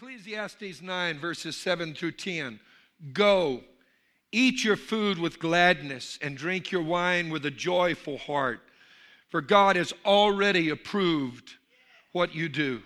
Ecclesiastes 0.00 0.80
9, 0.80 1.18
verses 1.18 1.56
7 1.56 1.92
through 1.92 2.12
10. 2.12 2.60
Go, 3.12 3.62
eat 4.30 4.62
your 4.62 4.76
food 4.76 5.18
with 5.18 5.40
gladness, 5.40 6.20
and 6.22 6.36
drink 6.36 6.70
your 6.70 6.84
wine 6.84 7.30
with 7.30 7.44
a 7.46 7.50
joyful 7.50 8.16
heart, 8.16 8.60
for 9.28 9.40
God 9.40 9.74
has 9.74 9.92
already 10.04 10.70
approved 10.70 11.50
what 12.12 12.32
you 12.32 12.48
do. 12.48 12.80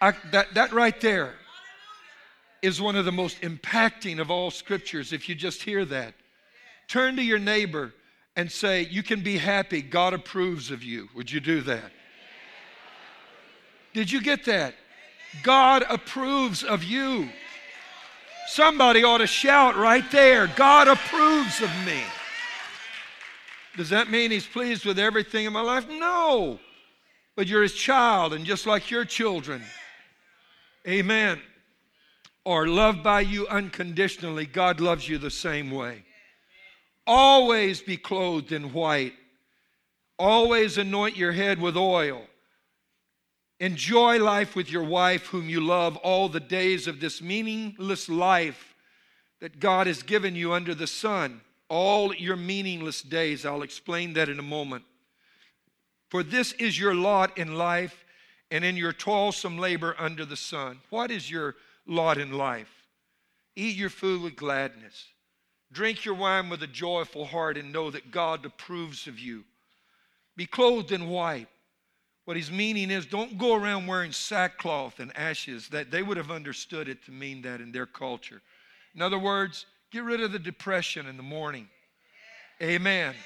I, 0.00 0.12
that, 0.30 0.54
that 0.54 0.72
right 0.72 1.00
there 1.00 1.34
is 2.62 2.80
one 2.80 2.94
of 2.94 3.04
the 3.04 3.10
most 3.10 3.40
impacting 3.40 4.20
of 4.20 4.30
all 4.30 4.52
scriptures 4.52 5.12
if 5.12 5.28
you 5.28 5.34
just 5.34 5.64
hear 5.64 5.84
that. 5.86 6.14
Turn 6.86 7.16
to 7.16 7.22
your 7.24 7.40
neighbor 7.40 7.92
and 8.36 8.52
say, 8.52 8.82
You 8.82 9.02
can 9.02 9.20
be 9.20 9.36
happy. 9.36 9.82
God 9.82 10.14
approves 10.14 10.70
of 10.70 10.84
you. 10.84 11.08
Would 11.16 11.32
you 11.32 11.40
do 11.40 11.60
that? 11.62 11.90
Did 13.92 14.12
you 14.12 14.20
get 14.20 14.44
that? 14.44 14.76
God 15.42 15.84
approves 15.88 16.62
of 16.62 16.84
you. 16.84 17.28
Somebody 18.48 19.04
ought 19.04 19.18
to 19.18 19.26
shout 19.26 19.76
right 19.76 20.04
there 20.10 20.48
God 20.48 20.88
approves 20.88 21.60
of 21.60 21.70
me. 21.86 22.02
Does 23.76 23.90
that 23.90 24.10
mean 24.10 24.30
He's 24.30 24.46
pleased 24.46 24.84
with 24.84 24.98
everything 24.98 25.44
in 25.46 25.52
my 25.52 25.60
life? 25.60 25.88
No. 25.88 26.58
But 27.36 27.46
you're 27.46 27.62
His 27.62 27.74
child, 27.74 28.34
and 28.34 28.44
just 28.44 28.66
like 28.66 28.90
your 28.90 29.04
children, 29.04 29.62
amen, 30.86 31.40
are 32.44 32.66
loved 32.66 33.02
by 33.02 33.20
you 33.20 33.46
unconditionally, 33.46 34.46
God 34.46 34.80
loves 34.80 35.08
you 35.08 35.18
the 35.18 35.30
same 35.30 35.70
way. 35.70 36.04
Always 37.06 37.80
be 37.80 37.96
clothed 37.96 38.52
in 38.52 38.72
white. 38.72 39.14
Always 40.18 40.76
anoint 40.76 41.16
your 41.16 41.32
head 41.32 41.60
with 41.60 41.76
oil. 41.76 42.26
Enjoy 43.60 44.18
life 44.18 44.56
with 44.56 44.70
your 44.70 44.84
wife, 44.84 45.26
whom 45.26 45.50
you 45.50 45.60
love, 45.60 45.98
all 45.98 46.30
the 46.30 46.40
days 46.40 46.86
of 46.86 46.98
this 46.98 47.20
meaningless 47.20 48.08
life 48.08 48.74
that 49.40 49.60
God 49.60 49.86
has 49.86 50.02
given 50.02 50.34
you 50.34 50.54
under 50.54 50.74
the 50.74 50.86
sun. 50.86 51.42
All 51.68 52.14
your 52.14 52.36
meaningless 52.36 53.02
days. 53.02 53.44
I'll 53.44 53.62
explain 53.62 54.14
that 54.14 54.30
in 54.30 54.38
a 54.38 54.42
moment. 54.42 54.84
For 56.08 56.22
this 56.22 56.52
is 56.52 56.78
your 56.78 56.94
lot 56.94 57.36
in 57.36 57.56
life 57.56 58.04
and 58.50 58.64
in 58.64 58.76
your 58.76 58.94
toilsome 58.94 59.58
labor 59.58 59.94
under 59.98 60.24
the 60.24 60.36
sun. 60.36 60.80
What 60.88 61.10
is 61.10 61.30
your 61.30 61.54
lot 61.86 62.16
in 62.16 62.32
life? 62.32 62.88
Eat 63.56 63.76
your 63.76 63.90
food 63.90 64.22
with 64.22 64.36
gladness. 64.36 65.04
Drink 65.70 66.04
your 66.04 66.14
wine 66.14 66.48
with 66.48 66.62
a 66.62 66.66
joyful 66.66 67.26
heart 67.26 67.58
and 67.58 67.72
know 67.72 67.90
that 67.90 68.10
God 68.10 68.44
approves 68.44 69.06
of 69.06 69.18
you. 69.18 69.44
Be 70.34 70.46
clothed 70.46 70.92
in 70.92 71.08
white 71.08 71.48
what 72.30 72.36
he's 72.36 72.52
meaning 72.52 72.92
is 72.92 73.06
don't 73.06 73.38
go 73.38 73.56
around 73.56 73.88
wearing 73.88 74.12
sackcloth 74.12 75.00
and 75.00 75.10
ashes. 75.18 75.66
That 75.70 75.90
they 75.90 76.00
would 76.00 76.16
have 76.16 76.30
understood 76.30 76.88
it 76.88 77.04
to 77.06 77.10
mean 77.10 77.42
that 77.42 77.60
in 77.60 77.72
their 77.72 77.86
culture. 77.86 78.40
In 78.94 79.02
other 79.02 79.18
words, 79.18 79.66
get 79.90 80.04
rid 80.04 80.20
of 80.20 80.30
the 80.30 80.38
depression 80.38 81.08
in 81.08 81.16
the 81.16 81.24
morning. 81.24 81.66
Amen. 82.62 83.16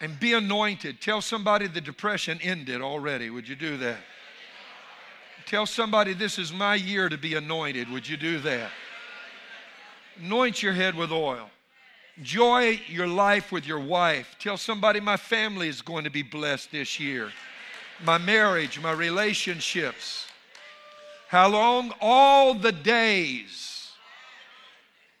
And 0.00 0.18
be 0.18 0.32
anointed. 0.32 1.00
Tell 1.00 1.20
somebody 1.20 1.68
the 1.68 1.80
depression 1.80 2.40
ended 2.42 2.82
already. 2.82 3.30
Would 3.30 3.48
you 3.48 3.54
do 3.54 3.76
that? 3.76 3.98
Tell 5.46 5.64
somebody 5.64 6.12
this 6.12 6.40
is 6.40 6.52
my 6.52 6.74
year 6.74 7.08
to 7.08 7.16
be 7.16 7.36
anointed. 7.36 7.88
Would 7.88 8.08
you 8.08 8.16
do 8.16 8.40
that? 8.40 8.72
Anoint 10.20 10.60
your 10.60 10.72
head 10.72 10.96
with 10.96 11.12
oil. 11.12 11.50
Enjoy 12.16 12.80
your 12.88 13.06
life 13.06 13.52
with 13.52 13.64
your 13.64 13.78
wife. 13.78 14.34
Tell 14.40 14.56
somebody 14.56 14.98
my 14.98 15.16
family 15.16 15.68
is 15.68 15.82
going 15.82 16.02
to 16.02 16.10
be 16.10 16.24
blessed 16.24 16.72
this 16.72 16.98
year 16.98 17.30
my 18.04 18.18
marriage, 18.18 18.80
my 18.80 18.92
relationships. 18.92 20.26
How 21.28 21.48
long? 21.48 21.92
All 22.00 22.54
the 22.54 22.72
days. 22.72 23.90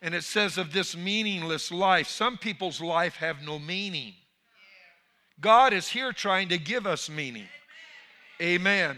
And 0.00 0.14
it 0.14 0.24
says 0.24 0.58
of 0.58 0.72
this 0.72 0.96
meaningless 0.96 1.72
life, 1.72 2.08
some 2.08 2.38
people's 2.38 2.80
life 2.80 3.16
have 3.16 3.42
no 3.42 3.58
meaning. 3.58 4.14
God 5.40 5.72
is 5.72 5.88
here 5.88 6.12
trying 6.12 6.48
to 6.48 6.58
give 6.58 6.86
us 6.86 7.10
meaning. 7.10 7.48
Amen. 8.40 8.96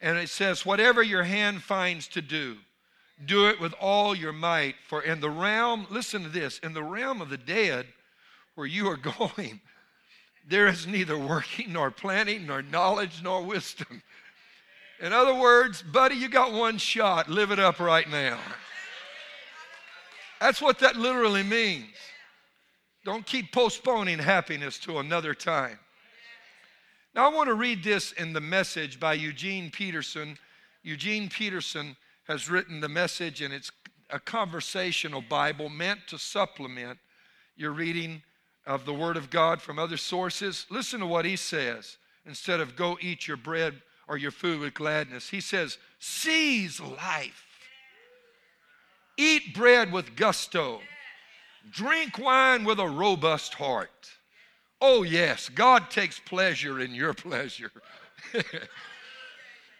And 0.00 0.18
it 0.18 0.28
says, 0.28 0.64
whatever 0.64 1.02
your 1.02 1.24
hand 1.24 1.62
finds 1.62 2.08
to 2.08 2.22
do, 2.22 2.56
do 3.24 3.48
it 3.48 3.60
with 3.60 3.72
all 3.80 4.14
your 4.14 4.32
might. 4.32 4.74
For 4.86 5.02
in 5.02 5.20
the 5.20 5.30
realm, 5.30 5.86
listen 5.90 6.22
to 6.24 6.28
this, 6.28 6.58
in 6.58 6.74
the 6.74 6.82
realm 6.82 7.20
of 7.20 7.30
the 7.30 7.38
dead, 7.38 7.86
where 8.54 8.66
you 8.66 8.88
are 8.88 8.96
going, 9.18 9.60
there 10.46 10.66
is 10.66 10.86
neither 10.86 11.18
working 11.18 11.72
nor 11.72 11.90
planning 11.90 12.46
nor 12.46 12.62
knowledge 12.62 13.22
nor 13.22 13.42
wisdom. 13.42 14.02
In 15.00 15.12
other 15.12 15.34
words, 15.34 15.82
buddy, 15.82 16.14
you 16.14 16.28
got 16.28 16.52
one 16.52 16.78
shot. 16.78 17.28
Live 17.28 17.50
it 17.50 17.58
up 17.58 17.80
right 17.80 18.08
now. 18.08 18.38
That's 20.40 20.60
what 20.60 20.78
that 20.80 20.96
literally 20.96 21.42
means. 21.42 21.94
Don't 23.04 23.26
keep 23.26 23.52
postponing 23.52 24.18
happiness 24.18 24.78
to 24.80 24.98
another 24.98 25.34
time. 25.34 25.78
Now, 27.14 27.30
I 27.30 27.34
want 27.34 27.48
to 27.48 27.54
read 27.54 27.84
this 27.84 28.12
in 28.12 28.32
the 28.32 28.40
message 28.40 28.98
by 28.98 29.14
Eugene 29.14 29.70
Peterson. 29.70 30.36
Eugene 30.82 31.28
Peterson 31.28 31.96
has 32.26 32.50
written 32.50 32.80
the 32.80 32.88
message, 32.88 33.40
and 33.40 33.54
it's 33.54 33.70
a 34.10 34.18
conversational 34.18 35.22
Bible 35.22 35.68
meant 35.68 36.00
to 36.08 36.18
supplement 36.18 36.98
your 37.56 37.72
reading 37.72 38.22
of 38.66 38.84
the 38.84 38.94
Word 38.94 39.16
of 39.16 39.30
God 39.30 39.60
from 39.60 39.78
other 39.78 39.96
sources, 39.96 40.66
listen 40.70 41.00
to 41.00 41.06
what 41.06 41.24
he 41.24 41.36
says 41.36 41.96
instead 42.26 42.60
of 42.60 42.76
go 42.76 42.98
eat 43.00 43.28
your 43.28 43.36
bread 43.36 43.82
or 44.08 44.16
your 44.16 44.30
food 44.30 44.60
with 44.60 44.74
gladness. 44.74 45.28
He 45.28 45.40
says, 45.40 45.78
seize 45.98 46.80
life. 46.80 47.44
Eat 49.16 49.54
bread 49.54 49.92
with 49.92 50.16
gusto. 50.16 50.80
Drink 51.70 52.18
wine 52.18 52.64
with 52.64 52.78
a 52.78 52.88
robust 52.88 53.54
heart. 53.54 54.10
Oh, 54.80 55.02
yes, 55.02 55.48
God 55.48 55.90
takes 55.90 56.18
pleasure 56.18 56.80
in 56.80 56.94
your 56.94 57.14
pleasure. 57.14 57.70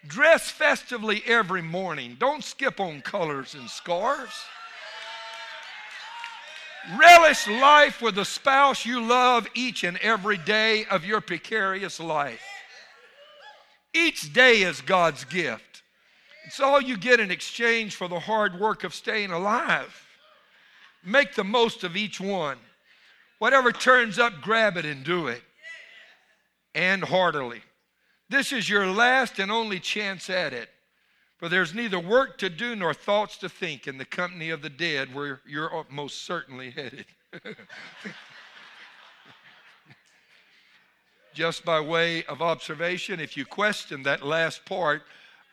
Dress 0.07 0.51
festively 0.51 1.23
every 1.27 1.63
morning. 1.63 2.17
Don't 2.19 2.45
skip 2.45 2.79
on 2.81 3.01
colors 3.01 3.55
and 3.55 3.69
scarves. 3.69 4.45
Relish 6.99 7.49
life 7.49 8.03
with 8.03 8.15
the 8.15 8.25
spouse 8.25 8.85
you 8.85 9.01
love 9.01 9.47
each 9.55 9.85
and 9.85 9.97
every 9.99 10.37
day 10.37 10.85
of 10.91 11.05
your 11.05 11.21
precarious 11.21 11.99
life. 11.99 12.43
Each 13.95 14.33
day 14.33 14.63
is 14.63 14.81
God's 14.81 15.25
gift. 15.25 15.83
It's 16.47 16.61
all 16.61 16.81
you 16.81 16.97
get 16.97 17.21
in 17.21 17.31
exchange 17.31 17.97
for 17.97 18.07
the 18.07 18.21
hard 18.21 18.61
work 18.61 18.85
of 18.85 18.93
staying 18.93 19.31
alive. 19.31 20.07
Make 21.03 21.35
the 21.35 21.45
most 21.45 21.85
of 21.85 21.97
each 21.97 22.21
one. 22.21 22.59
Whatever 23.39 23.73
turns 23.73 24.19
up, 24.19 24.41
grab 24.43 24.77
it 24.77 24.85
and 24.85 25.05
do 25.05 25.29
it. 25.29 25.43
And 26.75 27.03
heartily. 27.03 27.63
This 28.29 28.53
is 28.53 28.69
your 28.69 28.87
last 28.87 29.39
and 29.39 29.51
only 29.51 29.81
chance 29.81 30.29
at 30.29 30.53
it. 30.53 30.69
For 31.45 31.51
there's 31.51 31.75
neither 31.75 32.01
work 32.01 32.39
to 32.39 32.49
do 32.49 32.75
nor 32.75 32.95
thoughts 32.95 33.37
to 33.37 33.51
think 33.51 33.87
in 33.87 33.99
the 33.99 34.07
company 34.07 34.49
of 34.49 34.63
the 34.63 34.71
dead 34.71 35.15
where 35.15 35.43
you're 35.47 35.85
most 35.91 36.25
certainly 36.25 36.71
headed. 36.71 37.05
Just 41.35 41.63
by 41.67 41.81
way 41.81 42.25
of 42.25 42.41
observation, 42.41 43.21
if 43.21 43.37
you 43.37 43.45
question 43.45 44.05
that 44.05 44.25
last 44.25 44.65
part, 44.65 45.03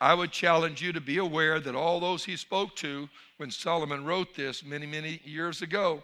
I 0.00 0.14
would 0.14 0.32
challenge 0.32 0.80
you 0.80 0.94
to 0.94 1.00
be 1.02 1.18
aware 1.18 1.60
that 1.60 1.74
all 1.74 2.00
those 2.00 2.24
he 2.24 2.38
spoke 2.38 2.74
to 2.76 3.10
when 3.36 3.50
Solomon 3.50 4.06
wrote 4.06 4.34
this 4.34 4.64
many, 4.64 4.86
many 4.86 5.20
years 5.26 5.60
ago, 5.60 6.02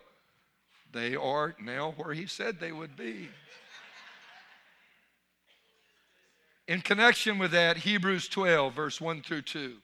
they 0.92 1.16
are 1.16 1.56
now 1.58 1.94
where 1.96 2.12
he 2.12 2.26
said 2.26 2.60
they 2.60 2.72
would 2.72 2.94
be. 2.94 3.30
In 6.68 6.82
connection 6.82 7.38
with 7.38 7.52
that, 7.52 7.78
Hebrews 7.78 8.28
12, 8.28 8.74
verse 8.74 9.00
1 9.00 9.22
through 9.22 9.42
2. 9.42 9.76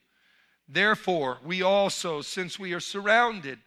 Therefore, 0.69 1.39
we 1.43 1.63
also, 1.63 2.21
since 2.21 2.59
we 2.59 2.75
are 2.75 2.81
surrounded 2.81 3.59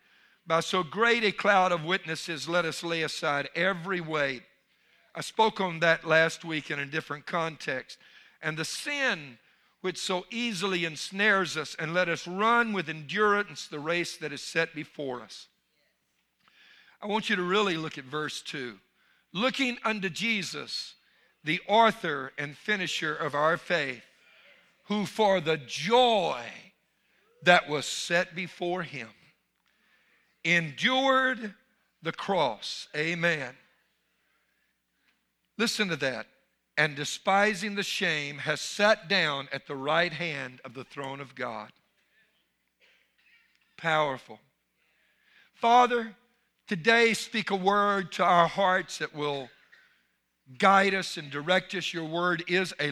by 0.45 0.59
so 0.59 0.83
great 0.83 1.23
a 1.23 1.31
cloud 1.31 1.71
of 1.71 1.83
witnesses, 1.83 2.47
let 2.47 2.63
us 2.63 2.83
lay 2.83 3.01
aside 3.01 3.49
every 3.55 4.01
weight. 4.01 4.43
I 5.15 5.21
spoke 5.21 5.59
on 5.59 5.79
that 5.79 6.05
last 6.05 6.45
week 6.45 6.69
in 6.69 6.77
a 6.77 6.85
different 6.85 7.25
context. 7.25 7.97
And 8.43 8.55
the 8.55 8.63
sin 8.63 9.39
which 9.81 9.97
so 9.97 10.25
easily 10.29 10.85
ensnares 10.85 11.57
us, 11.57 11.75
and 11.79 11.93
let 11.93 12.09
us 12.09 12.27
run 12.27 12.71
with 12.71 12.87
endurance 12.87 13.67
the 13.67 13.79
race 13.79 14.17
that 14.17 14.31
is 14.31 14.41
set 14.41 14.75
before 14.75 15.21
us. 15.21 15.47
I 17.01 17.07
want 17.07 17.29
you 17.29 17.35
to 17.35 17.43
really 17.43 17.77
look 17.77 17.97
at 17.97 18.03
verse 18.03 18.41
2. 18.43 18.77
Looking 19.33 19.77
unto 19.83 20.09
Jesus 20.09 20.95
the 21.47 21.61
author 21.67 22.31
and 22.37 22.55
finisher 22.55 23.15
of 23.15 23.33
our 23.33 23.57
faith, 23.57 24.03
who 24.83 25.05
for 25.05 25.41
the 25.41 25.57
joy 25.57 26.41
that 27.43 27.67
was 27.67 27.85
set 27.85 28.35
before 28.35 28.83
him 28.83 29.09
endured 30.43 31.55
the 32.03 32.11
cross. 32.11 32.87
Amen. 32.95 33.55
Listen 35.57 35.87
to 35.87 35.95
that. 35.95 36.27
and 36.77 36.95
despising 36.95 37.75
the 37.75 37.83
shame, 37.83 38.37
has 38.37 38.61
sat 38.61 39.09
down 39.09 39.49
at 39.51 39.65
the 39.65 39.75
right 39.75 40.13
hand 40.13 40.61
of 40.63 40.75
the 40.75 40.83
throne 40.83 41.19
of 41.19 41.33
God. 41.33 41.71
Powerful. 43.77 44.39
Father, 45.55 46.15
today 46.67 47.15
speak 47.15 47.49
a 47.49 47.55
word 47.55 48.11
to 48.13 48.23
our 48.23 48.47
hearts 48.47 48.99
that 48.99 49.15
will 49.15 49.49
guide 50.57 50.93
us 50.93 51.17
and 51.17 51.29
direct 51.29 51.73
us. 51.75 51.93
Your 51.93 52.05
word 52.05 52.43
is 52.47 52.73
a 52.79 52.91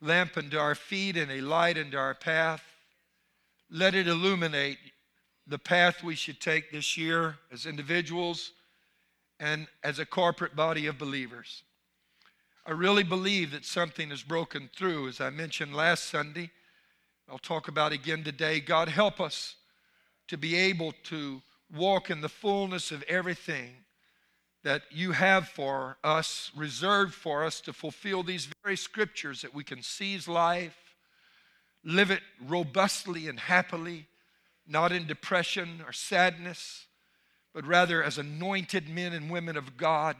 lamp 0.00 0.36
unto 0.36 0.58
our 0.58 0.74
feet 0.74 1.16
and 1.16 1.30
a 1.30 1.40
light 1.40 1.78
unto 1.78 1.96
our 1.96 2.14
path. 2.14 2.64
Let 3.70 3.94
it 3.94 4.08
illuminate 4.08 4.78
the 5.46 5.58
path 5.58 6.02
we 6.02 6.14
should 6.14 6.40
take 6.40 6.70
this 6.70 6.96
year 6.96 7.36
as 7.52 7.66
individuals 7.66 8.52
and 9.40 9.66
as 9.82 9.98
a 9.98 10.06
corporate 10.06 10.54
body 10.54 10.86
of 10.86 10.98
believers. 10.98 11.62
I 12.64 12.70
really 12.70 13.02
believe 13.02 13.50
that 13.50 13.64
something 13.64 14.10
has 14.10 14.22
broken 14.22 14.70
through. 14.76 15.08
As 15.08 15.20
I 15.20 15.30
mentioned 15.30 15.74
last 15.74 16.04
Sunday, 16.04 16.50
I'll 17.28 17.38
talk 17.38 17.66
about 17.66 17.92
again 17.92 18.22
today. 18.22 18.60
God, 18.60 18.88
help 18.88 19.20
us 19.20 19.56
to 20.28 20.36
be 20.36 20.54
able 20.54 20.92
to 21.04 21.42
walk 21.74 22.10
in 22.10 22.20
the 22.20 22.28
fullness 22.28 22.92
of 22.92 23.02
everything 23.04 23.81
that 24.64 24.82
you 24.90 25.12
have 25.12 25.48
for 25.48 25.98
us, 26.04 26.50
reserved 26.54 27.14
for 27.14 27.44
us 27.44 27.60
to 27.62 27.72
fulfill 27.72 28.22
these 28.22 28.48
very 28.62 28.76
scriptures 28.76 29.42
that 29.42 29.54
we 29.54 29.64
can 29.64 29.82
seize 29.82 30.28
life, 30.28 30.94
live 31.84 32.10
it 32.10 32.22
robustly 32.46 33.28
and 33.28 33.40
happily, 33.40 34.06
not 34.66 34.92
in 34.92 35.06
depression 35.06 35.82
or 35.84 35.92
sadness, 35.92 36.86
but 37.52 37.66
rather 37.66 38.02
as 38.02 38.18
anointed 38.18 38.88
men 38.88 39.12
and 39.12 39.30
women 39.30 39.56
of 39.56 39.76
God 39.76 40.16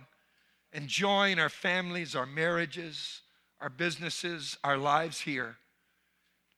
enjoying 0.72 1.38
our 1.38 1.48
families, 1.48 2.16
our 2.16 2.26
marriages, 2.26 3.20
our 3.60 3.68
businesses, 3.68 4.56
our 4.64 4.76
lives 4.76 5.20
here. 5.20 5.56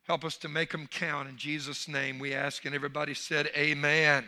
Help 0.06 0.24
us 0.24 0.36
to 0.38 0.48
make 0.48 0.70
them 0.72 0.86
count. 0.86 1.28
In 1.28 1.36
Jesus' 1.36 1.88
name 1.88 2.18
we 2.18 2.34
ask. 2.34 2.64
And 2.64 2.74
everybody 2.74 3.14
said, 3.14 3.50
Amen. 3.56 4.24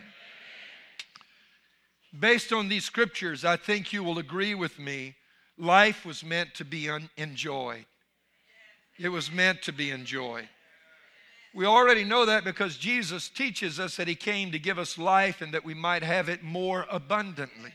Based 2.19 2.51
on 2.51 2.69
these 2.69 2.85
scriptures, 2.85 3.45
I 3.45 3.57
think 3.57 3.93
you 3.93 4.03
will 4.03 4.17
agree 4.17 4.55
with 4.55 4.79
me. 4.79 5.15
Life 5.57 6.05
was 6.05 6.23
meant 6.23 6.55
to 6.55 6.65
be 6.65 6.89
un- 6.89 7.09
enjoyed. 7.17 7.85
It 8.97 9.09
was 9.09 9.31
meant 9.31 9.61
to 9.63 9.71
be 9.71 9.91
enjoyed. 9.91 10.49
We 11.53 11.65
already 11.65 12.03
know 12.03 12.25
that 12.25 12.43
because 12.43 12.77
Jesus 12.77 13.29
teaches 13.29 13.79
us 13.79 13.97
that 13.97 14.07
He 14.07 14.15
came 14.15 14.51
to 14.51 14.59
give 14.59 14.79
us 14.79 14.97
life 14.97 15.41
and 15.41 15.53
that 15.53 15.65
we 15.65 15.73
might 15.73 16.03
have 16.03 16.29
it 16.29 16.43
more 16.43 16.87
abundantly. 16.89 17.73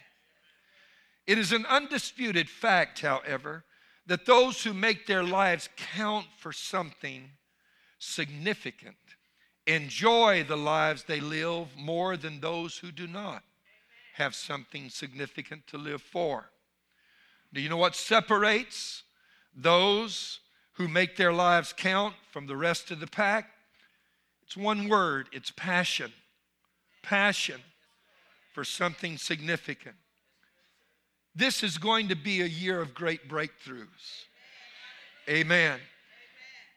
It 1.27 1.39
is 1.39 1.53
an 1.53 1.67
undisputed 1.67 2.49
fact, 2.49 3.01
however, 3.01 3.65
that 4.07 4.27
those 4.27 4.65
who 4.65 4.75
make 4.75 5.07
their 5.07 5.23
lives 5.23 5.69
count 5.77 6.27
for 6.39 6.53
something 6.53 7.31
significant 7.99 8.97
enjoy 9.69 10.43
the 10.43 10.57
lives 10.57 11.05
they 11.05 11.21
live 11.21 11.69
more 11.77 12.17
than 12.17 12.41
those 12.41 12.79
who 12.79 12.91
do 12.91 13.07
not 13.07 13.45
have 14.15 14.35
something 14.35 14.89
significant 14.91 15.67
to 15.69 15.79
live 15.79 16.03
for. 16.03 16.51
Do 17.53 17.61
you 17.61 17.69
know 17.69 17.77
what 17.77 17.97
separates 17.97 19.03
those 19.55 20.41
who 20.75 20.89
make 20.89 21.17
their 21.17 21.33
lives 21.33 21.73
count 21.73 22.15
from 22.31 22.47
the 22.47 22.57
rest 22.57 22.91
of 22.91 23.01
the 23.01 23.07
pack? 23.07 23.51
It's 24.45 24.57
one 24.57 24.89
word 24.89 25.29
it's 25.33 25.51
passion. 25.51 26.13
Passion 27.03 27.61
for 28.53 28.65
something 28.65 29.17
significant. 29.17 29.97
This 31.35 31.63
is 31.63 31.79
going 31.79 32.09
to 32.09 32.15
be 32.15 32.43
a 32.43 32.47
year 32.47 32.81
of 32.81 32.93
great 32.93 33.29
breakthroughs. 33.29 34.27
Amen. 35.29 35.81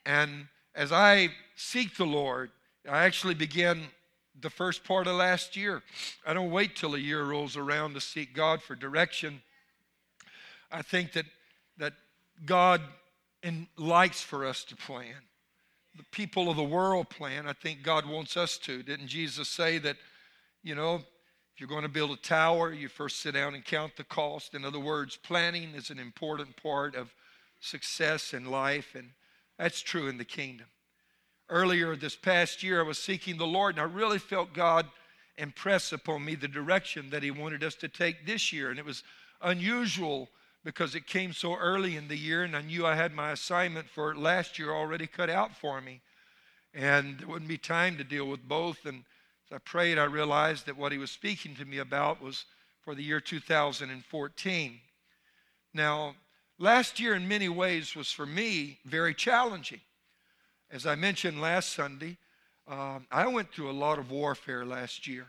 And 0.06 0.48
as 0.74 0.92
I 0.92 1.30
seek 1.56 1.98
the 1.98 2.06
Lord, 2.06 2.52
I 2.90 3.06
actually 3.06 3.34
began 3.34 3.84
the 4.42 4.50
first 4.50 4.84
part 4.84 5.08
of 5.08 5.16
last 5.16 5.56
year. 5.56 5.82
I 6.26 6.34
don't 6.34 6.52
wait 6.52 6.76
till 6.76 6.96
a 6.96 7.00
year 7.00 7.24
rolls 7.24 7.56
around 7.56 7.94
to 7.94 8.02
seek 8.02 8.34
God 8.34 8.62
for 8.62 8.76
direction. 8.76 9.42
I 10.72 10.82
think 10.82 11.14
that 11.14 11.26
that 11.78 11.94
God 12.46 12.82
in, 13.44 13.68
likes 13.78 14.22
for 14.22 14.46
us 14.46 14.64
to 14.66 14.76
plan. 14.76 15.16
The 15.96 16.04
people 16.12 16.50
of 16.50 16.58
the 16.58 16.64
world 16.64 17.10
plan. 17.10 17.48
I 17.48 17.54
think 17.54 17.84
God 17.84 18.06
wants 18.06 18.36
us 18.36 18.58
to. 18.60 18.84
Didn't 18.84 19.08
Jesus 19.08 19.48
say 19.48 19.78
that, 19.80 19.98
you 20.64 20.76
know, 20.76 20.96
if 20.96 21.60
you're 21.62 21.70
going 21.70 21.84
to 21.84 21.90
build 21.90 22.12
a 22.12 22.18
tower, 22.18 22.74
you 22.74 22.90
first 22.90 23.22
sit 23.22 23.34
down 23.34 23.56
and 23.56 23.64
count 23.64 23.96
the 23.96 24.04
cost. 24.04 24.56
In 24.56 24.66
other 24.66 24.80
words, 24.80 25.16
planning 25.16 25.74
is 25.76 25.90
an 25.90 26.00
important 26.00 26.62
part 26.62 26.96
of 26.96 27.14
success 27.62 28.34
in 28.34 28.46
life, 28.46 28.96
and 28.96 29.12
that's 29.58 29.82
true 29.82 30.08
in 30.08 30.18
the 30.18 30.26
kingdom. 30.26 30.68
Earlier 31.50 31.96
this 31.96 32.16
past 32.16 32.64
year, 32.64 32.80
I 32.80 32.88
was 32.88 32.98
seeking 32.98 33.38
the 33.38 33.46
Lord, 33.46 33.76
and 33.76 33.82
I 33.82 33.94
really 33.94 34.18
felt 34.18 34.54
God 34.54 34.88
impress 35.38 35.92
upon 35.92 36.26
me 36.26 36.36
the 36.36 36.48
direction 36.48 37.10
that 37.12 37.24
He 37.24 37.32
wanted 37.32 37.64
us 37.64 37.76
to 37.76 37.88
take 37.88 38.26
this 38.26 38.52
year. 38.52 38.70
And 38.70 38.80
it 38.80 38.86
was 38.86 39.04
unusual 39.42 40.30
because 40.64 40.96
it 40.96 41.06
came 41.06 41.32
so 41.32 41.56
early 41.56 41.96
in 41.96 42.08
the 42.08 42.18
year, 42.18 42.44
and 42.44 42.56
I 42.56 42.62
knew 42.62 42.86
I 42.86 42.96
had 42.96 43.14
my 43.14 43.32
assignment 43.32 43.88
for 43.88 44.16
last 44.16 44.58
year 44.58 44.72
already 44.72 45.06
cut 45.06 45.30
out 45.30 45.56
for 45.56 45.80
me. 45.80 46.02
And 46.74 47.20
there 47.20 47.28
wouldn't 47.28 47.48
be 47.48 47.60
time 47.60 47.98
to 47.98 48.04
deal 48.04 48.26
with 48.26 48.48
both. 48.48 48.86
And 48.86 49.04
as 49.46 49.56
I 49.56 49.60
prayed, 49.60 50.00
I 50.00 50.06
realized 50.06 50.66
that 50.66 50.78
what 50.78 50.92
he 50.92 50.98
was 50.98 51.12
speaking 51.12 51.56
to 51.58 51.66
me 51.66 51.78
about 51.78 52.22
was 52.22 52.46
for 52.82 52.96
the 52.96 53.04
year 53.04 53.20
2014. 53.20 54.80
Now, 55.76 56.16
last 56.58 57.00
year, 57.00 57.14
in 57.14 57.28
many 57.28 57.50
ways, 57.50 57.96
was 57.96 58.12
for 58.12 58.26
me 58.26 58.80
very 58.86 59.14
challenging. 59.14 59.82
As 60.72 60.86
I 60.86 60.96
mentioned 60.96 61.40
last 61.40 61.74
Sunday, 61.74 62.18
um, 62.68 63.06
I 63.12 63.28
went 63.28 63.54
through 63.54 63.70
a 63.70 63.74
lot 63.74 64.00
of 64.00 64.12
warfare 64.12 64.66
last 64.66 65.08
year. 65.08 65.28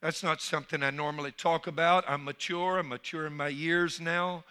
That's 0.00 0.22
not 0.22 0.40
something 0.40 0.82
I 0.82 0.90
normally 0.90 1.32
talk 1.32 1.66
about. 1.66 2.04
I'm 2.08 2.24
mature. 2.24 2.78
I'm 2.78 2.88
mature 2.88 3.26
in 3.26 3.34
my 3.34 3.48
years 3.48 4.00
now. 4.00 4.44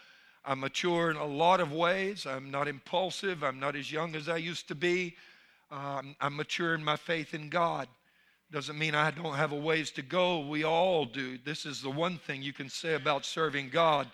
I'm 0.46 0.62
mature 0.62 1.12
in 1.12 1.18
a 1.18 1.26
lot 1.26 1.60
of 1.60 1.72
ways. 1.72 2.26
I'm 2.26 2.50
not 2.50 2.68
impulsive. 2.68 3.44
I'm 3.44 3.60
not 3.60 3.76
as 3.76 3.92
young 3.92 4.16
as 4.16 4.30
I 4.30 4.38
used 4.38 4.68
to 4.70 4.76
be. 4.76 5.16
Um, 5.70 6.16
I'm 6.22 6.36
mature 6.36 6.74
in 6.74 6.84
my 6.84 6.96
faith 6.96 7.34
in 7.34 7.50
God. 7.50 7.88
Doesn't 8.52 8.78
mean 8.78 8.96
I 8.96 9.12
don't 9.12 9.36
have 9.36 9.52
a 9.52 9.58
ways 9.58 9.92
to 9.92 10.02
go. 10.02 10.40
We 10.40 10.64
all 10.64 11.06
do. 11.06 11.38
This 11.44 11.66
is 11.66 11.82
the 11.82 11.90
one 11.90 12.18
thing 12.18 12.42
you 12.42 12.54
can 12.54 12.70
say 12.70 12.94
about 12.94 13.26
serving 13.26 13.70
God. 13.70 14.08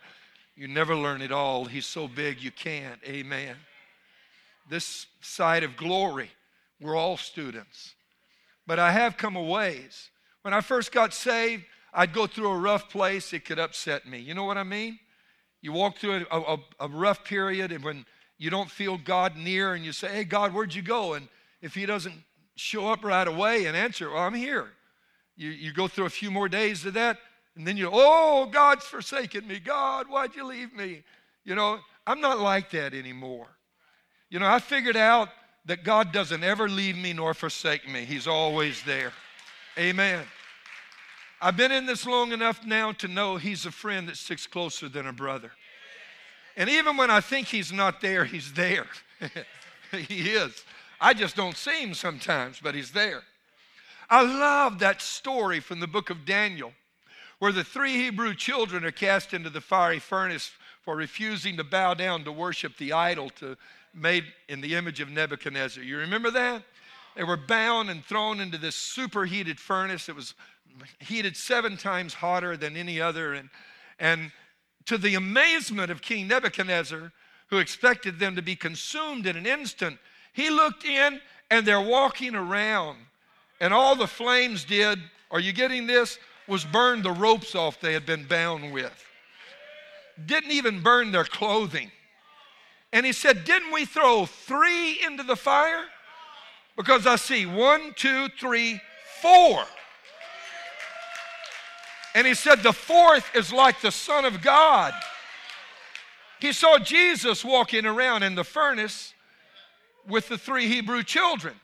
You 0.55 0.67
never 0.67 0.95
learn 0.95 1.21
it 1.21 1.31
all. 1.31 1.65
He's 1.65 1.85
so 1.85 2.07
big 2.07 2.41
you 2.41 2.51
can't. 2.51 2.99
Amen. 3.05 3.55
This 4.69 5.07
side 5.21 5.63
of 5.63 5.77
glory, 5.77 6.29
we're 6.79 6.95
all 6.95 7.17
students. 7.17 7.95
But 8.65 8.79
I 8.79 8.91
have 8.91 9.17
come 9.17 9.35
a 9.35 9.43
ways. 9.43 10.09
When 10.41 10.53
I 10.53 10.61
first 10.61 10.91
got 10.91 11.13
saved, 11.13 11.63
I'd 11.93 12.13
go 12.13 12.27
through 12.27 12.49
a 12.49 12.57
rough 12.57 12.89
place, 12.89 13.33
it 13.33 13.45
could 13.45 13.59
upset 13.59 14.05
me. 14.05 14.19
You 14.19 14.33
know 14.33 14.43
what 14.43 14.57
I 14.57 14.63
mean? 14.63 14.99
You 15.61 15.71
walk 15.73 15.97
through 15.97 16.25
a, 16.29 16.39
a, 16.39 16.57
a 16.81 16.87
rough 16.87 17.23
period, 17.23 17.71
and 17.71 17.83
when 17.83 18.05
you 18.37 18.49
don't 18.49 18.69
feel 18.69 18.97
God 18.97 19.35
near, 19.35 19.73
and 19.73 19.83
you 19.83 19.91
say, 19.91 20.09
Hey, 20.09 20.23
God, 20.23 20.53
where'd 20.53 20.73
you 20.73 20.81
go? 20.81 21.13
And 21.13 21.27
if 21.61 21.73
He 21.73 21.85
doesn't 21.85 22.23
show 22.55 22.89
up 22.89 23.03
right 23.03 23.27
away 23.27 23.65
and 23.65 23.77
answer, 23.77 24.11
well, 24.11 24.23
I'm 24.23 24.33
here. 24.33 24.67
You, 25.35 25.49
you 25.49 25.73
go 25.73 25.87
through 25.87 26.05
a 26.05 26.09
few 26.09 26.31
more 26.31 26.49
days 26.49 26.85
of 26.85 26.93
that, 26.95 27.19
and 27.55 27.65
then 27.65 27.77
you, 27.77 27.89
oh, 27.91 28.47
God's 28.51 28.85
forsaken 28.85 29.47
me. 29.47 29.59
God, 29.59 30.07
why'd 30.07 30.35
you 30.35 30.45
leave 30.45 30.73
me? 30.73 31.03
You 31.43 31.55
know, 31.55 31.79
I'm 32.05 32.21
not 32.21 32.39
like 32.39 32.71
that 32.71 32.93
anymore. 32.93 33.47
You 34.29 34.39
know, 34.39 34.47
I 34.47 34.59
figured 34.59 34.97
out 34.97 35.29
that 35.65 35.83
God 35.83 36.11
doesn't 36.11 36.43
ever 36.43 36.69
leave 36.69 36.97
me 36.97 37.13
nor 37.13 37.33
forsake 37.33 37.89
me, 37.89 38.05
He's 38.05 38.27
always 38.27 38.81
there. 38.83 39.13
Amen. 39.77 40.23
I've 41.39 41.55
been 41.55 41.71
in 41.71 41.85
this 41.85 42.05
long 42.05 42.31
enough 42.31 42.65
now 42.65 42.93
to 42.93 43.07
know 43.07 43.37
He's 43.37 43.65
a 43.65 43.71
friend 43.71 44.07
that 44.07 44.17
sticks 44.17 44.47
closer 44.47 44.89
than 44.89 45.07
a 45.07 45.13
brother. 45.13 45.51
And 46.55 46.69
even 46.69 46.97
when 46.97 47.11
I 47.11 47.21
think 47.21 47.47
He's 47.47 47.71
not 47.71 48.01
there, 48.01 48.25
He's 48.25 48.53
there. 48.53 48.87
he 49.91 50.31
is. 50.31 50.63
I 50.99 51.13
just 51.13 51.35
don't 51.35 51.55
see 51.55 51.81
him 51.81 51.93
sometimes, 51.93 52.59
but 52.61 52.75
he's 52.75 52.91
there. 52.91 53.21
I 54.09 54.23
love 54.23 54.79
that 54.79 55.01
story 55.01 55.59
from 55.59 55.79
the 55.79 55.87
book 55.87 56.09
of 56.09 56.25
Daniel 56.25 56.73
where 57.39 57.51
the 57.51 57.63
three 57.63 57.93
Hebrew 57.93 58.33
children 58.33 58.83
are 58.83 58.91
cast 58.91 59.33
into 59.33 59.49
the 59.49 59.61
fiery 59.61 59.99
furnace 59.99 60.51
for 60.83 60.95
refusing 60.95 61.57
to 61.57 61.63
bow 61.63 61.93
down 61.93 62.23
to 62.23 62.31
worship 62.31 62.77
the 62.77 62.93
idol 62.93 63.29
to, 63.31 63.57
made 63.93 64.25
in 64.47 64.61
the 64.61 64.75
image 64.75 64.99
of 64.99 65.09
Nebuchadnezzar. 65.09 65.83
You 65.83 65.97
remember 65.97 66.31
that? 66.31 66.63
They 67.15 67.23
were 67.23 67.37
bound 67.37 67.89
and 67.89 68.03
thrown 68.05 68.39
into 68.39 68.57
this 68.57 68.75
superheated 68.75 69.59
furnace. 69.59 70.07
It 70.07 70.15
was 70.15 70.35
heated 70.99 71.35
seven 71.35 71.75
times 71.75 72.13
hotter 72.13 72.55
than 72.55 72.77
any 72.77 73.01
other. 73.01 73.33
And, 73.33 73.49
and 73.99 74.31
to 74.85 74.97
the 74.97 75.15
amazement 75.15 75.89
of 75.91 76.01
King 76.01 76.27
Nebuchadnezzar, 76.27 77.11
who 77.47 77.57
expected 77.57 78.19
them 78.19 78.35
to 78.35 78.41
be 78.41 78.55
consumed 78.55 79.25
in 79.25 79.35
an 79.35 79.45
instant, 79.45 79.97
he 80.33 80.49
looked 80.49 80.85
in 80.85 81.19
and 81.49 81.65
they're 81.65 81.81
walking 81.81 82.35
around. 82.35 82.97
And 83.59 83.73
all 83.73 83.95
the 83.95 84.07
flames 84.07 84.63
did, 84.63 84.99
are 85.31 85.39
you 85.39 85.53
getting 85.53 85.87
this? 85.87 86.19
Was 86.47 86.63
burn 86.63 87.01
the 87.01 87.11
ropes 87.11 87.55
off 87.55 87.81
they 87.81 87.93
had 87.93 88.05
been 88.05 88.25
bound 88.25 88.71
with. 88.71 89.03
Didn't 90.25 90.51
even 90.51 90.81
burn 90.81 91.11
their 91.11 91.25
clothing. 91.25 91.91
And 92.93 93.05
he 93.05 93.11
said, 93.11 93.43
Didn't 93.43 93.71
we 93.71 93.85
throw 93.85 94.25
three 94.25 94.99
into 95.05 95.23
the 95.23 95.35
fire? 95.35 95.83
Because 96.75 97.07
I 97.07 97.15
see 97.15 97.45
one, 97.45 97.93
two, 97.95 98.29
three, 98.39 98.79
four. 99.21 99.63
And 102.15 102.25
he 102.25 102.33
said, 102.33 102.63
The 102.63 102.73
fourth 102.73 103.29
is 103.35 103.51
like 103.51 103.81
the 103.81 103.91
Son 103.91 104.25
of 104.25 104.41
God. 104.41 104.93
He 106.39 106.53
saw 106.53 106.77
Jesus 106.77 107.43
walking 107.43 107.85
around 107.85 108.23
in 108.23 108.35
the 108.35 108.43
furnace 108.43 109.13
with 110.07 110.29
the 110.29 110.37
three 110.37 110.67
Hebrew 110.67 111.03
children. 111.03 111.55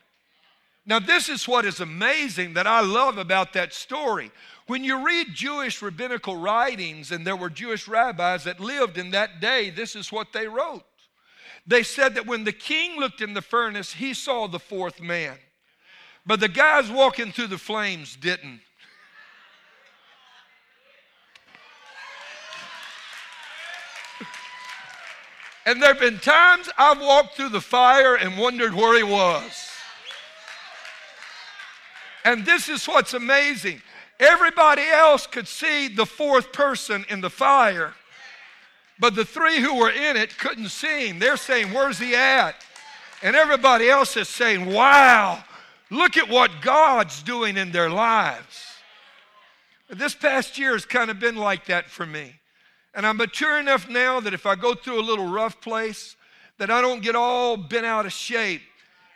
Now, 0.86 1.00
this 1.00 1.30
is 1.30 1.48
what 1.48 1.64
is 1.64 1.80
amazing 1.80 2.56
that 2.56 2.68
I 2.68 2.82
love 2.82 3.18
about 3.18 3.54
that 3.54 3.74
story. 3.74 4.32
When 4.68 4.84
you 4.84 5.06
read 5.06 5.28
Jewish 5.34 5.82
rabbinical 5.82 6.36
writings, 6.36 7.12
and 7.12 7.26
there 7.26 7.38
were 7.38 7.50
Jewish 7.50 7.88
rabbis 7.88 8.44
that 8.44 8.60
lived 8.60 8.98
in 8.98 9.12
that 9.12 9.40
day, 9.40 9.70
this 9.70 9.96
is 9.96 10.12
what 10.12 10.34
they 10.34 10.48
wrote. 10.48 10.84
They 11.66 11.84
said 11.84 12.16
that 12.16 12.26
when 12.26 12.44
the 12.44 12.52
king 12.52 13.00
looked 13.00 13.22
in 13.22 13.34
the 13.34 13.42
furnace, 13.42 13.94
he 13.94 14.14
saw 14.14 14.48
the 14.48 14.60
fourth 14.60 15.02
man. 15.02 15.38
But 16.26 16.40
the 16.40 16.48
guys 16.48 16.90
walking 16.90 17.32
through 17.32 17.48
the 17.48 17.58
flames 17.58 18.16
didn't. 18.16 18.62
And 25.66 25.82
there 25.82 25.94
have 25.94 26.00
been 26.00 26.20
times 26.20 26.70
I've 26.78 27.00
walked 27.00 27.36
through 27.36 27.50
the 27.50 27.62
fire 27.62 28.16
and 28.16 28.38
wondered 28.38 28.74
where 28.74 28.98
he 28.98 29.04
was. 29.04 29.70
And 32.26 32.46
this 32.46 32.68
is 32.70 32.86
what's 32.86 33.14
amazing. 33.14 33.82
Everybody 34.20 34.84
else 34.84 35.26
could 35.26 35.48
see 35.48 35.88
the 35.88 36.06
fourth 36.06 36.52
person 36.52 37.06
in 37.10 37.22
the 37.22 37.30
fire, 37.30 37.94
but 39.00 39.16
the 39.16 39.26
three 39.26 39.60
who 39.60 39.76
were 39.76 39.90
in 39.90 40.18
it 40.18 40.38
couldn't 40.38 40.70
see 40.70 41.08
him. 41.08 41.20
They're 41.20 41.38
saying, 41.38 41.74
Where's 41.74 42.00
he 42.00 42.16
at? 42.16 42.56
And 43.22 43.36
everybody 43.36 43.90
else 43.90 44.18
is 44.18 44.30
saying, 44.30 44.66
Wow, 44.66 45.44
look 45.90 46.18
at 46.18 46.30
what 46.30 46.52
God's 46.62 47.24
doing 47.24 47.58
in 47.58 47.72
their 47.72 47.90
lives. 47.90 48.74
This 49.90 50.16
past 50.16 50.58
year 50.58 50.74
has 50.74 50.86
kind 50.86 51.12
of 51.12 51.20
been 51.20 51.36
like 51.36 51.66
that 51.66 51.90
for 51.90 52.06
me. 52.06 52.36
And 52.96 53.06
I'm 53.06 53.18
mature 53.18 53.60
enough 53.60 53.90
now 53.90 54.20
that 54.20 54.34
if 54.34 54.46
I 54.46 54.56
go 54.56 54.76
through 54.76 55.00
a 55.00 55.04
little 55.04 55.28
rough 55.28 55.60
place, 55.62 56.16
that 56.58 56.70
I 56.70 56.82
don't 56.82 57.02
get 57.02 57.16
all 57.16 57.58
bent 57.58 57.86
out 57.86 58.06
of 58.06 58.14
shape. 58.14 58.62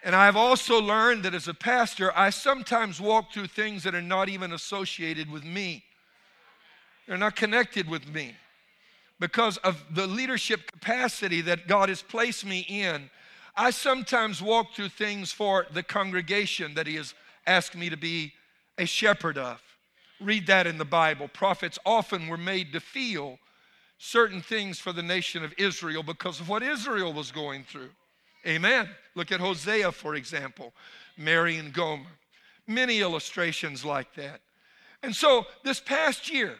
And 0.03 0.15
I've 0.15 0.36
also 0.36 0.79
learned 0.79 1.24
that 1.24 1.34
as 1.34 1.48
a 1.48 1.53
pastor, 1.53 2.12
I 2.15 2.29
sometimes 2.29 3.00
walk 3.00 3.31
through 3.34 3.48
things 3.48 3.84
that 3.84 3.93
are 3.93 4.01
not 4.01 4.29
even 4.29 4.53
associated 4.53 5.29
with 5.29 5.43
me. 5.43 5.84
They're 7.07 7.17
not 7.17 7.36
connected 7.36 7.89
with 7.89 8.07
me. 8.07 8.36
Because 9.19 9.57
of 9.57 9.83
the 9.91 10.07
leadership 10.07 10.71
capacity 10.71 11.41
that 11.41 11.67
God 11.67 11.89
has 11.89 12.01
placed 12.01 12.45
me 12.45 12.59
in, 12.67 13.09
I 13.55 13.71
sometimes 13.71 14.41
walk 14.41 14.75
through 14.75 14.89
things 14.89 15.31
for 15.31 15.65
the 15.71 15.81
congregation 15.81 16.75
that 16.75 16.86
He 16.86 16.95
has 16.95 17.15
asked 17.47 17.75
me 17.75 17.89
to 17.89 17.97
be 17.97 18.33
a 18.77 18.86
shepherd 18.86 19.38
of. 19.38 19.62
Read 20.19 20.47
that 20.47 20.67
in 20.67 20.77
the 20.77 20.86
Bible. 20.86 21.27
Prophets 21.27 21.79
often 21.86 22.27
were 22.27 22.38
made 22.38 22.74
to 22.74 22.79
feel 22.79 23.39
certain 23.97 24.41
things 24.41 24.79
for 24.79 24.93
the 24.93 25.01
nation 25.01 25.43
of 25.43 25.53
Israel 25.57 26.03
because 26.03 26.39
of 26.39 26.50
what 26.50 26.62
Israel 26.62 27.13
was 27.13 27.31
going 27.31 27.63
through. 27.63 27.89
Amen. 28.45 28.88
Look 29.15 29.31
at 29.31 29.39
Hosea, 29.39 29.91
for 29.91 30.15
example, 30.15 30.74
Mary 31.17 31.57
and 31.57 31.74
Gomer. 31.74 32.05
Many 32.67 33.00
illustrations 33.00 33.83
like 33.83 34.13
that. 34.15 34.41
And 35.03 35.15
so 35.15 35.45
this 35.63 35.79
past 35.79 36.31
year, 36.31 36.55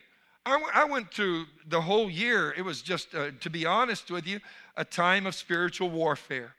I, 0.74 0.84
went 0.86 1.14
through 1.14 1.46
the 1.68 1.82
whole 1.82 2.10
year. 2.10 2.54
It 2.58 2.62
was 2.62 2.82
just, 2.82 3.14
uh, 3.14 3.32
to 3.40 3.50
be 3.50 3.66
honest 3.66 4.10
with 4.10 4.26
you, 4.26 4.40
a 4.76 4.86
time 4.86 5.26
of 5.26 5.36
spiritual 5.36 5.90
warfare. 5.90 6.54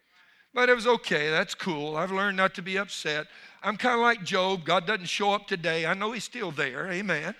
But 0.54 0.68
it 0.68 0.74
was 0.74 0.86
okay. 0.86 1.30
That's 1.30 1.54
cool. 1.54 1.96
I've 1.96 2.12
learned 2.12 2.36
not 2.36 2.54
to 2.54 2.62
be 2.62 2.78
upset. 2.78 3.26
I'm 3.62 3.76
kind 3.76 3.94
of 3.94 4.00
like 4.00 4.24
Job. 4.24 4.64
God 4.64 4.86
doesn't 4.86 5.06
show 5.06 5.32
up 5.32 5.46
today. 5.46 5.86
I 5.86 5.94
know 5.94 6.12
He's 6.12 6.24
still 6.24 6.50
there. 6.50 6.90
Amen. 6.90 7.34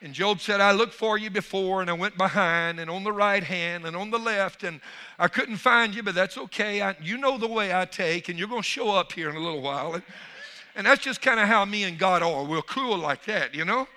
And 0.00 0.14
Job 0.14 0.40
said, 0.40 0.60
I 0.60 0.72
looked 0.72 0.94
for 0.94 1.18
you 1.18 1.28
before 1.28 1.80
and 1.80 1.90
I 1.90 1.92
went 1.92 2.16
behind 2.16 2.78
and 2.78 2.88
on 2.88 3.02
the 3.02 3.12
right 3.12 3.42
hand 3.42 3.84
and 3.84 3.96
on 3.96 4.10
the 4.10 4.18
left 4.18 4.62
and 4.62 4.80
I 5.18 5.26
couldn't 5.26 5.56
find 5.56 5.92
you, 5.92 6.04
but 6.04 6.14
that's 6.14 6.38
okay. 6.38 6.80
I, 6.82 6.94
you 7.02 7.18
know 7.18 7.36
the 7.36 7.48
way 7.48 7.74
I 7.74 7.84
take 7.84 8.28
and 8.28 8.38
you're 8.38 8.46
going 8.46 8.62
to 8.62 8.68
show 8.68 8.92
up 8.92 9.10
here 9.10 9.28
in 9.28 9.34
a 9.34 9.40
little 9.40 9.60
while. 9.60 9.94
And, 9.94 10.04
and 10.76 10.86
that's 10.86 11.02
just 11.02 11.20
kind 11.20 11.40
of 11.40 11.48
how 11.48 11.64
me 11.64 11.82
and 11.82 11.98
God 11.98 12.22
are. 12.22 12.44
We're 12.44 12.62
cool 12.62 12.96
like 12.96 13.24
that, 13.24 13.54
you 13.54 13.64
know? 13.64 13.88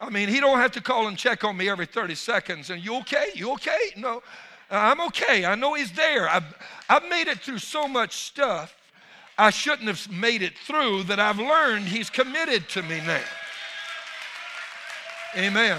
I 0.00 0.10
mean, 0.10 0.28
he 0.28 0.40
don't 0.40 0.58
have 0.58 0.72
to 0.72 0.80
call 0.80 1.08
and 1.08 1.18
check 1.18 1.44
on 1.44 1.56
me 1.56 1.68
every 1.68 1.86
30 1.86 2.14
seconds. 2.14 2.70
And 2.70 2.84
you 2.84 2.96
okay? 2.98 3.30
You 3.34 3.52
okay? 3.52 3.92
No, 3.96 4.18
uh, 4.70 4.76
I'm 4.76 5.00
okay. 5.08 5.44
I 5.44 5.54
know 5.54 5.74
he's 5.74 5.92
there. 5.92 6.28
I've, 6.28 6.44
I've 6.88 7.08
made 7.08 7.26
it 7.26 7.40
through 7.40 7.58
so 7.58 7.88
much 7.88 8.14
stuff 8.16 8.74
I 9.40 9.50
shouldn't 9.50 9.86
have 9.86 10.10
made 10.10 10.42
it 10.42 10.58
through 10.58 11.04
that 11.04 11.20
I've 11.20 11.38
learned 11.38 11.86
he's 11.86 12.10
committed 12.10 12.68
to 12.70 12.82
me 12.82 13.00
now. 13.06 13.22
Amen. 15.36 15.78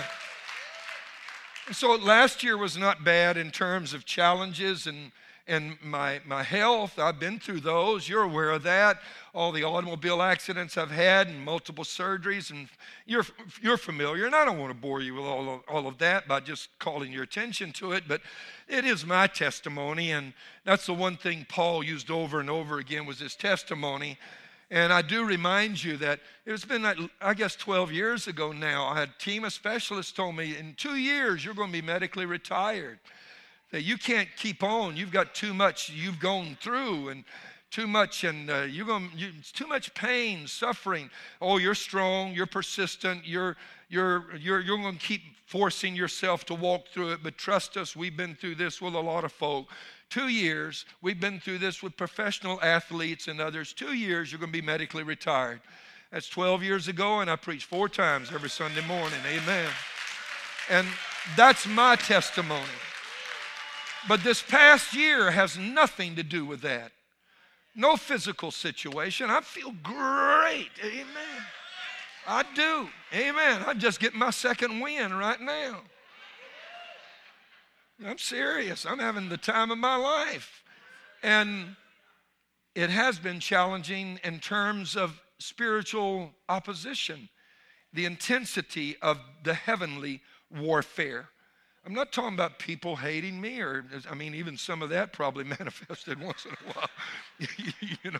So 1.74 1.94
last 1.96 2.42
year 2.42 2.58
was 2.58 2.78
not 2.78 3.04
bad 3.04 3.36
in 3.36 3.52
terms 3.52 3.94
of 3.94 4.06
challenges 4.06 4.88
and 4.88 5.12
and 5.50 5.78
my, 5.84 6.22
my 6.26 6.44
health. 6.44 7.00
I've 7.00 7.20
been 7.20 7.40
through 7.40 7.62
those. 7.62 8.08
You're 8.08 8.24
aware 8.24 8.52
of 8.52 8.64
that. 8.64 9.02
All 9.34 9.52
the 9.52 9.64
automobile 9.64 10.22
accidents 10.22 10.78
I've 10.78 10.92
had 10.92 11.28
and 11.28 11.44
multiple 11.44 11.84
surgeries, 11.84 12.52
and 12.52 12.70
you're, 13.06 13.26
you're 13.62 13.78
familiar. 13.78 14.28
And 14.28 14.36
I 14.36 14.46
don't 14.46 14.60
want 14.60 14.72
to 14.72 14.80
bore 14.80 15.02
you 15.02 15.16
with 15.16 15.26
all 15.26 15.56
of, 15.56 15.62
all 15.68 15.88
of 15.88 15.98
that 15.98 16.28
by 16.28 16.40
just 16.40 16.70
calling 16.78 17.12
your 17.12 17.24
attention 17.24 17.72
to 17.74 17.94
it, 17.94 18.04
but 18.08 18.22
it 18.68 18.86
is 18.86 19.06
my 19.06 19.26
testimony. 19.26 20.12
And 20.12 20.34
that's 20.66 20.86
the 20.86 20.94
one 20.94 21.18
thing 21.18 21.48
Paul 21.50 21.84
used 21.84 22.12
over 22.12 22.40
and 22.40 22.50
over 22.50 22.78
again 22.78 23.08
was 23.08 23.20
his 23.20 23.36
testimony. 23.36 24.20
And 24.72 24.94
I 24.94 25.02
do 25.02 25.26
remind 25.26 25.84
you 25.84 25.98
that 25.98 26.20
it's 26.46 26.64
been, 26.64 26.86
I 27.20 27.34
guess, 27.34 27.56
12 27.56 27.92
years 27.92 28.28
ago 28.28 28.52
now. 28.52 28.86
I 28.86 29.00
had 29.00 29.10
a 29.10 29.24
team 29.24 29.44
of 29.44 29.52
specialists 29.52 30.12
told 30.12 30.36
me 30.36 30.56
in 30.56 30.76
two 30.76 30.96
years 30.96 31.44
you're 31.44 31.56
going 31.56 31.72
to 31.72 31.82
be 31.82 31.86
medically 31.86 32.28
retired. 32.28 33.00
That 33.72 33.84
you 33.84 33.98
can't 33.98 34.30
keep 34.36 34.64
on. 34.64 34.98
You've 34.98 35.12
got 35.12 35.36
too 35.36 35.54
much 35.54 35.90
you've 35.90 36.20
gone 36.20 36.58
through 36.60 37.10
and 37.10 37.24
too 37.70 37.86
much, 37.86 38.24
and 38.24 38.50
uh, 38.50 38.62
you're 38.62 38.86
going 38.86 39.12
you, 39.16 39.32
it's 39.38 39.52
too 39.52 39.68
much 39.68 39.94
pain, 39.94 40.48
suffering. 40.48 41.10
Oh, 41.40 41.58
you're 41.58 41.76
strong. 41.76 42.34
You're 42.34 42.48
persistent. 42.48 43.28
You're 43.28 43.58
you're 43.90 44.36
you're 44.38 44.60
you're 44.60 44.78
going 44.78 44.98
to 44.98 45.06
keep 45.06 45.22
forcing 45.46 45.96
yourself 45.96 46.46
to 46.46 46.56
walk 46.56 46.88
through 46.88 47.12
it. 47.12 47.20
But 47.22 47.38
trust 47.38 47.78
us, 47.78 47.96
we've 47.96 48.18
been 48.18 48.36
through 48.36 48.56
this 48.56 48.82
with 48.82 48.96
a 48.96 49.00
lot 49.00 49.24
of 49.24 49.32
folk 49.32 49.68
two 50.10 50.28
years, 50.28 50.86
we've 51.02 51.20
been 51.20 51.40
through 51.40 51.60
this 51.60 51.84
with 51.84 51.96
professional 51.96 52.60
athletes 52.62 53.28
and 53.28 53.40
others. 53.40 53.74
Two 53.74 53.94
years, 53.94 54.32
you're 54.32 54.40
going 54.40 54.52
to 54.52 54.62
be 54.62 54.66
medically 54.66 55.04
retired. 55.04 55.62
That's 56.12 56.28
12 56.28 56.64
years 56.64 56.88
ago, 56.88 57.20
and 57.20 57.30
I 57.30 57.36
preach 57.36 57.66
four 57.66 57.88
times 57.88 58.32
every 58.34 58.50
Sunday 58.50 58.86
morning. 58.88 59.20
Amen. 59.28 59.70
And 60.70 60.88
that's 61.36 61.68
my 61.68 61.96
testimony. 61.96 62.64
But 64.08 64.24
this 64.24 64.42
past 64.42 64.96
year 64.96 65.32
has 65.32 65.58
nothing 65.58 66.16
to 66.16 66.24
do 66.24 66.46
with 66.46 66.62
that. 66.62 66.92
No 67.76 67.96
physical 67.96 68.52
situation. 68.52 69.30
I 69.30 69.42
feel 69.42 69.74
great. 69.84 70.70
Amen. 70.84 71.44
I 72.28 72.44
do. 72.56 72.90
Amen. 73.14 73.64
I'm 73.66 73.80
just 73.80 74.00
getting 74.00 74.20
my 74.20 74.32
second 74.32 74.80
win 74.80 75.14
right 75.14 75.40
now. 75.40 75.82
I'm 78.06 78.18
serious. 78.18 78.86
I'm 78.86 79.00
having 79.00 79.30
the 79.30 79.38
time 79.38 79.72
of 79.72 79.78
my 79.78 79.96
life. 79.96 80.64
And 81.22 81.76
it 82.76 82.90
has 82.90 83.20
been 83.20 83.40
challenging 83.40 84.20
in 84.24 84.40
terms 84.40 84.96
of 84.96 85.20
spiritual 85.38 86.32
opposition, 86.48 87.30
the 87.94 88.06
intensity 88.06 88.96
of 89.02 89.20
the 89.44 89.54
heavenly 89.54 90.22
warfare. 90.50 91.30
I'm 91.90 91.96
not 91.96 92.12
talking 92.12 92.36
about 92.36 92.60
people 92.60 92.96
hating 92.96 93.42
me, 93.42 93.62
or 93.62 93.84
I 94.08 94.14
mean, 94.14 94.36
even 94.36 94.56
some 94.58 94.84
of 94.84 94.90
that 94.90 95.12
probably 95.12 95.44
manifested 95.60 96.22
once 96.22 96.46
in 96.46 96.52
a 96.52 96.74
while, 96.74 96.90
you 98.04 98.12
know. 98.12 98.20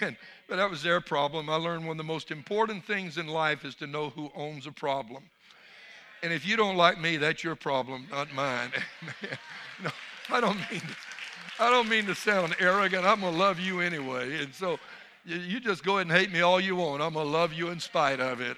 And, 0.00 0.16
but 0.48 0.56
that 0.56 0.68
was 0.68 0.82
their 0.82 1.00
problem. 1.00 1.48
I 1.48 1.54
learned 1.54 1.86
one 1.86 1.92
of 1.92 1.98
the 1.98 2.12
most 2.12 2.32
important 2.32 2.84
things 2.84 3.16
in 3.16 3.28
life 3.28 3.64
is 3.64 3.76
to 3.76 3.86
know 3.86 4.10
who 4.10 4.32
owns 4.34 4.66
a 4.66 4.72
problem. 4.72 5.22
And 6.24 6.32
if 6.32 6.44
you 6.44 6.56
don't 6.56 6.76
like 6.76 7.00
me, 7.00 7.16
that's 7.16 7.44
your 7.44 7.54
problem, 7.54 8.08
not 8.10 8.34
mine. 8.34 8.72
no, 9.84 9.90
I 10.28 10.40
don't 10.40 10.58
mean 10.68 10.80
to, 10.80 10.96
I 11.60 11.70
don't 11.70 11.88
mean 11.88 12.06
to 12.06 12.16
sound 12.16 12.56
arrogant. 12.58 13.04
I'm 13.04 13.20
gonna 13.20 13.36
love 13.36 13.60
you 13.60 13.78
anyway. 13.78 14.42
And 14.42 14.52
so 14.52 14.80
you, 15.24 15.36
you 15.36 15.60
just 15.60 15.84
go 15.84 15.98
ahead 15.98 16.08
and 16.08 16.16
hate 16.16 16.32
me 16.32 16.40
all 16.40 16.58
you 16.58 16.74
want. 16.74 17.00
I'm 17.00 17.14
gonna 17.14 17.28
love 17.28 17.52
you 17.52 17.68
in 17.68 17.78
spite 17.78 18.18
of 18.18 18.40
it. 18.40 18.56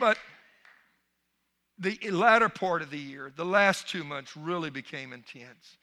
But 0.00 0.16
the 1.78 1.98
latter 2.10 2.48
part 2.48 2.82
of 2.82 2.90
the 2.90 2.98
year, 2.98 3.32
the 3.34 3.44
last 3.44 3.88
two 3.88 4.04
months 4.04 4.36
really 4.36 4.70
became 4.70 5.12
intense. 5.12 5.76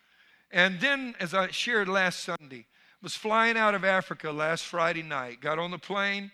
And 0.51 0.79
then, 0.79 1.15
as 1.19 1.33
I 1.33 1.49
shared 1.49 1.87
last 1.87 2.19
Sunday, 2.19 2.65
was 3.01 3.15
flying 3.15 3.57
out 3.57 3.75
of 3.75 3.83
Africa 3.83 4.31
last 4.31 4.63
Friday 4.63 5.03
night, 5.03 5.41
got 5.41 5.59
on 5.59 5.71
the 5.71 5.77
plane, 5.77 6.31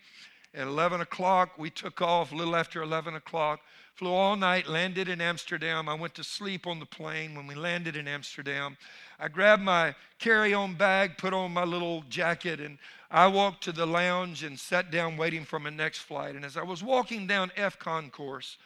At 0.54 0.66
11 0.66 1.01
o'clock, 1.01 1.60
we 1.60 1.70
took 1.70 2.01
off 2.01 2.32
a 2.32 2.36
little 2.36 2.56
after 2.56 2.82
11 2.82 3.16
o'clock. 3.16 3.60
Flew 3.94 4.12
all 4.12 4.36
night, 4.36 4.68
landed 4.68 5.08
in 5.08 5.22
Amsterdam. 5.22 5.88
I 5.88 5.94
went 5.94 6.16
to 6.16 6.24
sleep 6.24 6.66
on 6.66 6.80
the 6.80 6.88
plane 6.88 7.36
when 7.36 7.46
we 7.46 7.54
landed 7.54 7.96
in 7.96 8.08
Amsterdam. 8.08 8.78
I 9.20 9.28
grabbed 9.28 9.62
my 9.62 9.94
carry 10.18 10.54
on 10.54 10.74
bag, 10.74 11.18
put 11.18 11.34
on 11.34 11.54
my 11.54 11.66
little 11.66 12.04
jacket, 12.10 12.60
and 12.60 12.80
I 13.12 13.28
walked 13.28 13.63
to 13.66 13.72
the 13.72 13.86
lounge 13.86 14.44
and 14.44 14.58
sat 14.58 14.89
down 14.89 15.18
waiting 15.18 15.46
for 15.46 15.60
my 15.60 15.70
next 15.70 16.00
flight. 16.00 16.36
And 16.36 16.44
as 16.44 16.58
I 16.58 16.63
was 16.63 16.82
walking 16.82 17.28
down 17.28 17.51
F 17.56 17.78
Concourse 17.78 18.58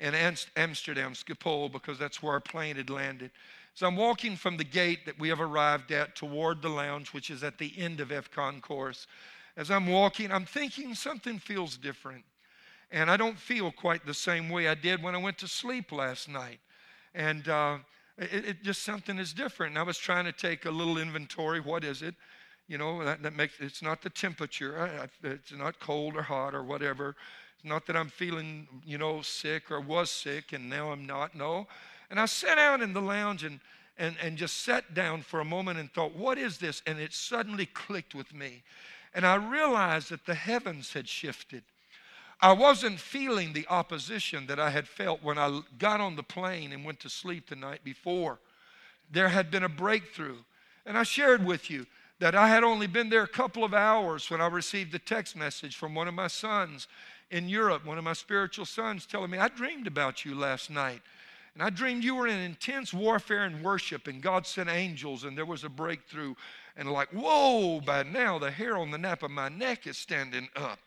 in 0.00 0.14
Amsterdam, 0.14 1.12
Schiphol, 1.12 1.70
because 1.70 1.98
that's 1.98 2.22
where 2.22 2.34
our 2.34 2.40
plane 2.40 2.76
had 2.76 2.90
landed, 2.90 3.30
so 3.78 3.86
I'm 3.86 3.94
walking 3.94 4.34
from 4.34 4.56
the 4.56 4.64
gate 4.64 5.06
that 5.06 5.20
we 5.20 5.28
have 5.28 5.40
arrived 5.40 5.92
at 5.92 6.16
toward 6.16 6.62
the 6.62 6.68
lounge, 6.68 7.12
which 7.12 7.30
is 7.30 7.44
at 7.44 7.58
the 7.58 7.72
end 7.78 8.00
of 8.00 8.10
F 8.10 8.28
Concourse. 8.28 9.06
As 9.56 9.70
I'm 9.70 9.86
walking, 9.86 10.32
I'm 10.32 10.46
thinking 10.46 10.96
something 10.96 11.38
feels 11.38 11.76
different. 11.76 12.24
And 12.90 13.08
I 13.08 13.16
don't 13.16 13.38
feel 13.38 13.70
quite 13.70 14.04
the 14.04 14.14
same 14.14 14.48
way 14.48 14.66
I 14.66 14.74
did 14.74 15.00
when 15.00 15.14
I 15.14 15.18
went 15.18 15.38
to 15.38 15.46
sleep 15.46 15.92
last 15.92 16.28
night. 16.28 16.58
And 17.14 17.48
uh, 17.48 17.78
it, 18.18 18.46
it, 18.46 18.62
just 18.64 18.82
something 18.82 19.16
is 19.16 19.32
different. 19.32 19.74
And 19.74 19.78
I 19.78 19.84
was 19.84 19.96
trying 19.96 20.24
to 20.24 20.32
take 20.32 20.64
a 20.64 20.70
little 20.72 20.98
inventory. 20.98 21.60
What 21.60 21.84
is 21.84 22.02
it? 22.02 22.16
You 22.66 22.78
know, 22.78 23.04
that, 23.04 23.22
that 23.22 23.36
makes 23.36 23.60
it's 23.60 23.80
not 23.80 24.02
the 24.02 24.10
temperature. 24.10 24.76
I, 24.76 25.04
I, 25.04 25.30
it's 25.34 25.52
not 25.52 25.78
cold 25.78 26.16
or 26.16 26.22
hot 26.22 26.52
or 26.52 26.64
whatever. 26.64 27.14
It's 27.58 27.68
not 27.68 27.86
that 27.86 27.96
I'm 27.96 28.08
feeling, 28.08 28.66
you 28.86 28.98
know, 28.98 29.22
sick 29.22 29.70
or 29.70 29.80
was 29.80 30.10
sick 30.10 30.52
and 30.52 30.70
now 30.70 30.92
I'm 30.92 31.06
not. 31.06 31.34
No. 31.34 31.66
And 32.10 32.18
I 32.18 32.26
sat 32.26 32.56
down 32.56 32.82
in 32.82 32.92
the 32.92 33.02
lounge 33.02 33.44
and 33.44 33.60
and, 33.98 34.16
and 34.22 34.38
just 34.38 34.62
sat 34.62 34.94
down 34.94 35.22
for 35.22 35.40
a 35.40 35.44
moment 35.44 35.78
and 35.78 35.92
thought, 35.92 36.14
what 36.14 36.38
is 36.38 36.58
this? 36.58 36.82
And 36.86 36.98
it 36.98 37.12
suddenly 37.12 37.66
clicked 37.66 38.14
with 38.14 38.32
me. 38.32 38.62
And 39.12 39.26
I 39.26 39.34
realized 39.34 40.10
that 40.10 40.24
the 40.24 40.34
heavens 40.34 40.92
had 40.92 41.08
shifted. 41.08 41.64
I 42.40 42.52
wasn't 42.52 43.00
feeling 43.00 43.52
the 43.52 43.66
opposition 43.68 44.46
that 44.46 44.60
I 44.60 44.70
had 44.70 44.86
felt 44.86 45.24
when 45.24 45.38
I 45.38 45.62
got 45.78 46.00
on 46.00 46.14
the 46.14 46.22
plane 46.22 46.72
and 46.72 46.84
went 46.84 47.00
to 47.00 47.08
sleep 47.08 47.48
the 47.48 47.56
night 47.56 47.82
before. 47.82 48.38
There 49.10 49.28
had 49.28 49.50
been 49.50 49.64
a 49.64 49.68
breakthrough. 49.68 50.36
And 50.86 50.96
I 50.96 51.02
shared 51.02 51.44
with 51.44 51.68
you 51.68 51.84
that 52.20 52.36
I 52.36 52.48
had 52.48 52.62
only 52.62 52.86
been 52.86 53.10
there 53.10 53.24
a 53.24 53.28
couple 53.28 53.64
of 53.64 53.74
hours 53.74 54.30
when 54.30 54.40
I 54.40 54.46
received 54.46 54.94
a 54.94 54.98
text 54.98 55.34
message 55.34 55.76
from 55.76 55.94
one 55.94 56.08
of 56.08 56.14
my 56.14 56.28
sons 56.28 56.86
in 57.30 57.48
Europe, 57.48 57.84
one 57.84 57.98
of 57.98 58.04
my 58.04 58.12
spiritual 58.12 58.64
sons, 58.64 59.06
telling 59.06 59.30
me, 59.30 59.38
I 59.38 59.48
dreamed 59.48 59.86
about 59.86 60.24
you 60.24 60.34
last 60.34 60.70
night. 60.70 61.02
And 61.54 61.62
I 61.62 61.70
dreamed 61.70 62.04
you 62.04 62.14
were 62.14 62.28
in 62.28 62.38
intense 62.38 62.94
warfare 62.94 63.44
and 63.44 63.64
worship, 63.64 64.06
and 64.06 64.22
God 64.22 64.46
sent 64.46 64.68
angels, 64.68 65.24
and 65.24 65.36
there 65.36 65.44
was 65.44 65.64
a 65.64 65.68
breakthrough. 65.68 66.34
And 66.76 66.90
like, 66.90 67.08
whoa, 67.10 67.80
by 67.80 68.04
now 68.04 68.38
the 68.38 68.50
hair 68.50 68.76
on 68.76 68.90
the 68.90 68.98
nape 68.98 69.22
of 69.22 69.30
my 69.30 69.48
neck 69.48 69.86
is 69.86 69.98
standing 69.98 70.48
up. 70.54 70.78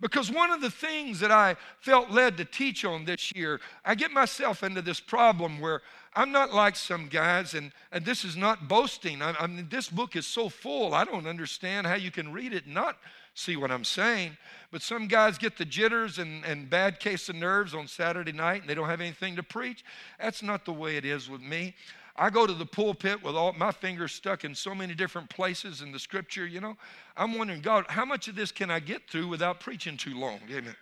Because 0.00 0.30
one 0.30 0.50
of 0.50 0.60
the 0.60 0.70
things 0.70 1.20
that 1.20 1.30
I 1.30 1.56
felt 1.78 2.10
led 2.10 2.36
to 2.36 2.44
teach 2.44 2.84
on 2.84 3.04
this 3.04 3.32
year, 3.34 3.60
I 3.84 3.94
get 3.94 4.10
myself 4.10 4.64
into 4.64 4.82
this 4.82 4.98
problem 4.98 5.60
where 5.60 5.82
I'm 6.16 6.32
not 6.32 6.52
like 6.52 6.74
some 6.76 7.06
guys, 7.06 7.54
and, 7.54 7.70
and 7.92 8.04
this 8.04 8.24
is 8.24 8.36
not 8.36 8.68
boasting. 8.68 9.22
I, 9.22 9.34
I 9.38 9.46
mean, 9.46 9.68
this 9.70 9.88
book 9.88 10.16
is 10.16 10.26
so 10.26 10.48
full, 10.48 10.92
I 10.92 11.04
don't 11.04 11.26
understand 11.26 11.86
how 11.86 11.94
you 11.94 12.10
can 12.10 12.32
read 12.32 12.52
it 12.52 12.66
not 12.66 12.96
see 13.34 13.56
what 13.56 13.70
I'm 13.70 13.84
saying. 13.84 14.36
But 14.70 14.82
some 14.82 15.06
guys 15.06 15.38
get 15.38 15.58
the 15.58 15.64
jitters 15.64 16.18
and, 16.18 16.44
and 16.44 16.70
bad 16.70 17.00
case 17.00 17.28
of 17.28 17.36
nerves 17.36 17.74
on 17.74 17.86
Saturday 17.86 18.32
night 18.32 18.62
and 18.62 18.70
they 18.70 18.74
don't 18.74 18.88
have 18.88 19.00
anything 19.00 19.36
to 19.36 19.42
preach. 19.42 19.84
That's 20.20 20.42
not 20.42 20.64
the 20.64 20.72
way 20.72 20.96
it 20.96 21.04
is 21.04 21.28
with 21.28 21.42
me. 21.42 21.74
I 22.16 22.30
go 22.30 22.46
to 22.46 22.52
the 22.52 22.66
pulpit 22.66 23.24
with 23.24 23.34
all 23.34 23.52
my 23.54 23.72
fingers 23.72 24.12
stuck 24.12 24.44
in 24.44 24.54
so 24.54 24.72
many 24.72 24.94
different 24.94 25.28
places 25.28 25.82
in 25.82 25.90
the 25.90 25.98
scripture, 25.98 26.46
you 26.46 26.60
know. 26.60 26.76
I'm 27.16 27.36
wondering, 27.36 27.60
God, 27.60 27.86
how 27.88 28.04
much 28.04 28.28
of 28.28 28.36
this 28.36 28.52
can 28.52 28.70
I 28.70 28.78
get 28.78 29.08
through 29.10 29.26
without 29.26 29.58
preaching 29.58 29.96
too 29.96 30.16
long? 30.16 30.38
Amen. 30.48 30.76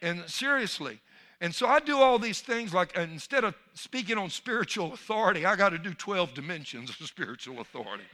And 0.00 0.28
seriously, 0.28 1.00
and 1.42 1.54
so 1.54 1.66
I 1.66 1.80
do 1.80 1.98
all 1.98 2.18
these 2.18 2.40
things 2.40 2.72
like 2.72 2.96
uh, 2.96 3.02
instead 3.02 3.44
of 3.44 3.54
speaking 3.74 4.16
on 4.16 4.30
spiritual 4.30 4.94
authority, 4.94 5.44
I 5.44 5.54
got 5.54 5.70
to 5.70 5.78
do 5.78 5.92
12 5.92 6.34
dimensions 6.34 6.88
of 6.88 7.06
spiritual 7.06 7.60
authority. 7.60 8.04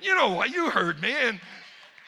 You 0.00 0.14
know 0.14 0.32
what? 0.32 0.50
You 0.50 0.68
heard 0.68 1.00
me. 1.00 1.14
And, 1.18 1.40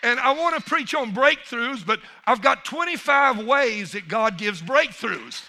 and 0.03 0.21
I 0.21 0.33
want 0.33 0.57
to 0.57 0.63
preach 0.63 0.95
on 0.95 1.13
breakthroughs, 1.13 1.85
but 1.85 2.01
I've 2.27 2.41
got 2.41 2.65
25 2.65 3.45
ways 3.45 3.93
that 3.93 4.09
God 4.09 4.39
gives 4.39 4.63
breakthroughs. 4.63 5.43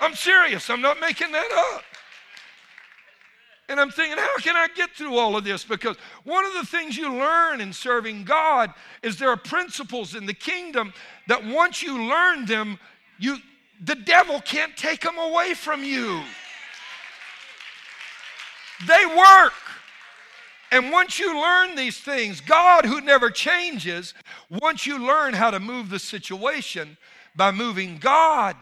I'm 0.00 0.14
serious. 0.14 0.70
I'm 0.70 0.80
not 0.80 1.00
making 1.00 1.32
that 1.32 1.72
up. 1.74 1.82
And 3.68 3.80
I'm 3.80 3.90
thinking, 3.90 4.16
how 4.16 4.36
can 4.36 4.56
I 4.56 4.68
get 4.74 4.90
through 4.90 5.16
all 5.16 5.36
of 5.36 5.42
this? 5.42 5.64
Because 5.64 5.96
one 6.24 6.44
of 6.44 6.52
the 6.54 6.64
things 6.64 6.96
you 6.96 7.12
learn 7.12 7.60
in 7.60 7.72
serving 7.72 8.24
God 8.24 8.72
is 9.02 9.18
there 9.18 9.30
are 9.30 9.36
principles 9.36 10.14
in 10.14 10.24
the 10.24 10.34
kingdom 10.34 10.92
that 11.26 11.44
once 11.44 11.82
you 11.82 12.04
learn 12.08 12.46
them, 12.46 12.78
you 13.18 13.38
the 13.84 13.94
devil 13.94 14.40
can't 14.40 14.74
take 14.76 15.02
them 15.02 15.18
away 15.18 15.52
from 15.52 15.84
you. 15.84 16.22
They 18.86 19.04
work. 19.06 19.52
And 20.70 20.90
once 20.90 21.18
you 21.18 21.40
learn 21.40 21.76
these 21.76 21.98
things, 21.98 22.40
God, 22.40 22.84
who 22.84 23.00
never 23.00 23.30
changes, 23.30 24.14
once 24.50 24.86
you 24.86 24.98
learn 24.98 25.34
how 25.34 25.50
to 25.50 25.60
move 25.60 25.90
the 25.90 25.98
situation 25.98 26.96
by 27.34 27.50
moving 27.50 27.98
God, 27.98 28.56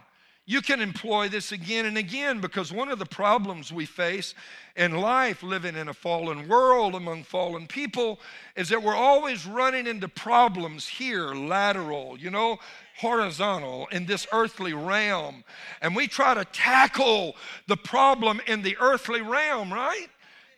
you 0.47 0.61
can 0.61 0.83
employ 0.83 1.29
this 1.29 1.53
again 1.53 1.87
and 1.87 1.97
again 1.97 2.41
because 2.41 2.71
one 2.71 2.91
of 2.91 2.99
the 2.99 3.07
problems 3.07 3.73
we 3.73 3.87
face 3.87 4.35
in 4.77 4.93
life, 4.93 5.43
living 5.43 5.75
in 5.75 5.89
a 5.89 5.95
fallen 5.95 6.49
world 6.49 6.95
among 6.95 7.23
fallen 7.23 7.67
people, 7.67 8.21
is 8.55 8.69
that 8.69 8.83
we're 8.83 8.95
always 8.95 9.47
running 9.47 9.87
into 9.87 10.07
problems 10.07 10.87
here, 10.87 11.29
lateral, 11.35 12.19
you 12.19 12.31
know, 12.31 12.59
horizontal 12.99 13.89
in 13.91 14.05
this 14.05 14.27
earthly 14.33 14.75
realm. 14.75 15.45
And 15.81 15.97
we 15.97 16.07
try 16.07 16.35
to 16.35 16.45
tackle 16.45 17.37
the 17.67 17.77
problem 17.77 18.41
in 18.47 18.61
the 18.61 18.77
earthly 18.79 19.23
realm, 19.23 19.73
right? 19.73 20.09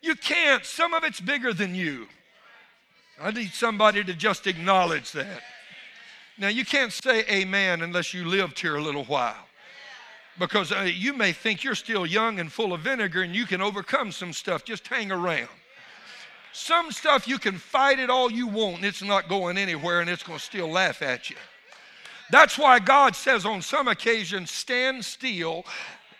You 0.02 0.14
can't. 0.14 0.64
Some 0.64 0.94
of 0.94 1.04
it's 1.04 1.20
bigger 1.20 1.52
than 1.52 1.74
you. 1.74 2.06
I 3.20 3.30
need 3.30 3.52
somebody 3.52 4.04
to 4.04 4.14
just 4.14 4.46
acknowledge 4.46 5.12
that. 5.12 5.42
Now, 6.38 6.48
you 6.48 6.64
can't 6.64 6.92
say 6.92 7.24
amen 7.30 7.80
unless 7.80 8.12
you 8.12 8.26
lived 8.26 8.58
here 8.60 8.76
a 8.76 8.82
little 8.82 9.04
while 9.04 9.46
because 10.38 10.70
uh, 10.70 10.80
you 10.80 11.14
may 11.14 11.32
think 11.32 11.64
you're 11.64 11.74
still 11.74 12.04
young 12.04 12.40
and 12.40 12.52
full 12.52 12.72
of 12.74 12.80
vinegar 12.80 13.22
and 13.22 13.34
you 13.34 13.46
can 13.46 13.62
overcome 13.62 14.12
some 14.12 14.32
stuff. 14.32 14.64
Just 14.64 14.86
hang 14.86 15.10
around. 15.10 15.48
Some 16.52 16.90
stuff 16.90 17.26
you 17.26 17.38
can 17.38 17.56
fight 17.56 17.98
it 17.98 18.10
all 18.10 18.30
you 18.30 18.46
want 18.46 18.76
and 18.76 18.84
it's 18.84 19.02
not 19.02 19.28
going 19.28 19.56
anywhere 19.58 20.00
and 20.00 20.10
it's 20.10 20.22
going 20.22 20.38
to 20.38 20.44
still 20.44 20.70
laugh 20.70 21.02
at 21.02 21.30
you. 21.30 21.36
That's 22.30 22.58
why 22.58 22.80
God 22.80 23.14
says 23.14 23.46
on 23.46 23.62
some 23.62 23.88
occasions, 23.88 24.50
stand 24.50 25.04
still. 25.04 25.64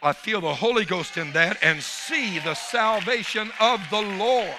I 0.07 0.13
feel 0.13 0.41
the 0.41 0.55
Holy 0.55 0.85
Ghost 0.85 1.17
in 1.17 1.33
that 1.33 1.59
and 1.63 1.83
see 1.83 2.39
the 2.39 2.55
salvation 2.55 3.51
of 3.59 3.81
the 3.91 4.03
Lord. 4.03 4.55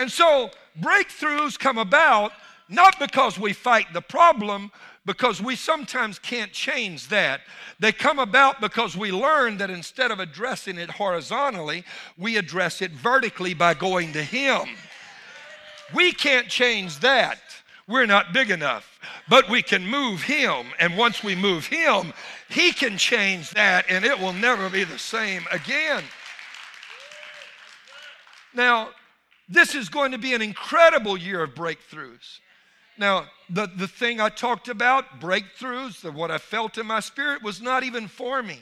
And 0.00 0.10
so 0.10 0.50
breakthroughs 0.80 1.56
come 1.56 1.78
about 1.78 2.32
not 2.68 2.98
because 2.98 3.38
we 3.38 3.52
fight 3.52 3.86
the 3.92 4.00
problem, 4.00 4.72
because 5.06 5.40
we 5.40 5.54
sometimes 5.54 6.18
can't 6.18 6.50
change 6.52 7.10
that. 7.10 7.42
They 7.78 7.92
come 7.92 8.18
about 8.18 8.60
because 8.60 8.96
we 8.96 9.12
learn 9.12 9.56
that 9.58 9.70
instead 9.70 10.10
of 10.10 10.18
addressing 10.18 10.76
it 10.76 10.90
horizontally, 10.90 11.84
we 12.18 12.36
address 12.38 12.82
it 12.82 12.90
vertically 12.90 13.54
by 13.54 13.74
going 13.74 14.12
to 14.14 14.22
Him. 14.22 14.62
We 15.94 16.10
can't 16.10 16.48
change 16.48 16.98
that. 17.00 17.38
We're 17.86 18.06
not 18.06 18.32
big 18.32 18.50
enough, 18.50 18.98
but 19.28 19.48
we 19.48 19.62
can 19.62 19.86
move 19.86 20.22
Him. 20.22 20.66
And 20.78 20.96
once 20.96 21.22
we 21.22 21.34
move 21.34 21.66
Him, 21.66 22.12
He 22.52 22.72
can 22.72 22.98
change 22.98 23.50
that 23.50 23.86
and 23.88 24.04
it 24.04 24.18
will 24.18 24.34
never 24.34 24.68
be 24.68 24.84
the 24.84 24.98
same 24.98 25.46
again. 25.50 26.04
Now, 28.54 28.90
this 29.48 29.74
is 29.74 29.88
going 29.88 30.12
to 30.12 30.18
be 30.18 30.34
an 30.34 30.42
incredible 30.42 31.16
year 31.16 31.42
of 31.42 31.54
breakthroughs. 31.54 32.40
Now, 32.98 33.24
the, 33.48 33.70
the 33.74 33.88
thing 33.88 34.20
I 34.20 34.28
talked 34.28 34.68
about, 34.68 35.18
breakthroughs, 35.18 36.02
the, 36.02 36.12
what 36.12 36.30
I 36.30 36.36
felt 36.36 36.76
in 36.76 36.86
my 36.86 37.00
spirit, 37.00 37.42
was 37.42 37.62
not 37.62 37.84
even 37.84 38.06
for 38.06 38.42
me. 38.42 38.60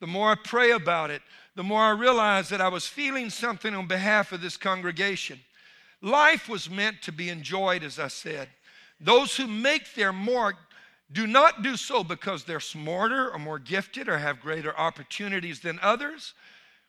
The 0.00 0.06
more 0.06 0.30
I 0.30 0.36
pray 0.36 0.70
about 0.70 1.10
it, 1.10 1.20
the 1.56 1.62
more 1.62 1.82
I 1.82 1.90
realize 1.90 2.48
that 2.48 2.62
I 2.62 2.68
was 2.68 2.86
feeling 2.86 3.28
something 3.28 3.74
on 3.74 3.86
behalf 3.86 4.32
of 4.32 4.40
this 4.40 4.56
congregation. 4.56 5.40
Life 6.00 6.48
was 6.48 6.70
meant 6.70 7.02
to 7.02 7.12
be 7.12 7.28
enjoyed, 7.28 7.82
as 7.82 7.98
I 7.98 8.08
said. 8.08 8.48
Those 8.98 9.36
who 9.36 9.46
make 9.46 9.94
their 9.94 10.12
mark 10.12 10.56
do 11.12 11.26
not 11.26 11.62
do 11.62 11.76
so 11.76 12.02
because 12.02 12.44
they're 12.44 12.60
smarter 12.60 13.30
or 13.30 13.38
more 13.38 13.58
gifted 13.58 14.08
or 14.08 14.18
have 14.18 14.40
greater 14.40 14.76
opportunities 14.76 15.60
than 15.60 15.78
others. 15.80 16.34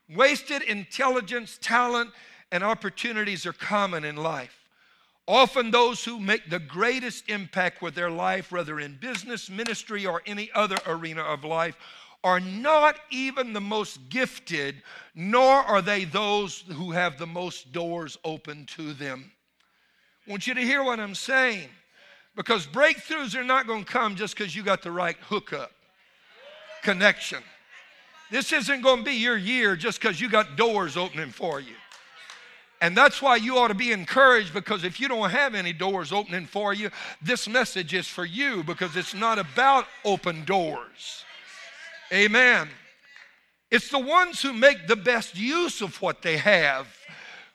Wasted 0.10 0.64
intelligence, 0.64 1.60
talent, 1.62 2.12
and 2.52 2.64
opportunities 2.64 3.46
are 3.46 3.54
common 3.54 4.04
in 4.04 4.16
life. 4.16 4.64
Often, 5.28 5.72
those 5.72 6.06
who 6.06 6.20
make 6.20 6.50
the 6.50 6.60
greatest 6.60 7.30
impact 7.30 7.82
with 7.82 7.96
their 7.96 8.10
life, 8.10 8.52
whether 8.52 8.80
in 8.80 8.98
business, 9.00 9.50
ministry, 9.50 10.06
or 10.06 10.22
any 10.26 10.50
other 10.56 10.78
arena 10.88 11.22
of 11.22 11.44
life, 11.44 11.76
are 12.24 12.40
not 12.40 12.96
even 13.12 13.52
the 13.52 13.62
most 13.62 14.10
gifted, 14.10 14.82
nor 15.14 15.54
are 15.54 15.82
they 15.82 16.06
those 16.06 16.64
who 16.74 16.92
have 16.92 17.18
the 17.18 17.28
most 17.28 17.74
doors 17.74 18.18
open 18.24 18.66
to 18.68 18.94
them. 18.94 19.32
I 20.26 20.32
want 20.32 20.48
you 20.48 20.54
to 20.54 20.62
hear 20.62 20.84
what 20.84 21.00
I'm 21.00 21.16
saying. 21.16 21.70
Because 22.38 22.68
breakthroughs 22.68 23.36
are 23.36 23.44
not 23.44 23.66
going 23.66 23.84
to 23.84 23.92
come 23.92 24.16
just 24.16 24.38
because 24.38 24.56
you 24.56 24.62
got 24.62 24.84
the 24.84 24.92
right 24.92 25.18
hookup, 25.22 25.72
connection. 26.84 27.40
This 28.30 28.54
isn't 28.54 28.82
going 28.82 29.00
to 29.00 29.04
be 29.04 29.16
your 29.16 29.36
year 29.36 29.76
just 29.76 30.00
because 30.00 30.22
you 30.22 30.30
got 30.30 30.56
doors 30.56 30.96
opening 30.96 31.32
for 31.32 31.60
you. 31.60 31.74
And 32.80 32.96
that's 32.96 33.24
why 33.24 33.38
you 33.38 33.58
ought 33.58 33.70
to 33.70 33.74
be 33.74 33.92
encouraged 33.92 34.54
because 34.54 34.84
if 34.84 35.00
you 35.00 35.08
don't 35.08 35.32
have 35.32 35.56
any 35.56 35.74
doors 35.74 36.12
opening 36.12 36.46
for 36.46 36.76
you, 36.76 36.92
this 37.24 37.48
message 37.48 37.96
is 37.96 38.08
for 38.08 38.24
you 38.24 38.64
because 38.64 38.96
it's 38.96 39.16
not 39.16 39.40
about 39.40 39.86
open 40.06 40.46
doors. 40.46 41.26
Amen. 42.14 42.70
It's 43.72 43.90
the 43.90 44.00
ones 44.00 44.44
who 44.44 44.54
make 44.54 44.86
the 44.86 44.96
best 44.96 45.36
use 45.36 45.82
of 45.82 46.00
what 46.04 46.22
they 46.22 46.38
have 46.38 46.88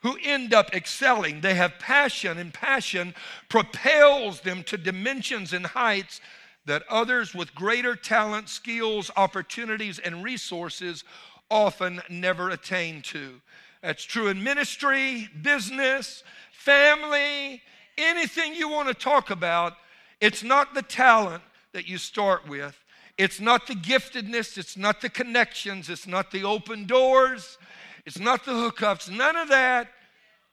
who 0.03 0.19
end 0.23 0.53
up 0.53 0.75
excelling. 0.75 1.41
They 1.41 1.55
have 1.55 1.79
passion, 1.79 2.38
and 2.38 2.53
passion 2.53 3.15
propels 3.49 4.41
them 4.41 4.62
to 4.65 4.77
dimensions 4.77 5.53
and 5.53 5.67
heights 5.67 6.21
that 6.67 6.85
others 6.88 7.35
with 7.35 7.55
greater 7.55 7.97
talent, 7.97 8.49
skills, 8.49 9.11
opportunities, 9.17 9.99
and 9.99 10.23
resources 10.23 11.05
often 11.51 12.01
never 12.09 12.51
attain 12.51 13.03
to. 13.03 13.41
That's 13.83 14.05
true 14.05 14.29
in 14.29 14.43
ministry, 14.43 15.29
business, 15.43 16.23
family, 16.53 17.62
anything 17.99 18.55
you 18.55 18.69
want 18.69 18.88
to 18.88 18.95
talk 18.95 19.31
about. 19.31 19.75
It's 20.21 20.43
not 20.43 20.75
the 20.75 20.83
talent 20.83 21.43
that 21.73 21.88
you 21.88 21.99
start 21.99 22.49
with. 22.49 22.79
It's 23.19 23.41
not 23.41 23.67
the 23.67 23.75
giftedness, 23.75 24.57
it's 24.57 24.77
not 24.77 25.01
the 25.01 25.09
connections, 25.09 25.91
it's 25.91 26.07
not 26.07 26.31
the 26.31 26.45
open 26.45 26.87
doors, 26.87 27.59
it's 28.05 28.19
not 28.19 28.45
the 28.45 28.53
hookups, 28.53 29.11
none 29.11 29.37
of 29.37 29.49
that. 29.49 29.88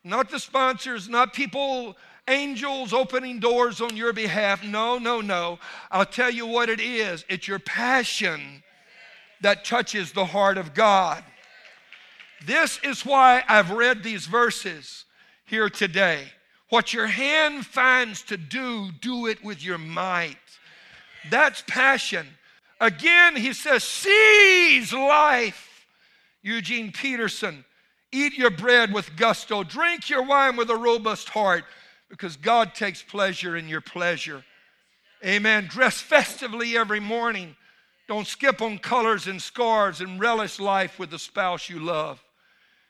Not 0.03 0.29
the 0.29 0.39
sponsors, 0.39 1.09
not 1.09 1.33
people, 1.33 1.97
angels 2.27 2.93
opening 2.93 3.39
doors 3.39 3.81
on 3.81 3.97
your 3.97 4.13
behalf. 4.13 4.63
No, 4.63 4.97
no, 4.97 5.19
no. 5.19 5.59
I'll 5.91 6.05
tell 6.05 6.31
you 6.31 6.45
what 6.45 6.69
it 6.69 6.79
is 6.79 7.25
it's 7.27 7.47
your 7.47 7.59
passion 7.59 8.63
that 9.41 9.65
touches 9.65 10.11
the 10.11 10.25
heart 10.25 10.57
of 10.57 10.73
God. 10.73 11.23
This 12.45 12.79
is 12.83 13.05
why 13.05 13.43
I've 13.47 13.71
read 13.71 14.03
these 14.03 14.25
verses 14.25 15.05
here 15.45 15.69
today. 15.69 16.23
What 16.69 16.93
your 16.93 17.07
hand 17.07 17.65
finds 17.65 18.21
to 18.23 18.37
do, 18.37 18.91
do 19.01 19.27
it 19.27 19.43
with 19.43 19.63
your 19.63 19.77
might. 19.77 20.37
That's 21.29 21.63
passion. 21.67 22.27
Again, 22.79 23.35
he 23.35 23.53
says, 23.53 23.83
seize 23.83 24.93
life. 24.93 25.68
Eugene 26.49 26.91
Peterson, 26.91 27.63
eat 28.11 28.35
your 28.35 28.49
bread 28.49 28.91
with 28.91 29.15
gusto, 29.15 29.63
drink 29.63 30.09
your 30.09 30.23
wine 30.23 30.55
with 30.55 30.71
a 30.71 30.75
robust 30.75 31.29
heart, 31.29 31.63
because 32.09 32.35
God 32.35 32.73
takes 32.73 33.03
pleasure 33.03 33.55
in 33.55 33.67
your 33.67 33.81
pleasure. 33.81 34.43
Amen. 35.23 35.67
Dress 35.69 36.01
festively 36.01 36.75
every 36.75 36.99
morning. 36.99 37.55
Don't 38.07 38.25
skip 38.25 38.63
on 38.63 38.79
colors 38.79 39.27
and 39.27 39.39
scarves 39.39 40.01
and 40.01 40.19
relish 40.19 40.59
life 40.59 40.97
with 40.97 41.11
the 41.11 41.19
spouse 41.19 41.69
you 41.69 41.77
love. 41.77 42.23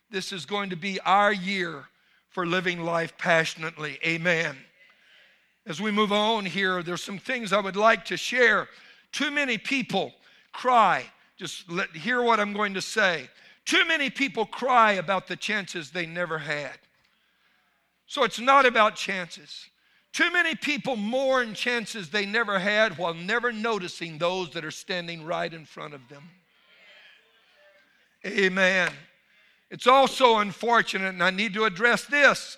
This 0.10 0.32
is 0.32 0.46
going 0.46 0.70
to 0.70 0.78
be 0.78 0.98
our 1.02 1.34
year 1.34 1.84
for 2.30 2.46
living 2.46 2.86
life 2.86 3.18
passionately. 3.18 4.00
Amen. 4.06 4.56
As 5.68 5.82
we 5.82 5.92
move 5.92 6.14
on 6.14 6.46
here, 6.46 6.82
there's 6.82 7.04
some 7.04 7.20
things 7.20 7.52
I 7.52 7.60
would 7.60 7.76
like 7.76 8.06
to 8.06 8.16
share. 8.16 8.70
Too 9.12 9.32
many 9.32 9.58
people 9.58 10.14
cry. 10.54 11.04
Just 11.38 11.70
let, 11.70 11.94
hear 11.96 12.22
what 12.22 12.40
I'm 12.40 12.54
going 12.54 12.76
to 12.76 12.82
say. 12.82 13.30
Too 13.70 13.86
many 13.86 14.10
people 14.10 14.48
cry 14.48 14.94
about 14.94 15.28
the 15.28 15.36
chances 15.36 15.92
they 15.92 16.08
never 16.08 16.40
had. 16.40 16.76
So 18.08 18.24
it's 18.24 18.40
not 18.40 18.66
about 18.66 18.96
chances. 18.96 19.70
Too 20.12 20.32
many 20.34 20.56
people 20.56 20.96
mourn 20.96 21.54
chances 21.54 22.10
they 22.10 22.26
never 22.26 22.58
had 22.58 22.98
while 22.98 23.14
never 23.14 23.52
noticing 23.52 24.18
those 24.18 24.50
that 24.54 24.66
are 24.66 24.72
standing 24.72 25.24
right 25.24 25.54
in 25.54 25.66
front 25.66 25.94
of 25.94 26.02
them. 26.10 26.24
Amen. 28.26 28.92
It's 29.70 29.86
also 29.86 30.38
unfortunate, 30.40 31.10
and 31.10 31.24
I 31.24 31.30
need 31.30 31.54
to 31.54 31.66
address 31.66 32.06
this, 32.06 32.58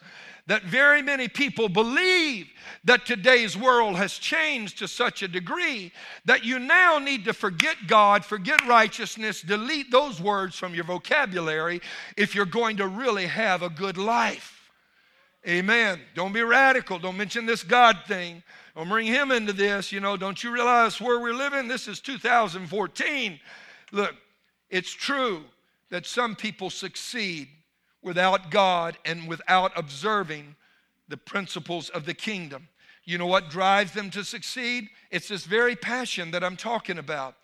that 0.51 0.63
very 0.63 1.01
many 1.01 1.29
people 1.29 1.69
believe 1.69 2.49
that 2.83 3.05
today's 3.05 3.55
world 3.55 3.95
has 3.95 4.17
changed 4.17 4.79
to 4.79 4.85
such 4.85 5.23
a 5.23 5.27
degree 5.29 5.93
that 6.25 6.43
you 6.43 6.59
now 6.59 6.99
need 6.99 7.23
to 7.23 7.31
forget 7.31 7.77
God, 7.87 8.25
forget 8.25 8.59
righteousness, 8.67 9.41
delete 9.41 9.89
those 9.91 10.19
words 10.19 10.57
from 10.57 10.75
your 10.75 10.83
vocabulary 10.83 11.79
if 12.17 12.35
you're 12.35 12.45
going 12.45 12.75
to 12.75 12.87
really 12.89 13.27
have 13.27 13.63
a 13.63 13.69
good 13.69 13.97
life. 13.97 14.69
Amen. 15.47 16.01
Don't 16.15 16.33
be 16.33 16.43
radical. 16.43 16.99
Don't 16.99 17.15
mention 17.15 17.45
this 17.45 17.63
God 17.63 17.99
thing. 18.05 18.43
Don't 18.75 18.89
bring 18.89 19.07
him 19.07 19.31
into 19.31 19.53
this. 19.53 19.93
You 19.93 20.01
know, 20.01 20.17
don't 20.17 20.43
you 20.43 20.51
realize 20.51 20.99
where 20.99 21.21
we're 21.21 21.33
living? 21.33 21.69
This 21.69 21.87
is 21.87 22.01
2014. 22.01 23.39
Look, 23.93 24.15
it's 24.69 24.91
true 24.91 25.45
that 25.91 26.05
some 26.05 26.35
people 26.35 26.69
succeed 26.69 27.47
without 28.03 28.49
God 28.49 28.97
and 29.05 29.27
without 29.27 29.71
observing 29.75 30.55
the 31.07 31.17
principles 31.17 31.89
of 31.89 32.05
the 32.05 32.13
kingdom. 32.13 32.67
You 33.03 33.17
know 33.17 33.27
what 33.27 33.49
drives 33.49 33.93
them 33.93 34.09
to 34.11 34.23
succeed? 34.23 34.89
It's 35.09 35.27
this 35.27 35.45
very 35.45 35.75
passion 35.75 36.31
that 36.31 36.43
I'm 36.43 36.57
talking 36.57 36.97
about. 36.97 37.35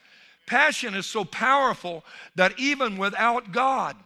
Passion 0.46 0.94
is 0.94 1.06
so 1.06 1.26
powerful 1.26 2.06
that 2.36 2.58
even 2.58 2.98
without 2.98 3.52
God, 3.52 3.98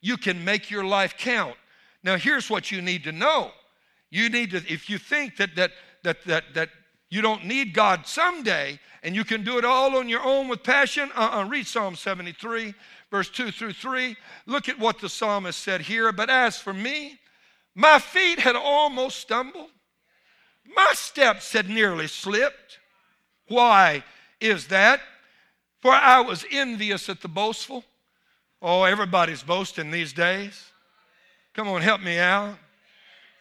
you 0.00 0.16
can 0.16 0.44
make 0.44 0.70
your 0.70 0.84
life 0.84 1.16
count. 1.16 1.56
Now, 2.02 2.16
here's 2.16 2.50
what 2.50 2.70
you 2.70 2.82
need 2.82 3.04
to 3.04 3.12
know. 3.12 3.52
You 4.10 4.28
need 4.28 4.50
to, 4.50 4.58
if 4.68 4.90
you 4.90 4.98
think 4.98 5.36
that 5.36 5.56
that 5.56 5.72
that 6.02 6.24
that 6.26 6.44
that 6.54 6.68
you 7.10 7.22
don't 7.22 7.44
need 7.44 7.72
God 7.72 8.06
someday 8.06 8.78
and 9.02 9.14
you 9.14 9.24
can 9.24 9.44
do 9.44 9.56
it 9.58 9.64
all 9.64 9.96
on 9.96 10.08
your 10.08 10.22
own 10.22 10.48
with 10.48 10.62
passion, 10.62 11.10
uh-uh, 11.14 11.46
read 11.48 11.66
Psalm 11.66 11.94
73 11.94 12.74
verse 13.10 13.30
2 13.30 13.50
through 13.50 13.72
3. 13.72 14.16
Look 14.46 14.68
at 14.68 14.78
what 14.78 15.00
the 15.00 15.08
psalmist 15.08 15.60
said 15.60 15.82
here. 15.82 16.12
But 16.12 16.30
as 16.30 16.58
for 16.58 16.72
me, 16.72 17.18
my 17.74 17.98
feet 17.98 18.38
had 18.38 18.56
almost 18.56 19.18
stumbled, 19.18 19.70
my 20.76 20.92
steps 20.94 21.52
had 21.52 21.68
nearly 21.68 22.06
slipped. 22.06 22.78
Why 23.48 24.02
is 24.40 24.68
that? 24.68 25.00
For 25.80 25.92
I 25.92 26.20
was 26.20 26.46
envious 26.50 27.08
at 27.08 27.20
the 27.20 27.28
boastful. 27.28 27.84
Oh, 28.62 28.84
everybody's 28.84 29.42
boasting 29.42 29.90
these 29.90 30.12
days. 30.12 30.70
Come 31.52 31.68
on, 31.68 31.82
help 31.82 32.00
me 32.00 32.18
out. 32.18 32.56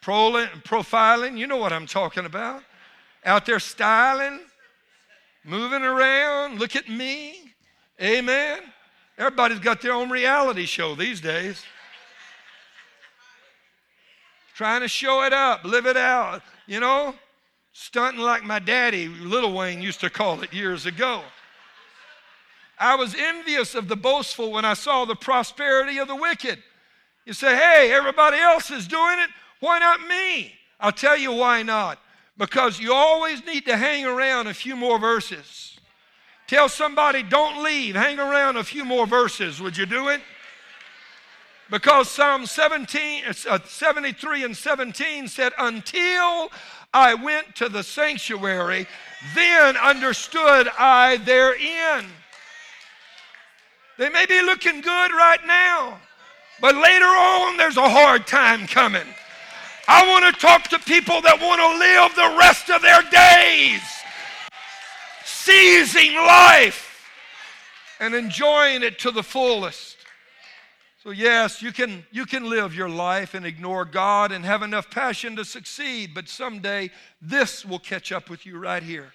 Profiling, 0.02 1.38
you 1.38 1.48
know 1.48 1.56
what 1.56 1.72
I'm 1.72 1.88
talking 1.88 2.26
about. 2.26 2.62
Out 3.26 3.46
there 3.46 3.60
styling, 3.60 4.42
moving 5.46 5.82
around. 5.82 6.60
Look 6.60 6.76
at 6.76 6.90
me. 6.90 7.54
Amen. 8.02 8.60
Everybody's 9.18 9.60
got 9.60 9.82
their 9.82 9.94
own 9.94 10.10
reality 10.10 10.66
show 10.66 10.96
these 10.96 11.22
days. 11.22 11.64
Trying 14.56 14.82
to 14.82 14.88
show 14.88 15.24
it 15.24 15.34
up, 15.34 15.64
live 15.64 15.86
it 15.86 15.98
out, 15.98 16.42
you 16.68 16.80
know? 16.80 17.16
Stunting 17.74 18.22
like 18.22 18.44
my 18.44 18.60
daddy, 18.60 19.08
Little 19.08 19.54
Wayne, 19.54 19.82
used 19.82 20.00
to 20.02 20.10
call 20.10 20.42
it 20.44 20.54
years 20.54 20.86
ago. 20.86 21.22
I 22.80 22.96
was 22.96 23.16
envious 23.16 23.76
of 23.76 23.88
the 23.88 23.96
boastful 23.96 24.52
when 24.52 24.66
I 24.66 24.74
saw 24.74 25.06
the 25.06 25.16
prosperity 25.16 25.98
of 26.00 26.08
the 26.08 26.16
wicked. 26.16 26.62
You 27.26 27.34
say, 27.34 27.56
hey, 27.56 27.92
everybody 27.92 28.38
else 28.38 28.70
is 28.70 28.88
doing 28.88 29.20
it. 29.20 29.30
Why 29.60 29.80
not 29.80 30.08
me? 30.08 30.54
I'll 30.80 30.92
tell 30.92 31.18
you 31.18 31.32
why 31.32 31.64
not. 31.64 32.00
Because 32.38 32.80
you 32.80 32.94
always 32.94 33.46
need 33.46 33.66
to 33.66 33.78
hang 33.78 34.06
around 34.06 34.48
a 34.48 34.54
few 34.54 34.76
more 34.76 35.00
verses. 35.00 35.73
Tell 36.48 36.68
somebody, 36.68 37.24
don't 37.24 37.64
leave. 37.64 37.96
Hang 37.96 38.20
around 38.20 38.58
a 38.58 38.64
few 38.64 38.84
more 38.84 39.08
verses. 39.08 39.62
Would 39.62 39.78
you 39.78 39.86
do 39.86 40.10
it? 40.10 40.22
Because 41.70 42.10
Psalm 42.10 42.46
17, 42.46 43.24
uh, 43.50 43.60
73 43.66 44.44
and 44.44 44.56
17 44.56 45.28
said, 45.28 45.54
Until 45.58 46.52
I 46.94 47.16
went 47.16 47.56
to 47.56 47.70
the 47.70 47.82
sanctuary, 47.82 48.86
then 49.34 49.78
understood 49.78 50.68
I 50.78 51.18
therein. 51.18 52.06
They 53.98 54.10
may 54.10 54.26
be 54.26 54.42
looking 54.42 54.82
good 54.82 55.12
right 55.12 55.40
now, 55.48 56.00
but 56.60 56.76
later 56.76 57.06
on 57.06 57.58
there's 57.58 57.78
a 57.78 57.90
hard 57.90 58.28
time 58.28 58.68
coming. 58.68 59.08
I 59.88 60.08
want 60.08 60.34
to 60.34 60.42
talk 60.42 60.64
to 60.70 60.80
people 60.80 61.22
that 61.22 61.40
want 61.40 61.60
to 61.60 61.78
live 61.80 62.16
the 62.16 62.38
rest 62.38 62.70
of 62.70 62.82
their 62.82 63.02
days 63.04 63.82
seizing 65.26 66.16
life 66.16 67.10
and 68.00 68.14
enjoying 68.14 68.84
it 68.84 69.00
to 69.00 69.12
the 69.12 69.24
fullest. 69.24 69.98
So, 71.04 71.12
yes, 71.12 71.62
you 71.62 71.74
can, 71.74 72.06
you 72.12 72.26
can 72.26 72.50
live 72.50 72.74
your 72.74 72.88
life 72.88 73.34
and 73.34 73.46
ignore 73.46 73.84
God 73.84 74.32
and 74.32 74.46
have 74.46 74.62
enough 74.62 74.90
passion 74.90 75.36
to 75.36 75.44
succeed, 75.44 76.12
but 76.14 76.30
someday 76.30 76.92
this 77.22 77.66
will 77.66 77.80
catch 77.80 78.14
up 78.14 78.30
with 78.30 78.46
you 78.46 78.58
right 78.58 78.82
here. 78.82 79.14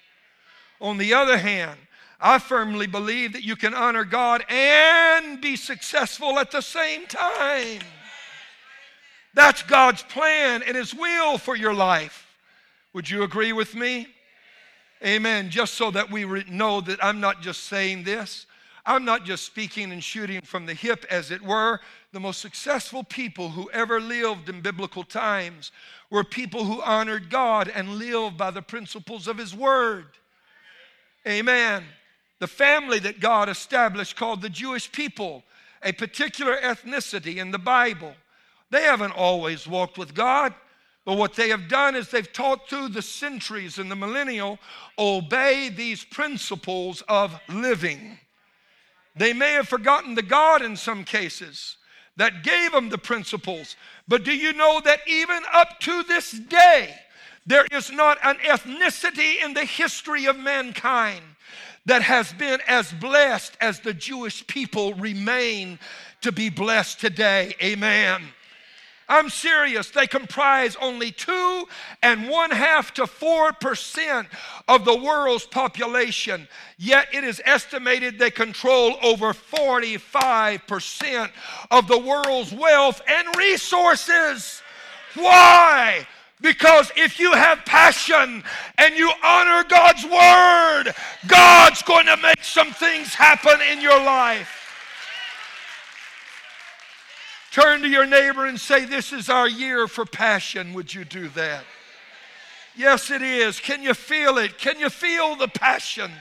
On 0.79 0.97
the 0.97 1.15
other 1.15 1.37
hand, 1.37 1.79
I 2.21 2.37
firmly 2.37 2.85
believe 2.85 3.33
that 3.33 3.43
you 3.43 3.55
can 3.55 3.73
honor 3.73 4.03
God 4.03 4.45
and 4.49 5.41
be 5.41 5.55
successful 5.55 6.37
at 6.37 6.51
the 6.51 6.61
same 6.61 7.07
time. 7.07 7.81
That's 9.33 9.63
God's 9.63 10.03
plan 10.03 10.63
and 10.63 10.75
His 10.75 10.93
will 10.93 11.37
for 11.37 11.55
your 11.55 11.73
life. 11.73 12.27
Would 12.93 13.09
you 13.09 13.23
agree 13.23 13.53
with 13.53 13.73
me? 13.73 14.07
Amen. 15.03 15.49
Just 15.49 15.75
so 15.75 15.91
that 15.91 16.11
we 16.11 16.25
know 16.49 16.81
that 16.81 17.03
I'm 17.03 17.19
not 17.21 17.41
just 17.41 17.65
saying 17.65 18.03
this, 18.03 18.45
I'm 18.85 19.05
not 19.05 19.23
just 19.23 19.45
speaking 19.45 19.91
and 19.91 20.03
shooting 20.03 20.41
from 20.41 20.65
the 20.65 20.73
hip, 20.73 21.05
as 21.09 21.31
it 21.31 21.41
were. 21.41 21.79
The 22.11 22.19
most 22.19 22.41
successful 22.41 23.03
people 23.03 23.49
who 23.49 23.69
ever 23.71 24.01
lived 24.01 24.49
in 24.49 24.61
biblical 24.61 25.03
times 25.03 25.71
were 26.09 26.23
people 26.23 26.63
who 26.63 26.81
honored 26.81 27.29
God 27.29 27.71
and 27.73 27.95
lived 27.95 28.37
by 28.37 28.51
the 28.51 28.61
principles 28.61 29.27
of 29.27 29.37
His 29.37 29.55
Word. 29.55 30.07
Amen. 31.27 31.83
The 32.39 32.47
family 32.47 32.99
that 32.99 33.19
God 33.19 33.47
established 33.47 34.15
called 34.15 34.41
the 34.41 34.49
Jewish 34.49 34.91
people, 34.91 35.43
a 35.83 35.91
particular 35.91 36.57
ethnicity 36.57 37.37
in 37.37 37.51
the 37.51 37.59
Bible. 37.59 38.13
They 38.71 38.83
haven't 38.83 39.11
always 39.11 39.67
walked 39.67 39.97
with 39.97 40.13
God. 40.13 40.53
But 41.09 41.17
what 41.17 41.33
they 41.33 41.49
have 41.49 41.67
done 41.67 41.95
is 41.95 42.09
they've 42.09 42.31
taught 42.31 42.69
through 42.69 42.89
the 42.89 43.01
centuries 43.01 43.79
and 43.79 43.89
the 43.89 43.95
millennial, 43.95 44.59
obey 44.99 45.69
these 45.69 46.03
principles 46.03 47.01
of 47.07 47.35
living. 47.49 48.19
They 49.15 49.33
may 49.33 49.53
have 49.53 49.67
forgotten 49.67 50.13
the 50.13 50.21
God 50.21 50.61
in 50.61 50.75
some 50.75 51.03
cases 51.03 51.77
that 52.17 52.43
gave 52.43 52.73
them 52.73 52.89
the 52.89 52.99
principles. 52.99 53.75
But 54.07 54.23
do 54.23 54.31
you 54.31 54.53
know 54.53 54.81
that 54.85 54.99
even 55.07 55.41
up 55.51 55.79
to 55.79 56.03
this 56.03 56.29
day, 56.29 56.93
there 57.43 57.65
is 57.71 57.91
not 57.91 58.19
an 58.23 58.35
ethnicity 58.47 59.43
in 59.43 59.55
the 59.55 59.65
history 59.65 60.27
of 60.27 60.37
mankind 60.37 61.23
that 61.87 62.03
has 62.03 62.33
been 62.33 62.59
as 62.67 62.93
blessed 62.93 63.57
as 63.59 63.79
the 63.79 63.95
Jewish 63.95 64.45
people 64.45 64.93
remain 64.93 65.79
to 66.21 66.31
be 66.31 66.51
blessed 66.51 66.99
today. 66.99 67.55
Amen. 67.63 68.21
I'm 69.09 69.29
serious. 69.29 69.89
They 69.89 70.05
comprise 70.05 70.77
only 70.79 71.11
two 71.11 71.67
and 72.03 72.29
one 72.29 72.51
half 72.51 72.93
to 72.93 73.07
four 73.07 73.51
percent 73.53 74.27
of 74.67 74.85
the 74.85 74.95
world's 74.95 75.47
population. 75.47 76.47
Yet 76.77 77.07
it 77.11 77.23
is 77.23 77.41
estimated 77.43 78.19
they 78.19 78.29
control 78.29 78.97
over 79.01 79.33
45 79.33 80.67
percent 80.67 81.31
of 81.71 81.87
the 81.87 81.97
world's 81.97 82.53
wealth 82.53 83.01
and 83.07 83.27
resources. 83.35 84.61
Why? 85.15 86.07
Because 86.41 86.91
if 86.95 87.19
you 87.19 87.33
have 87.33 87.65
passion 87.65 88.43
and 88.77 88.95
you 88.95 89.11
honor 89.23 89.63
God's 89.67 90.05
word, 90.05 90.93
God's 91.27 91.81
going 91.81 92.05
to 92.05 92.15
make 92.17 92.43
some 92.43 92.71
things 92.71 93.13
happen 93.13 93.59
in 93.71 93.81
your 93.81 94.01
life. 94.01 94.58
Turn 97.51 97.81
to 97.81 97.87
your 97.87 98.05
neighbor 98.05 98.45
and 98.45 98.59
say, 98.59 98.85
This 98.85 99.11
is 99.11 99.29
our 99.29 99.47
year 99.47 99.87
for 99.87 100.05
passion. 100.05 100.73
Would 100.73 100.93
you 100.93 101.03
do 101.03 101.29
that? 101.29 101.63
Yes, 102.75 103.11
it 103.11 103.21
is. 103.21 103.59
Can 103.59 103.81
you 103.83 103.93
feel 103.93 104.37
it? 104.37 104.57
Can 104.57 104.79
you 104.79 104.89
feel 104.89 105.35
the 105.35 105.47
passion? 105.47 106.11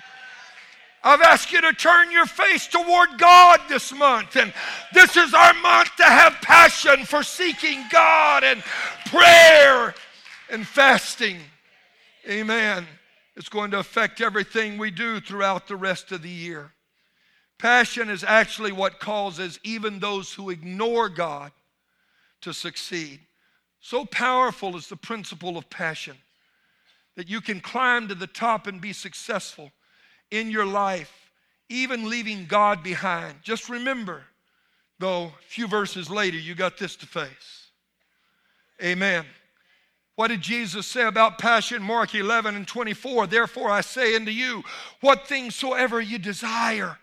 I've 1.05 1.21
asked 1.21 1.53
you 1.53 1.61
to 1.61 1.73
turn 1.73 2.11
your 2.11 2.27
face 2.27 2.67
toward 2.67 3.19
God 3.19 3.61
this 3.69 3.93
month. 3.93 4.37
And 4.37 4.53
this 4.93 5.17
is 5.17 5.33
our 5.33 5.55
month 5.55 5.95
to 5.97 6.05
have 6.05 6.35
passion 6.43 7.05
for 7.05 7.23
seeking 7.23 7.85
God 7.91 8.43
and 8.43 8.63
prayer 9.07 9.95
and 10.51 10.67
fasting. 10.67 11.39
Amen. 12.29 12.87
It's 13.37 13.49
going 13.49 13.71
to 13.71 13.79
affect 13.79 14.21
everything 14.21 14.79
we 14.79 14.91
do 14.91 15.21
throughout 15.21 15.69
the 15.69 15.77
rest 15.77 16.11
of 16.11 16.23
the 16.23 16.29
year. 16.29 16.73
Passion 17.59 18.09
is 18.09 18.23
actually 18.23 18.73
what 18.73 19.01
causes 19.01 19.59
even 19.65 19.99
those 19.99 20.33
who 20.33 20.51
ignore 20.51 21.09
God 21.09 21.51
to 22.41 22.53
succeed. 22.53 23.21
So 23.81 24.05
powerful 24.05 24.77
is 24.77 24.89
the 24.89 24.97
principle 24.97 25.59
of 25.59 25.69
passion 25.69 26.17
that 27.17 27.29
you 27.29 27.41
can 27.41 27.61
climb 27.61 28.07
to 28.09 28.15
the 28.15 28.29
top 28.29 28.69
and 28.69 28.81
be 28.81 28.93
successful 28.93 29.73
in 30.31 30.51
your 30.51 30.67
life, 30.67 31.31
even 31.69 32.09
leaving 32.09 32.47
God 32.47 32.83
behind. 32.85 33.35
Just 33.43 33.69
remember, 33.69 34.23
though, 35.01 35.25
a 35.25 35.33
few 35.49 35.67
verses 35.67 36.09
later, 36.09 36.37
you 36.37 36.55
got 36.55 36.79
this 36.79 36.95
to 36.97 37.07
face. 37.07 37.71
Amen. 38.81 39.25
What 40.15 40.29
did 40.29 40.41
Jesus 40.41 40.87
say 40.87 41.05
about 41.05 41.39
passion? 41.39 41.83
Mark 41.83 42.15
11 42.15 42.55
and 42.55 42.67
24. 42.69 43.27
Therefore, 43.27 43.71
I 43.71 43.81
say 43.81 44.15
unto 44.15 44.31
you, 44.31 44.63
what 45.01 45.27
things 45.27 45.57
soever 45.57 46.01
you 46.01 46.19
desire 46.19 46.99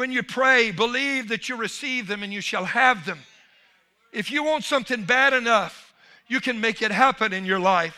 when 0.00 0.10
you 0.10 0.22
pray, 0.22 0.70
believe 0.70 1.28
that 1.28 1.50
you 1.50 1.56
receive 1.56 2.06
them 2.06 2.22
and 2.22 2.32
you 2.32 2.40
shall 2.40 2.64
have 2.64 3.04
them. 3.04 3.18
If 4.14 4.30
you 4.30 4.42
want 4.42 4.64
something 4.64 5.04
bad 5.04 5.34
enough, 5.34 5.92
you 6.26 6.40
can 6.40 6.58
make 6.58 6.80
it 6.80 6.90
happen 6.90 7.34
in 7.34 7.44
your 7.44 7.58
life. 7.58 7.94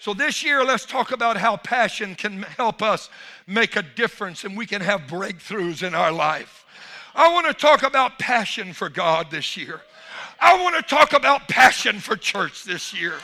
So, 0.00 0.14
this 0.14 0.42
year, 0.42 0.64
let's 0.64 0.86
talk 0.86 1.12
about 1.12 1.36
how 1.36 1.58
passion 1.58 2.14
can 2.14 2.44
help 2.44 2.80
us 2.80 3.10
make 3.46 3.76
a 3.76 3.82
difference 3.82 4.44
and 4.44 4.56
we 4.56 4.64
can 4.64 4.80
have 4.80 5.02
breakthroughs 5.02 5.86
in 5.86 5.94
our 5.94 6.10
life. 6.10 6.64
I 7.14 7.30
want 7.30 7.46
to 7.46 7.52
talk 7.52 7.82
about 7.82 8.18
passion 8.18 8.72
for 8.72 8.88
God 8.88 9.30
this 9.30 9.54
year. 9.54 9.82
I 10.40 10.62
want 10.62 10.76
to 10.76 10.82
talk 10.82 11.12
about 11.12 11.46
passion 11.46 12.00
for 12.00 12.16
church 12.16 12.64
this 12.64 12.94
year. 12.94 13.16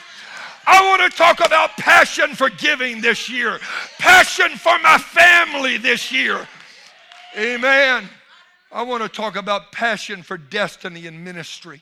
I 0.67 0.87
want 0.87 1.11
to 1.11 1.17
talk 1.17 1.43
about 1.43 1.71
passion 1.71 2.35
for 2.35 2.51
giving 2.51 3.01
this 3.01 3.31
year, 3.31 3.57
passion 3.97 4.51
for 4.57 4.77
my 4.77 4.99
family 4.99 5.77
this 5.77 6.11
year. 6.11 6.47
Amen. 7.37 8.09
I 8.73 8.83
want 8.83 9.03
to 9.03 9.09
talk 9.09 9.37
about 9.37 9.71
passion 9.71 10.21
for 10.21 10.37
destiny 10.37 11.07
and 11.07 11.23
ministry. 11.23 11.81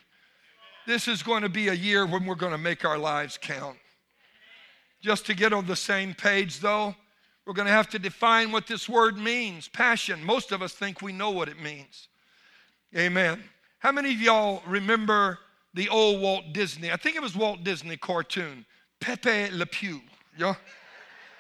This 0.85 1.07
is 1.07 1.23
going 1.23 1.41
to 1.41 1.49
be 1.49 1.69
a 1.69 1.73
year 1.73 2.05
when 2.05 2.25
we're 2.25 2.35
going 2.35 2.51
to 2.51 2.59
make 2.59 2.85
our 2.85 2.99
lives 2.99 3.39
count. 3.41 3.77
Just 5.01 5.25
to 5.25 5.33
get 5.33 5.51
on 5.51 5.65
the 5.65 5.75
same 5.75 6.13
page, 6.13 6.59
though, 6.59 6.93
we're 7.47 7.53
going 7.53 7.65
to 7.65 7.71
have 7.71 7.89
to 7.89 7.99
define 7.99 8.51
what 8.51 8.67
this 8.67 8.88
word 8.88 9.17
means 9.17 9.67
passion. 9.67 10.23
Most 10.23 10.51
of 10.51 10.62
us 10.62 10.73
think 10.73 11.01
we 11.01 11.12
know 11.12 11.31
what 11.31 11.49
it 11.49 11.59
means. 11.59 12.09
Amen. 12.95 13.43
How 13.79 13.91
many 13.91 14.13
of 14.13 14.21
y'all 14.21 14.62
remember 14.67 15.39
the 15.73 15.89
old 15.89 16.21
Walt 16.21 16.53
Disney? 16.53 16.91
I 16.91 16.95
think 16.95 17.15
it 17.15 17.23
was 17.23 17.35
Walt 17.35 17.63
Disney 17.63 17.97
cartoon, 17.97 18.65
Pepe 18.99 19.49
Le 19.51 19.65
Pew. 19.65 20.01
Y'all? 20.38 20.57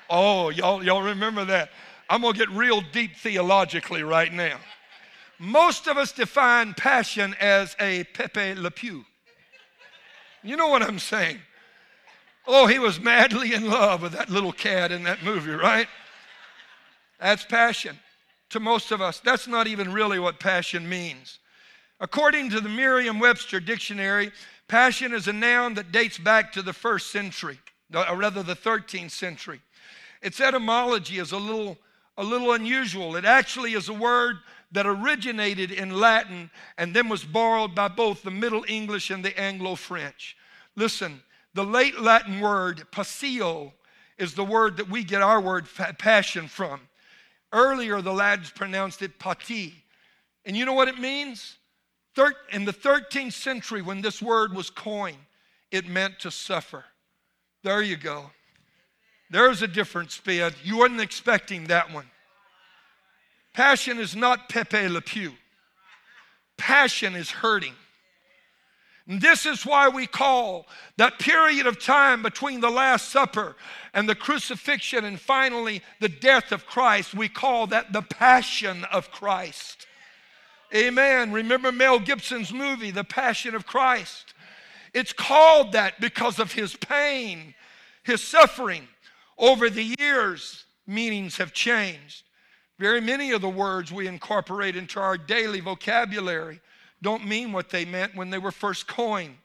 Oh, 0.09 0.49
y'all, 0.49 0.83
y'all 0.83 1.03
remember 1.03 1.45
that? 1.45 1.69
I'm 2.09 2.21
going 2.21 2.33
to 2.33 2.39
get 2.39 2.49
real 2.49 2.81
deep 2.91 3.15
theologically 3.15 4.01
right 4.01 4.33
now. 4.33 4.57
Most 5.37 5.87
of 5.87 5.97
us 5.97 6.11
define 6.11 6.73
passion 6.73 7.35
as 7.39 7.75
a 7.79 8.03
Pepe 8.15 8.55
Le 8.55 8.71
Pew. 8.71 9.05
You 10.43 10.57
know 10.57 10.69
what 10.69 10.81
I'm 10.81 10.99
saying? 10.99 11.39
Oh, 12.47 12.65
he 12.65 12.79
was 12.79 12.99
madly 12.99 13.53
in 13.53 13.69
love 13.69 14.01
with 14.01 14.13
that 14.13 14.29
little 14.29 14.51
cat 14.51 14.91
in 14.91 15.03
that 15.03 15.23
movie, 15.23 15.51
right? 15.51 15.87
That's 17.19 17.45
passion. 17.45 17.99
To 18.49 18.59
most 18.59 18.91
of 18.91 19.01
us, 19.01 19.19
that's 19.19 19.47
not 19.47 19.67
even 19.67 19.93
really 19.93 20.17
what 20.17 20.39
passion 20.39 20.89
means. 20.89 21.37
According 21.99 22.49
to 22.51 22.61
the 22.61 22.69
Merriam 22.69 23.19
Webster 23.19 23.59
dictionary, 23.59 24.31
passion 24.67 25.13
is 25.13 25.27
a 25.27 25.33
noun 25.33 25.75
that 25.75 25.91
dates 25.91 26.17
back 26.17 26.51
to 26.53 26.63
the 26.63 26.73
first 26.73 27.11
century, 27.11 27.59
or 27.93 28.15
rather 28.15 28.41
the 28.41 28.55
13th 28.55 29.11
century. 29.11 29.61
Its 30.23 30.39
etymology 30.41 31.19
is 31.19 31.31
a 31.31 31.37
little 31.37 31.77
a 32.19 32.23
little 32.23 32.51
unusual. 32.51 33.15
It 33.15 33.23
actually 33.23 33.73
is 33.73 33.87
a 33.87 33.93
word 33.93 34.39
that 34.73 34.85
originated 34.85 35.71
in 35.71 35.91
Latin 35.91 36.51
and 36.77 36.93
then 36.93 37.07
was 37.07 37.23
borrowed 37.23 37.73
by 37.73 37.87
both 37.87 38.21
the 38.21 38.29
Middle 38.29 38.65
English 38.67 39.09
and 39.09 39.23
the 39.23 39.39
Anglo 39.39 39.75
French. 39.75 40.35
Listen, 40.75 41.23
the 41.53 41.63
late 41.63 41.99
Latin 41.99 42.41
word 42.41 42.83
passio 42.91 43.73
is 44.17 44.33
the 44.33 44.43
word 44.43 44.75
that 44.77 44.89
we 44.89 45.03
get 45.03 45.21
our 45.21 45.39
word 45.39 45.65
passion 45.97 46.49
from. 46.49 46.81
Earlier, 47.53 48.01
the 48.01 48.13
lads 48.13 48.51
pronounced 48.51 49.01
it 49.01 49.17
pati. 49.17 49.73
And 50.45 50.57
you 50.57 50.65
know 50.65 50.73
what 50.73 50.89
it 50.89 50.99
means? 50.99 51.57
In 52.51 52.65
the 52.65 52.73
13th 52.73 53.31
century, 53.31 53.81
when 53.81 54.01
this 54.01 54.21
word 54.21 54.53
was 54.53 54.69
coined, 54.69 55.17
it 55.71 55.87
meant 55.87 56.19
to 56.19 56.31
suffer. 56.31 56.83
There 57.63 57.81
you 57.81 57.95
go. 57.95 58.29
There's 59.29 59.61
a 59.61 59.67
different 59.67 60.11
Sped. 60.11 60.55
You 60.63 60.79
weren't 60.79 60.99
expecting 60.99 61.65
that 61.65 61.93
one. 61.93 62.09
Passion 63.53 63.99
is 63.99 64.15
not 64.15 64.49
Pepe 64.49 64.87
Le 64.87 65.01
Pew. 65.01 65.33
Passion 66.57 67.15
is 67.15 67.29
hurting. 67.29 67.73
And 69.07 69.19
this 69.19 69.47
is 69.47 69.65
why 69.65 69.89
we 69.89 70.05
call 70.05 70.67
that 70.97 71.17
period 71.17 71.65
of 71.65 71.83
time 71.83 72.21
between 72.21 72.59
the 72.59 72.69
Last 72.69 73.09
Supper 73.09 73.55
and 73.93 74.07
the 74.07 74.13
crucifixion 74.13 75.03
and 75.03 75.19
finally 75.19 75.81
the 75.99 76.09
death 76.09 76.51
of 76.51 76.67
Christ, 76.67 77.15
we 77.15 77.27
call 77.27 77.65
that 77.67 77.91
the 77.91 78.03
passion 78.03 78.85
of 78.85 79.09
Christ. 79.09 79.87
Amen. 80.75 81.31
Remember 81.31 81.71
Mel 81.71 81.99
Gibson's 81.99 82.53
movie, 82.53 82.91
The 82.91 83.03
Passion 83.03 83.55
of 83.55 83.65
Christ? 83.65 84.35
It's 84.93 85.13
called 85.13 85.71
that 85.71 85.99
because 85.99 86.37
of 86.37 86.51
his 86.51 86.75
pain, 86.75 87.55
his 88.03 88.23
suffering. 88.23 88.87
Over 89.39 89.69
the 89.69 89.95
years, 89.97 90.65
meanings 90.85 91.37
have 91.37 91.53
changed. 91.53 92.23
Very 92.77 92.99
many 92.99 93.31
of 93.31 93.41
the 93.41 93.49
words 93.49 93.91
we 93.91 94.05
incorporate 94.05 94.75
into 94.75 94.99
our 94.99 95.17
daily 95.17 95.61
vocabulary 95.61 96.59
don't 97.01 97.25
mean 97.25 97.53
what 97.53 97.69
they 97.69 97.85
meant 97.85 98.15
when 98.15 98.29
they 98.29 98.37
were 98.37 98.51
first 98.51 98.87
coined. 98.87 99.37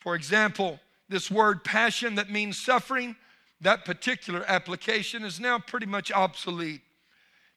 For 0.00 0.14
example, 0.14 0.80
this 1.08 1.30
word 1.30 1.62
passion 1.64 2.14
that 2.14 2.30
means 2.30 2.58
suffering 2.58 3.14
that 3.60 3.84
particular 3.84 4.44
application 4.48 5.22
is 5.22 5.38
now 5.38 5.58
pretty 5.58 5.86
much 5.86 6.10
obsolete. 6.10 6.80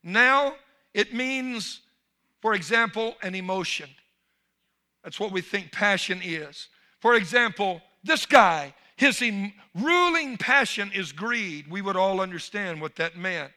Now 0.03 0.55
it 0.93 1.13
means, 1.13 1.81
for 2.41 2.53
example, 2.53 3.15
an 3.23 3.35
emotion. 3.35 3.89
That's 5.03 5.19
what 5.19 5.31
we 5.31 5.41
think 5.41 5.71
passion 5.71 6.21
is. 6.23 6.67
For 6.99 7.15
example, 7.15 7.81
this 8.03 8.25
guy, 8.25 8.73
his 8.97 9.21
em- 9.21 9.53
ruling 9.75 10.37
passion 10.37 10.91
is 10.93 11.11
greed. 11.11 11.69
We 11.69 11.81
would 11.81 11.95
all 11.95 12.19
understand 12.19 12.81
what 12.81 12.95
that 12.97 13.15
meant. 13.15 13.51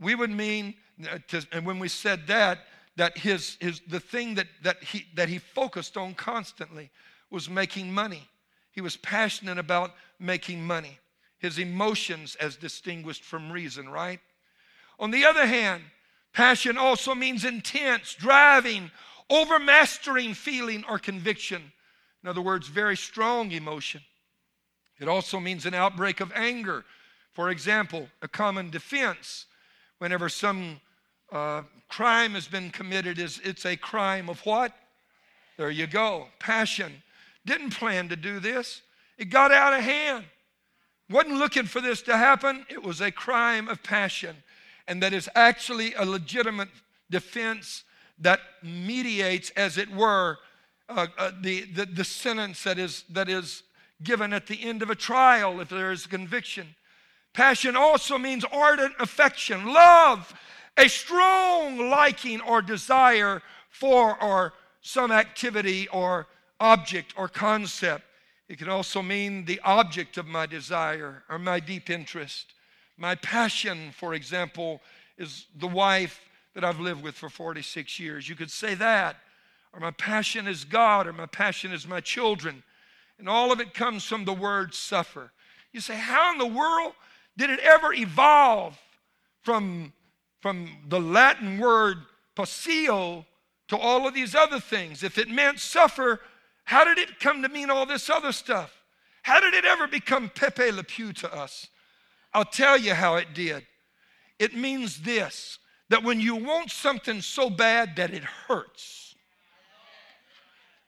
We 0.00 0.16
would 0.16 0.30
mean, 0.30 0.74
uh, 1.10 1.18
to, 1.28 1.46
and 1.52 1.64
when 1.64 1.78
we 1.78 1.88
said 1.88 2.26
that, 2.26 2.58
that 2.96 3.16
his, 3.16 3.56
his 3.60 3.80
the 3.86 4.00
thing 4.00 4.34
that, 4.34 4.48
that, 4.62 4.82
he, 4.82 5.06
that 5.14 5.28
he 5.28 5.38
focused 5.38 5.96
on 5.96 6.14
constantly 6.14 6.90
was 7.30 7.48
making 7.48 7.92
money. 7.92 8.28
He 8.72 8.80
was 8.80 8.96
passionate 8.96 9.58
about 9.58 9.92
making 10.18 10.66
money. 10.66 10.98
His 11.38 11.58
emotions 11.58 12.36
as 12.40 12.56
distinguished 12.56 13.22
from 13.22 13.52
reason, 13.52 13.88
right? 13.88 14.20
On 14.98 15.12
the 15.12 15.24
other 15.24 15.46
hand, 15.46 15.82
passion 16.32 16.76
also 16.76 17.14
means 17.14 17.44
intense, 17.44 18.14
driving, 18.14 18.90
overmastering 19.30 20.34
feeling 20.34 20.84
or 20.88 20.98
conviction. 20.98 21.72
In 22.22 22.28
other 22.28 22.42
words, 22.42 22.66
very 22.66 22.96
strong 22.96 23.52
emotion. 23.52 24.00
It 25.00 25.08
also 25.08 25.40
means 25.40 25.66
an 25.66 25.74
outbreak 25.74 26.20
of 26.20 26.32
anger. 26.34 26.84
For 27.32 27.50
example, 27.50 28.08
a 28.20 28.28
common 28.28 28.70
defense 28.70 29.46
whenever 29.98 30.28
some 30.28 30.80
uh, 31.30 31.62
crime 31.88 32.32
has 32.32 32.46
been 32.46 32.70
committed 32.70 33.18
is 33.18 33.40
it's 33.44 33.64
a 33.64 33.76
crime 33.76 34.28
of 34.28 34.40
what? 34.40 34.72
There 35.56 35.70
you 35.70 35.86
go. 35.86 36.28
Passion. 36.38 37.02
Didn't 37.44 37.70
plan 37.70 38.08
to 38.08 38.16
do 38.16 38.38
this. 38.38 38.82
It 39.18 39.26
got 39.26 39.52
out 39.52 39.74
of 39.74 39.80
hand. 39.80 40.24
Wasn't 41.10 41.36
looking 41.36 41.66
for 41.66 41.80
this 41.80 42.02
to 42.02 42.16
happen. 42.16 42.64
It 42.68 42.82
was 42.82 43.00
a 43.00 43.10
crime 43.10 43.68
of 43.68 43.82
passion. 43.82 44.36
And 44.88 45.02
that 45.02 45.12
is 45.12 45.28
actually 45.34 45.94
a 45.94 46.04
legitimate 46.04 46.70
defense 47.10 47.84
that 48.18 48.40
mediates, 48.62 49.50
as 49.50 49.78
it 49.78 49.90
were, 49.90 50.38
uh, 50.88 51.06
uh, 51.18 51.30
the, 51.40 51.62
the, 51.62 51.86
the 51.86 52.04
sentence 52.04 52.64
that 52.64 52.78
is, 52.78 53.04
that 53.10 53.28
is 53.28 53.62
given 54.02 54.32
at 54.32 54.46
the 54.46 54.62
end 54.62 54.82
of 54.82 54.90
a 54.90 54.94
trial 54.94 55.60
if 55.60 55.68
there 55.68 55.92
is 55.92 56.06
conviction. 56.06 56.74
Passion 57.32 57.76
also 57.76 58.18
means 58.18 58.44
ardent 58.52 58.94
affection, 58.98 59.72
love, 59.72 60.34
a 60.76 60.88
strong 60.88 61.90
liking 61.90 62.40
or 62.40 62.60
desire 62.62 63.42
for 63.70 64.22
or 64.22 64.52
some 64.82 65.10
activity 65.10 65.88
or 65.88 66.26
object 66.60 67.14
or 67.16 67.28
concept. 67.28 68.04
It 68.48 68.58
can 68.58 68.68
also 68.68 69.00
mean 69.00 69.44
the 69.44 69.60
object 69.64 70.18
of 70.18 70.26
my 70.26 70.46
desire 70.46 71.22
or 71.28 71.38
my 71.38 71.60
deep 71.60 71.88
interest. 71.88 72.52
My 72.98 73.14
passion, 73.14 73.92
for 73.96 74.14
example, 74.14 74.80
is 75.16 75.46
the 75.58 75.68
wife 75.68 76.20
that 76.54 76.64
I've 76.64 76.80
lived 76.80 77.02
with 77.02 77.14
for 77.14 77.30
46 77.30 77.98
years. 77.98 78.28
You 78.28 78.34
could 78.34 78.50
say 78.50 78.74
that. 78.74 79.16
Or 79.72 79.80
my 79.80 79.90
passion 79.92 80.46
is 80.46 80.64
God, 80.64 81.06
or 81.06 81.14
my 81.14 81.26
passion 81.26 81.72
is 81.72 81.88
my 81.88 82.00
children. 82.00 82.62
And 83.22 83.28
all 83.28 83.52
of 83.52 83.60
it 83.60 83.72
comes 83.72 84.02
from 84.02 84.24
the 84.24 84.32
word 84.32 84.74
suffer. 84.74 85.30
You 85.70 85.78
say, 85.78 85.94
how 85.94 86.32
in 86.32 86.38
the 86.38 86.44
world 86.44 86.92
did 87.36 87.50
it 87.50 87.60
ever 87.60 87.92
evolve 87.92 88.76
from, 89.42 89.92
from 90.40 90.68
the 90.88 90.98
Latin 90.98 91.60
word 91.60 91.98
passio 92.34 93.24
to 93.68 93.76
all 93.76 94.08
of 94.08 94.14
these 94.14 94.34
other 94.34 94.58
things? 94.58 95.04
If 95.04 95.18
it 95.18 95.28
meant 95.28 95.60
suffer, 95.60 96.18
how 96.64 96.84
did 96.84 96.98
it 96.98 97.20
come 97.20 97.42
to 97.42 97.48
mean 97.48 97.70
all 97.70 97.86
this 97.86 98.10
other 98.10 98.32
stuff? 98.32 98.82
How 99.22 99.38
did 99.38 99.54
it 99.54 99.64
ever 99.64 99.86
become 99.86 100.28
Pepe 100.28 100.72
Le 100.72 100.82
Pew 100.82 101.12
to 101.12 101.32
us? 101.32 101.68
I'll 102.34 102.44
tell 102.44 102.76
you 102.76 102.92
how 102.92 103.14
it 103.14 103.34
did. 103.34 103.64
It 104.40 104.56
means 104.56 105.02
this 105.02 105.60
that 105.90 106.02
when 106.02 106.20
you 106.20 106.34
want 106.34 106.72
something 106.72 107.20
so 107.20 107.48
bad 107.48 107.94
that 107.94 108.12
it 108.12 108.24
hurts, 108.24 109.14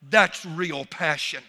that's 0.03 0.45
real 0.45 0.85
passion. 0.85 1.45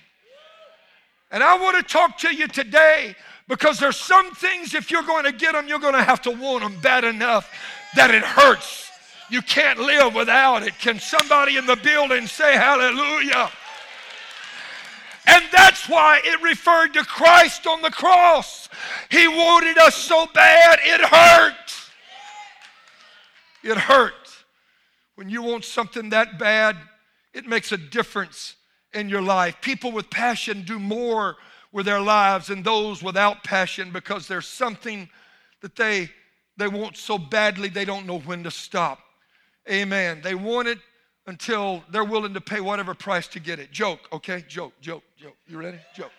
And 1.31 1.43
I 1.43 1.57
want 1.57 1.77
to 1.77 1.83
talk 1.83 2.17
to 2.19 2.33
you 2.33 2.47
today 2.47 3.15
because 3.47 3.79
there's 3.79 3.97
some 3.97 4.33
things, 4.35 4.73
if 4.73 4.89
you're 4.89 5.03
going 5.03 5.25
to 5.25 5.31
get 5.31 5.53
them, 5.53 5.67
you're 5.67 5.79
going 5.79 5.93
to 5.93 6.03
have 6.03 6.21
to 6.23 6.31
want 6.31 6.63
them 6.63 6.79
bad 6.81 7.03
enough 7.03 7.51
that 7.95 8.13
it 8.13 8.23
hurts. 8.23 8.89
You 9.29 9.41
can't 9.41 9.79
live 9.79 10.13
without 10.13 10.63
it. 10.63 10.77
Can 10.79 10.99
somebody 10.99 11.57
in 11.57 11.65
the 11.65 11.75
building 11.75 12.27
say 12.27 12.53
hallelujah? 12.53 13.51
And 15.27 15.43
that's 15.51 15.89
why 15.89 16.21
it 16.23 16.41
referred 16.41 16.93
to 16.93 17.03
Christ 17.03 17.65
on 17.65 17.81
the 17.81 17.89
cross. 17.89 18.69
He 19.09 19.27
wanted 19.27 19.77
us 19.79 19.95
so 19.95 20.27
bad, 20.33 20.79
it 20.83 21.01
hurt. 21.01 21.53
It 23.63 23.77
hurt. 23.77 24.13
When 25.15 25.29
you 25.29 25.41
want 25.41 25.65
something 25.65 26.09
that 26.09 26.37
bad, 26.37 26.77
it 27.33 27.47
makes 27.47 27.71
a 27.71 27.77
difference 27.77 28.55
in 28.95 29.09
your 29.09 29.21
life. 29.21 29.57
People 29.61 29.91
with 29.91 30.09
passion 30.09 30.63
do 30.63 30.79
more 30.79 31.35
with 31.71 31.85
their 31.85 32.01
lives 32.01 32.47
than 32.47 32.63
those 32.63 33.03
without 33.03 33.43
passion 33.43 33.91
because 33.91 34.27
there's 34.27 34.47
something 34.47 35.09
that 35.61 35.75
they, 35.75 36.09
they 36.57 36.67
want 36.67 36.97
so 36.97 37.17
badly 37.17 37.69
they 37.69 37.85
don't 37.85 38.05
know 38.07 38.19
when 38.19 38.43
to 38.43 38.51
stop. 38.51 38.99
Amen. 39.69 40.21
They 40.23 40.35
want 40.35 40.67
it 40.67 40.79
until 41.27 41.83
they're 41.91 42.03
willing 42.03 42.33
to 42.33 42.41
pay 42.41 42.61
whatever 42.61 42.93
price 42.93 43.27
to 43.29 43.39
get 43.39 43.59
it. 43.59 43.71
Joke, 43.71 43.99
okay? 44.13 44.43
Joke, 44.47 44.73
joke, 44.79 45.03
joke. 45.17 45.35
You 45.47 45.57
ready? 45.57 45.79
Joke. 45.95 46.11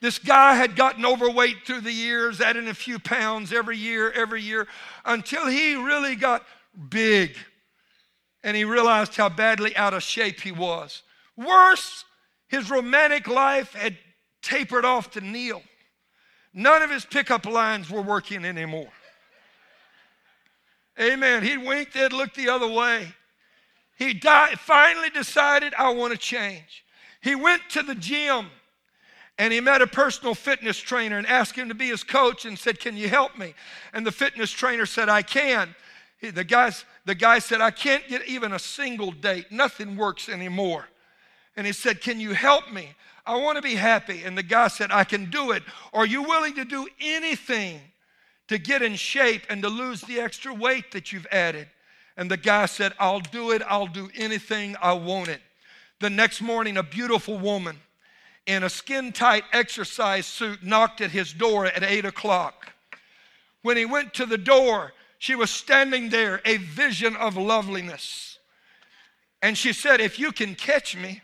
This 0.00 0.18
guy 0.18 0.54
had 0.54 0.76
gotten 0.76 1.04
overweight 1.04 1.66
through 1.66 1.82
the 1.82 1.92
years, 1.92 2.40
adding 2.40 2.68
a 2.68 2.74
few 2.74 2.98
pounds 2.98 3.52
every 3.52 3.76
year, 3.76 4.10
every 4.12 4.42
year, 4.42 4.66
until 5.04 5.46
he 5.46 5.74
really 5.74 6.16
got 6.16 6.44
big 6.88 7.36
and 8.42 8.56
he 8.56 8.64
realized 8.64 9.16
how 9.16 9.28
badly 9.28 9.76
out 9.76 9.94
of 9.94 10.02
shape 10.02 10.40
he 10.40 10.52
was. 10.52 11.02
Worse, 11.36 12.04
his 12.48 12.70
romantic 12.70 13.28
life 13.28 13.72
had 13.72 13.96
tapered 14.42 14.84
off 14.84 15.12
to 15.12 15.20
kneel. 15.20 15.62
None 16.52 16.82
of 16.82 16.90
his 16.90 17.04
pickup 17.04 17.46
lines 17.46 17.88
were 17.90 18.02
working 18.02 18.44
anymore. 18.44 18.90
Amen. 21.00 21.42
He'd 21.42 21.58
wink, 21.58 21.92
they'd 21.92 22.12
look 22.12 22.34
the 22.34 22.48
other 22.48 22.68
way. 22.68 23.14
He 23.96 24.14
died, 24.14 24.58
finally 24.58 25.10
decided, 25.10 25.74
I 25.74 25.90
want 25.90 26.12
to 26.12 26.18
change. 26.18 26.84
He 27.22 27.34
went 27.34 27.62
to 27.70 27.82
the 27.82 27.94
gym 27.94 28.46
and 29.38 29.52
he 29.52 29.60
met 29.60 29.80
a 29.80 29.86
personal 29.86 30.34
fitness 30.34 30.78
trainer 30.78 31.16
and 31.16 31.26
asked 31.26 31.54
him 31.54 31.68
to 31.68 31.74
be 31.74 31.88
his 31.88 32.02
coach 32.02 32.44
and 32.44 32.58
said, 32.58 32.80
Can 32.80 32.96
you 32.96 33.08
help 33.08 33.38
me? 33.38 33.54
And 33.92 34.06
the 34.06 34.12
fitness 34.12 34.50
trainer 34.50 34.86
said, 34.86 35.08
I 35.08 35.22
can. 35.22 35.74
He, 36.20 36.30
the, 36.30 36.44
guys, 36.44 36.84
the 37.06 37.14
guy 37.14 37.38
said, 37.38 37.62
I 37.62 37.70
can't 37.70 38.06
get 38.08 38.26
even 38.26 38.52
a 38.52 38.58
single 38.58 39.12
date. 39.12 39.50
Nothing 39.50 39.96
works 39.96 40.28
anymore. 40.28 40.86
And 41.60 41.66
he 41.66 41.74
said, 41.74 42.00
Can 42.00 42.18
you 42.18 42.32
help 42.32 42.72
me? 42.72 42.88
I 43.26 43.36
want 43.36 43.56
to 43.56 43.62
be 43.62 43.74
happy. 43.74 44.22
And 44.24 44.38
the 44.38 44.42
guy 44.42 44.68
said, 44.68 44.90
I 44.90 45.04
can 45.04 45.28
do 45.28 45.50
it. 45.50 45.62
Are 45.92 46.06
you 46.06 46.22
willing 46.22 46.54
to 46.54 46.64
do 46.64 46.88
anything 46.98 47.82
to 48.48 48.56
get 48.56 48.80
in 48.80 48.94
shape 48.94 49.42
and 49.50 49.60
to 49.60 49.68
lose 49.68 50.00
the 50.00 50.20
extra 50.20 50.54
weight 50.54 50.90
that 50.92 51.12
you've 51.12 51.26
added? 51.30 51.68
And 52.16 52.30
the 52.30 52.38
guy 52.38 52.64
said, 52.64 52.94
I'll 52.98 53.20
do 53.20 53.50
it. 53.50 53.60
I'll 53.68 53.86
do 53.86 54.08
anything. 54.16 54.74
I 54.80 54.94
want 54.94 55.28
it. 55.28 55.42
The 55.98 56.08
next 56.08 56.40
morning, 56.40 56.78
a 56.78 56.82
beautiful 56.82 57.38
woman 57.38 57.76
in 58.46 58.62
a 58.62 58.70
skin 58.70 59.12
tight 59.12 59.44
exercise 59.52 60.24
suit 60.24 60.62
knocked 60.62 61.02
at 61.02 61.10
his 61.10 61.30
door 61.30 61.66
at 61.66 61.82
8 61.82 62.06
o'clock. 62.06 62.72
When 63.60 63.76
he 63.76 63.84
went 63.84 64.14
to 64.14 64.24
the 64.24 64.38
door, 64.38 64.94
she 65.18 65.34
was 65.34 65.50
standing 65.50 66.08
there, 66.08 66.40
a 66.46 66.56
vision 66.56 67.16
of 67.16 67.36
loveliness. 67.36 68.38
And 69.42 69.58
she 69.58 69.74
said, 69.74 70.00
If 70.00 70.18
you 70.18 70.32
can 70.32 70.54
catch 70.54 70.96
me, 70.96 71.20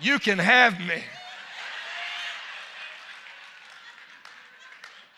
you 0.00 0.18
can 0.18 0.38
have 0.38 0.78
me. 0.80 1.02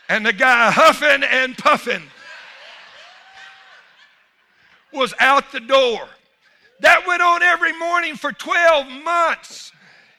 And 0.08 0.26
the 0.26 0.32
guy 0.32 0.70
huffing 0.70 1.22
and 1.22 1.56
puffing 1.56 2.02
was 4.92 5.14
out 5.18 5.52
the 5.52 5.60
door. 5.60 6.06
That 6.80 7.06
went 7.06 7.22
on 7.22 7.42
every 7.42 7.72
morning 7.78 8.16
for 8.16 8.32
12 8.32 8.88
months. 9.04 9.72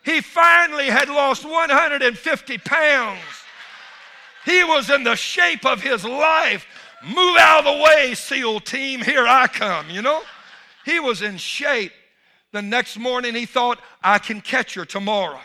He 0.03 0.21
finally 0.21 0.87
had 0.87 1.09
lost 1.09 1.45
150 1.45 2.57
pounds. 2.59 3.21
He 4.45 4.63
was 4.63 4.89
in 4.89 5.03
the 5.03 5.15
shape 5.15 5.65
of 5.65 5.81
his 5.81 6.03
life. 6.03 6.65
Move 7.05 7.37
out 7.37 7.65
of 7.65 7.65
the 7.65 7.83
way, 7.83 8.13
SEAL 8.13 8.61
team. 8.61 9.01
Here 9.01 9.27
I 9.27 9.47
come, 9.47 9.89
you 9.89 10.01
know? 10.01 10.21
He 10.85 10.99
was 10.99 11.21
in 11.21 11.37
shape. 11.37 11.93
The 12.53 12.61
next 12.61 12.99
morning, 12.99 13.33
he 13.33 13.47
thought, 13.47 13.79
I 14.03 14.19
can 14.19 14.39
catch 14.39 14.75
her 14.75 14.85
tomorrow. 14.85 15.39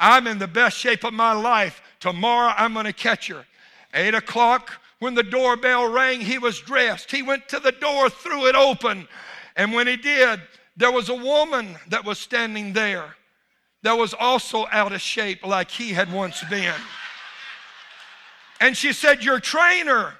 I'm 0.00 0.26
in 0.26 0.38
the 0.38 0.48
best 0.48 0.76
shape 0.76 1.04
of 1.04 1.14
my 1.14 1.32
life. 1.32 1.80
Tomorrow, 2.00 2.52
I'm 2.56 2.74
going 2.74 2.86
to 2.86 2.92
catch 2.92 3.28
her. 3.28 3.46
Eight 3.94 4.14
o'clock, 4.14 4.72
when 4.98 5.14
the 5.14 5.22
doorbell 5.22 5.90
rang, 5.90 6.20
he 6.20 6.38
was 6.38 6.58
dressed. 6.58 7.12
He 7.12 7.22
went 7.22 7.48
to 7.48 7.60
the 7.60 7.70
door, 7.70 8.10
threw 8.10 8.46
it 8.46 8.56
open. 8.56 9.06
And 9.54 9.72
when 9.72 9.86
he 9.86 9.96
did, 9.96 10.40
there 10.76 10.90
was 10.90 11.08
a 11.08 11.14
woman 11.14 11.76
that 11.88 12.04
was 12.04 12.18
standing 12.18 12.72
there 12.72 13.14
that 13.82 13.96
was 13.96 14.12
also 14.12 14.66
out 14.72 14.92
of 14.92 15.00
shape 15.00 15.46
like 15.46 15.70
he 15.70 15.92
had 15.92 16.12
once 16.12 16.42
been. 16.50 16.74
And 18.60 18.76
she 18.76 18.92
said, 18.92 19.22
Your 19.22 19.38
trainer 19.38 20.14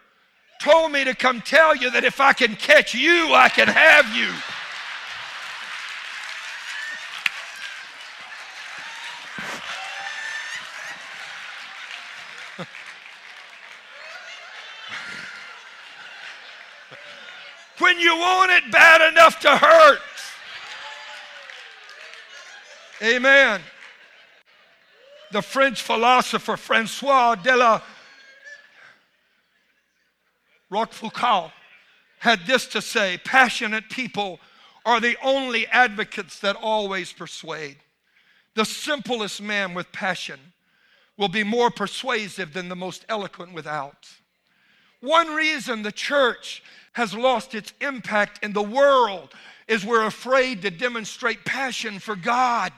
told 0.61 0.93
me 0.93 1.03
to 1.03 1.15
come 1.15 1.41
tell 1.41 1.75
you 1.75 1.91
that 1.91 2.05
if 2.05 2.21
I 2.21 2.35
can 2.35 2.55
catch 2.55 2.95
you, 2.95 3.35
I 3.35 3.49
can 3.49 3.67
have 3.67 4.15
you. 4.15 4.31
When 17.79 17.99
you 17.99 18.17
want 18.17 18.53
it 18.53 18.71
bad 18.71 19.13
enough 19.13 19.41
to 19.41 19.57
hurt. 19.57 20.01
Amen. 23.03 23.61
The 25.33 25.43
French 25.43 25.83
philosopher 25.83 26.57
Francois 26.57 27.35
de 27.35 27.57
la 27.57 27.83
Rochefoucauld 30.71 31.53
had 32.19 32.41
this 32.47 32.67
to 32.69 32.81
say 32.81 33.19
passionate 33.25 33.91
people 33.91 34.41
are 34.87 35.01
the 35.01 35.17
only 35.23 35.67
advocates 35.69 36.41
that 36.41 36.57
always 36.57 37.13
persuade. 37.13 37.77
The 38.55 38.65
simplest 38.65 39.43
man 39.43 39.75
with 39.75 39.91
passion 39.93 40.39
will 41.17 41.29
be 41.29 41.45
more 41.45 41.71
persuasive 41.71 42.53
than 42.53 42.69
the 42.69 42.77
most 42.77 43.05
eloquent 43.09 43.53
without. 43.53 44.09
One 45.05 45.35
reason 45.35 45.83
the 45.83 45.93
church 45.93 46.63
has 46.93 47.15
lost 47.15 47.55
its 47.55 47.75
impact 47.83 48.43
in 48.43 48.55
the 48.55 48.63
world 48.63 49.35
is 49.69 49.85
we're 49.85 50.07
afraid 50.07 50.63
to 50.63 50.71
demonstrate 50.71 51.45
passion 51.45 51.99
for 51.99 52.17
God. 52.17 52.73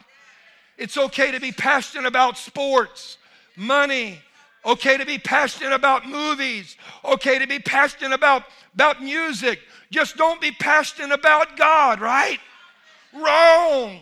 It's 0.77 0.97
okay 0.97 1.31
to 1.31 1.39
be 1.39 1.53
passionate 1.53 2.05
about 2.05 2.37
sports, 2.37 3.19
money, 3.55 4.19
okay 4.65 4.97
to 4.97 5.07
be 5.07 5.19
passionate 5.19 5.73
about 5.73 6.09
movies, 6.09 6.77
okay 7.05 7.39
to 7.39 7.47
be 7.47 7.61
passionate 7.61 8.13
about, 8.13 8.43
about 8.75 9.01
music. 9.01 9.61
Just 9.93 10.17
don't 10.17 10.41
be 10.41 10.51
passionate 10.51 11.13
about 11.13 11.57
God, 11.57 12.01
right? 12.01 12.41
Wrong. 13.15 14.01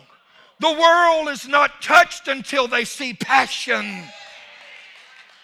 The 0.60 0.72
world 0.72 1.28
is 1.28 1.46
not 1.46 1.82
touched 1.82 2.28
until 2.28 2.68
they 2.68 2.86
see 2.86 3.12
passion. 3.12 4.02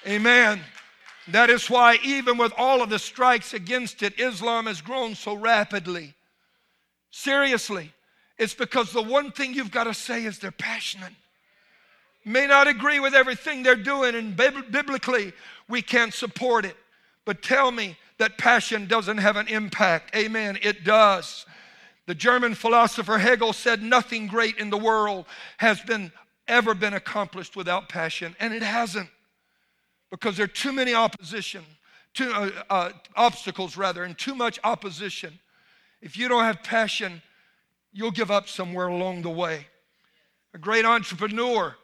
Amen. 0.06 0.62
That 1.28 1.50
is 1.50 1.68
why, 1.68 1.98
even 2.02 2.38
with 2.38 2.52
all 2.56 2.82
of 2.82 2.90
the 2.90 2.98
strikes 2.98 3.54
against 3.54 4.02
it, 4.02 4.18
Islam 4.18 4.66
has 4.66 4.80
grown 4.80 5.14
so 5.14 5.34
rapidly. 5.34 6.14
Seriously, 7.10 7.92
it's 8.38 8.54
because 8.54 8.92
the 8.92 9.02
one 9.02 9.32
thing 9.32 9.54
you've 9.54 9.70
got 9.70 9.84
to 9.84 9.94
say 9.94 10.24
is 10.24 10.38
they're 10.38 10.50
passionate. 10.50 11.12
May 12.24 12.46
not 12.46 12.68
agree 12.68 13.00
with 13.00 13.14
everything 13.14 13.62
they're 13.62 13.76
doing, 13.76 14.14
and 14.14 14.36
biblically, 14.36 15.32
we 15.68 15.82
can't 15.82 16.12
support 16.14 16.64
it. 16.64 16.76
But 17.24 17.42
tell 17.42 17.70
me 17.70 17.96
that 18.18 18.38
passion 18.38 18.86
doesn't 18.86 19.18
have 19.18 19.36
an 19.36 19.48
impact. 19.48 20.14
Amen. 20.16 20.58
It 20.62 20.84
does. 20.84 21.46
The 22.06 22.14
German 22.14 22.54
philosopher 22.54 23.18
Hegel 23.18 23.52
said 23.52 23.82
nothing 23.82 24.26
great 24.26 24.58
in 24.58 24.70
the 24.70 24.76
world 24.76 25.26
has 25.58 25.80
been 25.80 26.12
ever 26.48 26.74
been 26.74 26.94
accomplished 26.94 27.56
without 27.56 27.88
passion, 27.88 28.34
and 28.40 28.52
it 28.52 28.62
hasn't 28.62 29.08
because 30.10 30.36
there 30.36 30.44
are 30.44 30.48
too 30.48 30.72
many 30.72 30.94
opposition, 30.94 31.64
too, 32.14 32.32
uh, 32.32 32.50
uh, 32.68 32.92
obstacles 33.16 33.76
rather, 33.76 34.04
and 34.04 34.18
too 34.18 34.34
much 34.34 34.58
opposition. 34.64 35.38
If 36.02 36.16
you 36.16 36.28
don't 36.28 36.44
have 36.44 36.62
passion, 36.62 37.22
you'll 37.92 38.10
give 38.10 38.30
up 38.30 38.48
somewhere 38.48 38.88
along 38.88 39.22
the 39.22 39.30
way. 39.30 39.66
A 40.54 40.58
great 40.58 40.84
entrepreneur, 40.84 41.76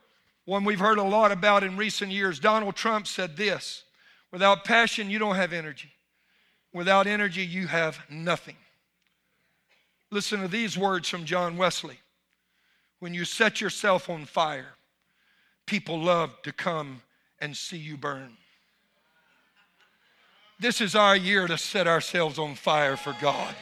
one 0.45 0.65
we've 0.65 0.81
heard 0.81 0.99
a 0.99 1.03
lot 1.03 1.31
about 1.31 1.63
in 1.63 1.77
recent 1.77 2.11
years, 2.11 2.41
Donald 2.41 2.75
Trump 2.75 3.07
said 3.07 3.37
this 3.37 3.85
Without 4.33 4.65
passion, 4.65 5.09
you 5.09 5.19
don't 5.19 5.37
have 5.37 5.53
energy. 5.53 5.93
Without 6.73 7.07
energy, 7.07 7.45
you 7.45 7.69
have 7.69 7.99
nothing. 8.11 8.57
Listen 10.11 10.41
to 10.41 10.49
these 10.49 10.77
words 10.77 11.09
from 11.09 11.25
John 11.25 11.57
Wesley. 11.57 12.01
When 12.99 13.15
you 13.15 13.25
set 13.25 13.61
yourself 13.61 14.11
on 14.11 14.25
fire, 14.25 14.75
people 15.67 16.01
love 16.01 16.31
to 16.43 16.53
come 16.53 17.03
and 17.41 17.57
see 17.57 17.77
you 17.77 17.97
burn. 17.97 18.37
This 20.59 20.81
is 20.81 20.95
our 20.95 21.17
year 21.17 21.47
to 21.47 21.59
set 21.59 21.87
ourselves 21.87 22.39
on 22.39 22.55
fire 22.55 22.97
for 22.97 23.15
God. 23.21 23.55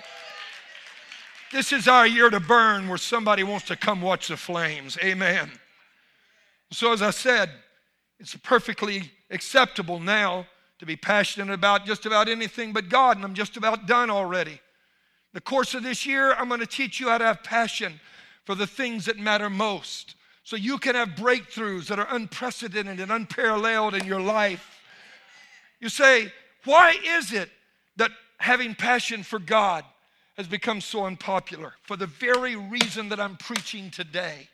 This 1.52 1.72
is 1.72 1.88
our 1.88 2.06
year 2.06 2.30
to 2.30 2.40
burn 2.40 2.88
where 2.88 2.98
somebody 2.98 3.42
wants 3.42 3.66
to 3.66 3.76
come 3.76 4.00
watch 4.00 4.28
the 4.28 4.36
flames. 4.36 4.96
Amen. 5.02 5.50
So, 6.70 6.92
as 6.92 7.02
I 7.02 7.10
said, 7.10 7.50
it's 8.18 8.34
perfectly 8.36 9.10
acceptable 9.30 10.00
now 10.00 10.46
to 10.78 10.86
be 10.86 10.96
passionate 10.96 11.52
about 11.52 11.86
just 11.86 12.06
about 12.06 12.28
anything 12.28 12.72
but 12.72 12.88
God, 12.88 13.16
and 13.16 13.24
I'm 13.24 13.34
just 13.34 13.56
about 13.56 13.86
done 13.86 14.10
already. 14.10 14.60
The 15.32 15.40
course 15.40 15.74
of 15.74 15.82
this 15.82 16.06
year, 16.06 16.32
I'm 16.32 16.48
going 16.48 16.60
to 16.60 16.66
teach 16.66 17.00
you 17.00 17.08
how 17.08 17.18
to 17.18 17.24
have 17.24 17.42
passion 17.42 18.00
for 18.44 18.54
the 18.54 18.66
things 18.66 19.06
that 19.06 19.18
matter 19.18 19.50
most 19.50 20.14
so 20.44 20.56
you 20.56 20.76
can 20.76 20.94
have 20.94 21.10
breakthroughs 21.10 21.86
that 21.86 21.98
are 21.98 22.06
unprecedented 22.10 23.00
and 23.00 23.10
unparalleled 23.10 23.94
in 23.94 24.04
your 24.04 24.20
life. 24.20 24.80
You 25.80 25.88
say, 25.88 26.30
why 26.64 26.96
is 27.02 27.32
it 27.32 27.50
that 27.96 28.10
having 28.38 28.74
passion 28.74 29.22
for 29.22 29.38
God 29.38 29.84
has 30.36 30.46
become 30.46 30.82
so 30.82 31.06
unpopular? 31.06 31.72
For 31.82 31.96
the 31.96 32.06
very 32.06 32.56
reason 32.56 33.08
that 33.08 33.18
I'm 33.18 33.36
preaching 33.36 33.90
today. 33.90 34.48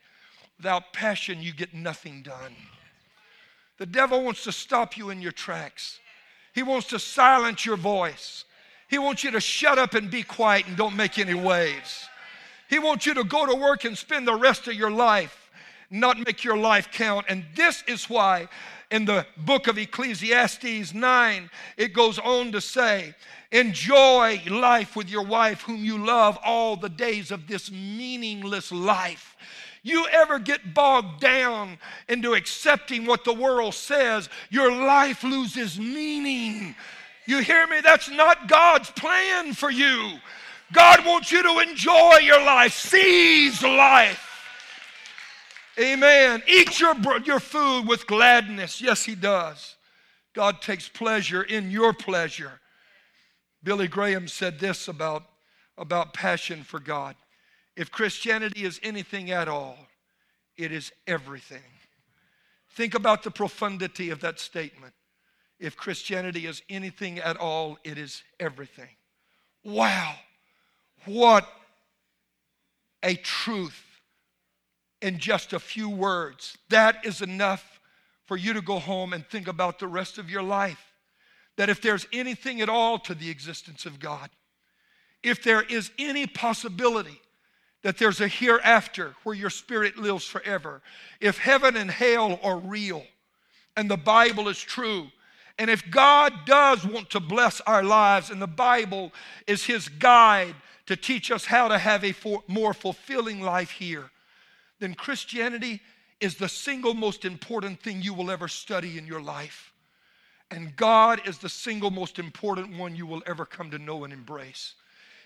Without 0.58 0.92
passion, 0.92 1.42
you 1.42 1.52
get 1.52 1.74
nothing 1.74 2.22
done. 2.22 2.54
The 3.78 3.86
devil 3.86 4.22
wants 4.22 4.44
to 4.44 4.52
stop 4.52 4.96
you 4.96 5.10
in 5.10 5.22
your 5.22 5.32
tracks. 5.32 5.98
He 6.54 6.62
wants 6.62 6.86
to 6.88 6.98
silence 6.98 7.64
your 7.64 7.78
voice. 7.78 8.44
He 8.88 8.98
wants 8.98 9.24
you 9.24 9.30
to 9.32 9.40
shut 9.40 9.78
up 9.78 9.94
and 9.94 10.10
be 10.10 10.22
quiet 10.22 10.66
and 10.66 10.76
don't 10.76 10.96
make 10.96 11.18
any 11.18 11.34
waves. 11.34 12.06
He 12.68 12.78
wants 12.78 13.06
you 13.06 13.14
to 13.14 13.24
go 13.24 13.46
to 13.46 13.54
work 13.54 13.84
and 13.84 13.96
spend 13.96 14.28
the 14.28 14.34
rest 14.34 14.68
of 14.68 14.74
your 14.74 14.90
life 14.90 15.39
not 15.90 16.18
make 16.18 16.44
your 16.44 16.56
life 16.56 16.90
count. 16.92 17.26
And 17.28 17.44
this 17.54 17.82
is 17.86 18.08
why 18.08 18.48
in 18.90 19.04
the 19.04 19.26
book 19.36 19.68
of 19.68 19.78
Ecclesiastes 19.78 20.94
9, 20.94 21.50
it 21.76 21.92
goes 21.92 22.18
on 22.18 22.52
to 22.52 22.60
say, 22.60 23.14
Enjoy 23.52 24.40
life 24.48 24.94
with 24.94 25.08
your 25.08 25.24
wife, 25.24 25.62
whom 25.62 25.84
you 25.84 25.98
love, 26.04 26.38
all 26.44 26.76
the 26.76 26.88
days 26.88 27.32
of 27.32 27.48
this 27.48 27.70
meaningless 27.70 28.70
life. 28.70 29.36
You 29.82 30.06
ever 30.12 30.38
get 30.38 30.74
bogged 30.74 31.20
down 31.20 31.78
into 32.08 32.34
accepting 32.34 33.06
what 33.06 33.24
the 33.24 33.32
world 33.32 33.74
says, 33.74 34.28
your 34.50 34.70
life 34.70 35.24
loses 35.24 35.80
meaning. 35.80 36.76
You 37.26 37.38
hear 37.40 37.66
me? 37.66 37.80
That's 37.80 38.10
not 38.10 38.48
God's 38.48 38.90
plan 38.90 39.54
for 39.54 39.70
you. 39.70 40.18
God 40.72 41.04
wants 41.04 41.32
you 41.32 41.42
to 41.42 41.68
enjoy 41.68 42.18
your 42.22 42.44
life, 42.44 42.74
seize 42.74 43.62
life. 43.62 44.29
Amen. 45.80 46.42
Eat 46.46 46.78
your, 46.78 46.94
your 47.24 47.40
food 47.40 47.86
with 47.86 48.06
gladness. 48.06 48.80
Yes, 48.80 49.04
He 49.04 49.14
does. 49.14 49.76
God 50.34 50.60
takes 50.60 50.88
pleasure 50.88 51.42
in 51.42 51.70
your 51.70 51.92
pleasure. 51.92 52.60
Billy 53.62 53.88
Graham 53.88 54.28
said 54.28 54.58
this 54.58 54.88
about, 54.88 55.24
about 55.78 56.12
passion 56.12 56.62
for 56.62 56.80
God. 56.80 57.16
If 57.76 57.90
Christianity 57.90 58.64
is 58.64 58.78
anything 58.82 59.30
at 59.30 59.48
all, 59.48 59.78
it 60.56 60.72
is 60.72 60.92
everything. 61.06 61.62
Think 62.70 62.94
about 62.94 63.22
the 63.22 63.30
profundity 63.30 64.10
of 64.10 64.20
that 64.20 64.38
statement. 64.38 64.92
If 65.58 65.76
Christianity 65.76 66.46
is 66.46 66.62
anything 66.68 67.18
at 67.18 67.36
all, 67.36 67.78
it 67.84 67.98
is 67.98 68.22
everything. 68.38 68.88
Wow. 69.64 70.14
What 71.04 71.48
a 73.02 73.14
truth 73.14 73.89
in 75.02 75.18
just 75.18 75.52
a 75.52 75.58
few 75.58 75.88
words. 75.88 76.56
That 76.68 77.04
is 77.04 77.22
enough 77.22 77.80
for 78.24 78.36
you 78.36 78.52
to 78.52 78.60
go 78.60 78.78
home 78.78 79.12
and 79.12 79.26
think 79.26 79.48
about 79.48 79.78
the 79.78 79.88
rest 79.88 80.18
of 80.18 80.30
your 80.30 80.42
life. 80.42 80.92
That 81.56 81.68
if 81.68 81.82
there's 81.82 82.06
anything 82.12 82.60
at 82.60 82.68
all 82.68 82.98
to 83.00 83.14
the 83.14 83.30
existence 83.30 83.86
of 83.86 83.98
God, 83.98 84.30
if 85.22 85.42
there 85.42 85.62
is 85.62 85.90
any 85.98 86.26
possibility 86.26 87.20
that 87.82 87.98
there's 87.98 88.20
a 88.20 88.28
hereafter 88.28 89.14
where 89.24 89.34
your 89.34 89.50
spirit 89.50 89.96
lives 89.96 90.24
forever, 90.24 90.82
if 91.20 91.38
heaven 91.38 91.76
and 91.76 91.90
hell 91.90 92.38
are 92.42 92.58
real 92.58 93.04
and 93.76 93.90
the 93.90 93.96
Bible 93.96 94.48
is 94.48 94.60
true, 94.60 95.08
and 95.58 95.68
if 95.68 95.90
God 95.90 96.32
does 96.46 96.86
want 96.86 97.10
to 97.10 97.20
bless 97.20 97.60
our 97.62 97.82
lives 97.82 98.30
and 98.30 98.40
the 98.40 98.46
Bible 98.46 99.12
is 99.46 99.64
His 99.64 99.88
guide 99.88 100.54
to 100.86 100.96
teach 100.96 101.30
us 101.30 101.44
how 101.44 101.68
to 101.68 101.78
have 101.78 102.04
a 102.04 102.14
more 102.48 102.72
fulfilling 102.72 103.40
life 103.40 103.70
here, 103.70 104.10
then 104.80 104.94
Christianity 104.94 105.80
is 106.20 106.34
the 106.34 106.48
single 106.48 106.94
most 106.94 107.24
important 107.24 107.80
thing 107.80 108.02
you 108.02 108.12
will 108.12 108.30
ever 108.30 108.48
study 108.48 108.98
in 108.98 109.06
your 109.06 109.22
life. 109.22 109.72
And 110.50 110.74
God 110.74 111.22
is 111.26 111.38
the 111.38 111.48
single 111.48 111.90
most 111.90 112.18
important 112.18 112.76
one 112.76 112.96
you 112.96 113.06
will 113.06 113.22
ever 113.26 113.46
come 113.46 113.70
to 113.70 113.78
know 113.78 114.04
and 114.04 114.12
embrace. 114.12 114.74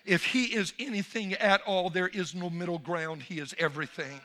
If 0.05 0.25
He 0.25 0.45
is 0.55 0.75
anything 0.79 1.33
at 1.35 1.63
all, 1.63 1.89
there 1.89 2.09
is 2.09 2.35
no 2.35 2.51
middle 2.51 2.79
ground. 2.79 3.23
He 3.23 3.39
is 3.39 3.55
everything. 3.59 4.21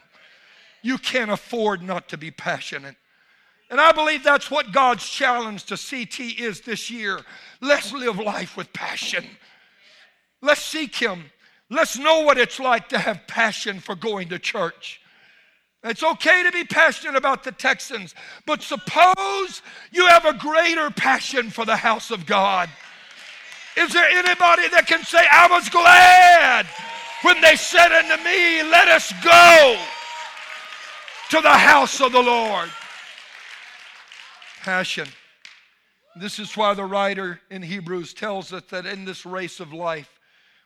You 0.82 0.98
can't 0.98 1.32
afford 1.32 1.82
not 1.82 2.10
to 2.10 2.18
be 2.18 2.32
passionate. 2.32 2.96
And 3.70 3.80
I 3.80 3.92
believe 3.92 4.24
that's 4.24 4.50
what 4.50 4.72
God's 4.72 5.08
challenge 5.08 5.66
to 5.66 5.78
CT 5.78 6.40
is 6.40 6.62
this 6.62 6.90
year. 6.90 7.20
Let's 7.62 7.94
live 7.94 8.18
life 8.18 8.58
with 8.58 8.74
passion. 8.74 9.26
Let's 10.42 10.64
seek 10.64 10.96
Him. 10.96 11.26
Let's 11.70 11.98
know 11.98 12.22
what 12.22 12.38
it's 12.38 12.60
like 12.60 12.90
to 12.90 12.98
have 12.98 13.28
passion 13.28 13.80
for 13.80 13.96
going 13.96 14.30
to 14.30 14.40
church. 14.40 15.02
It's 15.84 16.04
okay 16.04 16.44
to 16.44 16.52
be 16.52 16.66
passionate 16.66 17.16
about 17.16 17.44
the 17.44 17.54
Texans, 17.54 18.14
but 18.46 18.62
suppose 18.62 19.62
you 19.92 20.06
have 20.08 20.26
a 20.26 20.34
greater 20.34 20.90
passion 20.90 21.50
for 21.50 21.64
the 21.64 21.78
house 21.78 22.12
of 22.12 22.26
God. 22.26 22.70
Is 23.78 23.94
there 23.94 24.10
anybody 24.10 24.68
that 24.70 24.88
can 24.88 25.04
say, 25.04 25.26
I 25.32 25.48
was 25.48 25.70
glad 25.70 26.66
when 27.22 27.40
they 27.40 27.56
said 27.56 27.94
unto 27.94 28.22
me, 28.24 28.62
Let 28.64 28.90
us 28.90 29.14
go 29.24 29.82
to 31.30 31.42
the 31.42 31.50
house 31.50 32.02
of 32.02 32.12
the 32.12 32.22
Lord? 32.22 32.70
Passion. 34.62 35.08
This 36.18 36.40
is 36.40 36.58
why 36.58 36.74
the 36.74 36.84
writer 36.84 37.40
in 37.50 37.62
Hebrews 37.62 38.14
tells 38.14 38.52
us 38.52 38.64
that 38.72 38.86
in 38.86 39.06
this 39.06 39.26
race 39.26 39.62
of 39.62 39.72
life, 39.72 40.20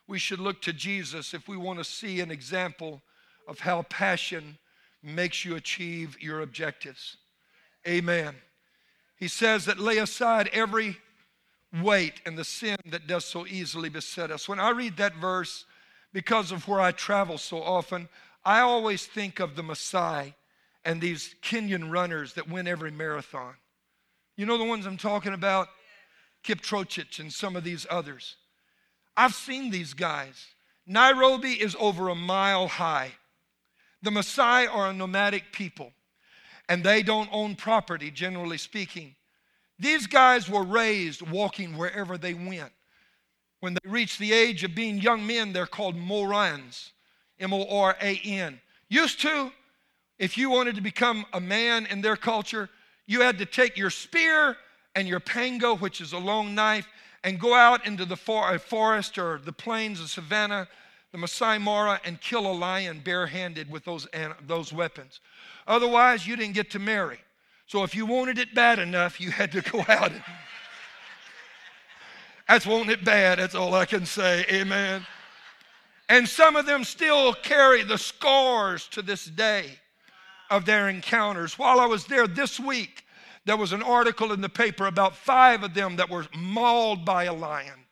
we 0.08 0.18
should 0.18 0.40
look 0.40 0.60
to 0.62 0.72
Jesus 0.72 1.34
if 1.34 1.46
we 1.46 1.56
want 1.56 1.78
to 1.78 1.84
see 1.84 2.20
an 2.20 2.32
example 2.32 3.00
of 3.46 3.60
how 3.60 3.82
passion 3.82 4.58
makes 5.04 5.44
you 5.44 5.56
achieve 5.56 6.16
your 6.20 6.40
objectives. 6.40 7.16
Amen. 7.86 8.34
He 9.16 9.28
says 9.28 9.66
that 9.66 9.78
lay 9.78 9.98
aside 9.98 10.48
every 10.52 10.96
weight 11.82 12.20
and 12.24 12.38
the 12.38 12.44
sin 12.44 12.76
that 12.86 13.06
does 13.06 13.24
so 13.24 13.46
easily 13.46 13.88
beset 13.88 14.30
us. 14.30 14.48
When 14.48 14.60
I 14.60 14.70
read 14.70 14.96
that 14.96 15.16
verse, 15.16 15.64
because 16.12 16.52
of 16.52 16.66
where 16.68 16.80
I 16.80 16.92
travel 16.92 17.38
so 17.38 17.62
often, 17.62 18.08
I 18.44 18.60
always 18.60 19.06
think 19.06 19.40
of 19.40 19.56
the 19.56 19.62
Maasai 19.62 20.34
and 20.84 21.00
these 21.00 21.34
Kenyan 21.42 21.90
runners 21.90 22.34
that 22.34 22.48
win 22.48 22.68
every 22.68 22.90
marathon. 22.90 23.54
You 24.36 24.46
know 24.46 24.58
the 24.58 24.64
ones 24.64 24.86
I'm 24.86 24.96
talking 24.96 25.32
about? 25.32 25.68
Kipchoge 26.44 27.18
and 27.18 27.32
some 27.32 27.56
of 27.56 27.64
these 27.64 27.86
others. 27.90 28.36
I've 29.16 29.34
seen 29.34 29.70
these 29.70 29.94
guys. 29.94 30.46
Nairobi 30.86 31.52
is 31.52 31.76
over 31.78 32.08
a 32.08 32.14
mile 32.14 32.68
high. 32.68 33.12
The 34.04 34.10
Maasai 34.10 34.68
are 34.70 34.88
a 34.88 34.92
nomadic 34.92 35.50
people, 35.50 35.94
and 36.68 36.84
they 36.84 37.02
don't 37.02 37.30
own 37.32 37.56
property, 37.56 38.10
generally 38.10 38.58
speaking. 38.58 39.14
These 39.78 40.06
guys 40.06 40.46
were 40.46 40.62
raised 40.62 41.22
walking 41.22 41.78
wherever 41.78 42.18
they 42.18 42.34
went. 42.34 42.70
When 43.60 43.72
they 43.72 43.90
reach 43.90 44.18
the 44.18 44.34
age 44.34 44.62
of 44.62 44.74
being 44.74 44.98
young 44.98 45.26
men, 45.26 45.54
they're 45.54 45.64
called 45.64 45.96
Morans, 45.96 46.92
M 47.40 47.54
O 47.54 47.66
R 47.66 47.96
A 47.98 48.20
N. 48.22 48.60
Used 48.90 49.22
to, 49.22 49.50
if 50.18 50.36
you 50.36 50.50
wanted 50.50 50.74
to 50.74 50.82
become 50.82 51.24
a 51.32 51.40
man 51.40 51.86
in 51.86 52.02
their 52.02 52.16
culture, 52.16 52.68
you 53.06 53.22
had 53.22 53.38
to 53.38 53.46
take 53.46 53.78
your 53.78 53.88
spear 53.88 54.58
and 54.94 55.08
your 55.08 55.20
pango, 55.20 55.76
which 55.76 56.02
is 56.02 56.12
a 56.12 56.18
long 56.18 56.54
knife, 56.54 56.86
and 57.24 57.40
go 57.40 57.54
out 57.54 57.86
into 57.86 58.04
the 58.04 58.16
forest 58.16 59.16
or 59.16 59.38
the 59.38 59.52
plains 59.52 59.98
of 59.98 60.10
savannah 60.10 60.68
the 61.14 61.18
Masai 61.18 61.58
Mara 61.58 62.00
and 62.04 62.20
kill 62.20 62.44
a 62.44 62.50
lion 62.50 62.98
barehanded 62.98 63.70
with 63.70 63.84
those, 63.84 64.04
those 64.48 64.72
weapons. 64.72 65.20
Otherwise, 65.64 66.26
you 66.26 66.34
didn't 66.34 66.54
get 66.54 66.72
to 66.72 66.80
marry. 66.80 67.20
So 67.68 67.84
if 67.84 67.94
you 67.94 68.04
wanted 68.04 68.36
it 68.36 68.52
bad 68.52 68.80
enough, 68.80 69.20
you 69.20 69.30
had 69.30 69.52
to 69.52 69.60
go 69.60 69.78
out. 69.88 70.10
And, 70.10 70.24
that's 72.48 72.66
wanting 72.66 72.90
it 72.90 73.04
bad, 73.04 73.38
that's 73.38 73.54
all 73.54 73.74
I 73.74 73.84
can 73.84 74.04
say. 74.04 74.44
Amen. 74.50 75.06
And 76.08 76.28
some 76.28 76.56
of 76.56 76.66
them 76.66 76.82
still 76.82 77.32
carry 77.32 77.84
the 77.84 77.96
scars 77.96 78.88
to 78.88 79.00
this 79.00 79.24
day 79.24 79.66
of 80.50 80.64
their 80.64 80.88
encounters. 80.88 81.56
While 81.56 81.78
I 81.78 81.86
was 81.86 82.06
there 82.06 82.26
this 82.26 82.58
week, 82.58 83.04
there 83.44 83.56
was 83.56 83.72
an 83.72 83.84
article 83.84 84.32
in 84.32 84.40
the 84.40 84.48
paper 84.48 84.86
about 84.86 85.14
five 85.14 85.62
of 85.62 85.74
them 85.74 85.94
that 85.94 86.10
were 86.10 86.26
mauled 86.36 87.04
by 87.04 87.26
a 87.26 87.32
lion. 87.32 87.84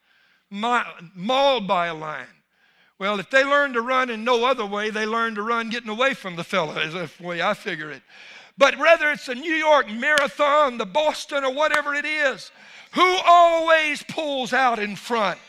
Mauled 0.50 1.68
by 1.68 1.86
a 1.86 1.94
lion. 1.94 2.26
Well, 3.02 3.18
if 3.18 3.30
they 3.30 3.42
learn 3.42 3.72
to 3.72 3.80
run 3.80 4.10
in 4.10 4.22
no 4.22 4.44
other 4.44 4.64
way, 4.64 4.90
they 4.90 5.06
learn 5.06 5.34
to 5.34 5.42
run 5.42 5.70
getting 5.70 5.88
away 5.88 6.14
from 6.14 6.36
the 6.36 6.44
fella, 6.44 6.78
is 6.82 6.92
the 6.92 7.10
way 7.20 7.42
I 7.42 7.52
figure 7.52 7.90
it. 7.90 8.00
But 8.56 8.78
whether 8.78 9.10
it's 9.10 9.26
the 9.26 9.34
New 9.34 9.54
York 9.54 9.90
Marathon, 9.90 10.78
the 10.78 10.86
Boston, 10.86 11.42
or 11.42 11.52
whatever 11.52 11.96
it 11.96 12.04
is, 12.04 12.52
who 12.92 13.16
always 13.24 14.04
pulls 14.04 14.52
out 14.52 14.78
in 14.78 14.94
front? 14.94 15.40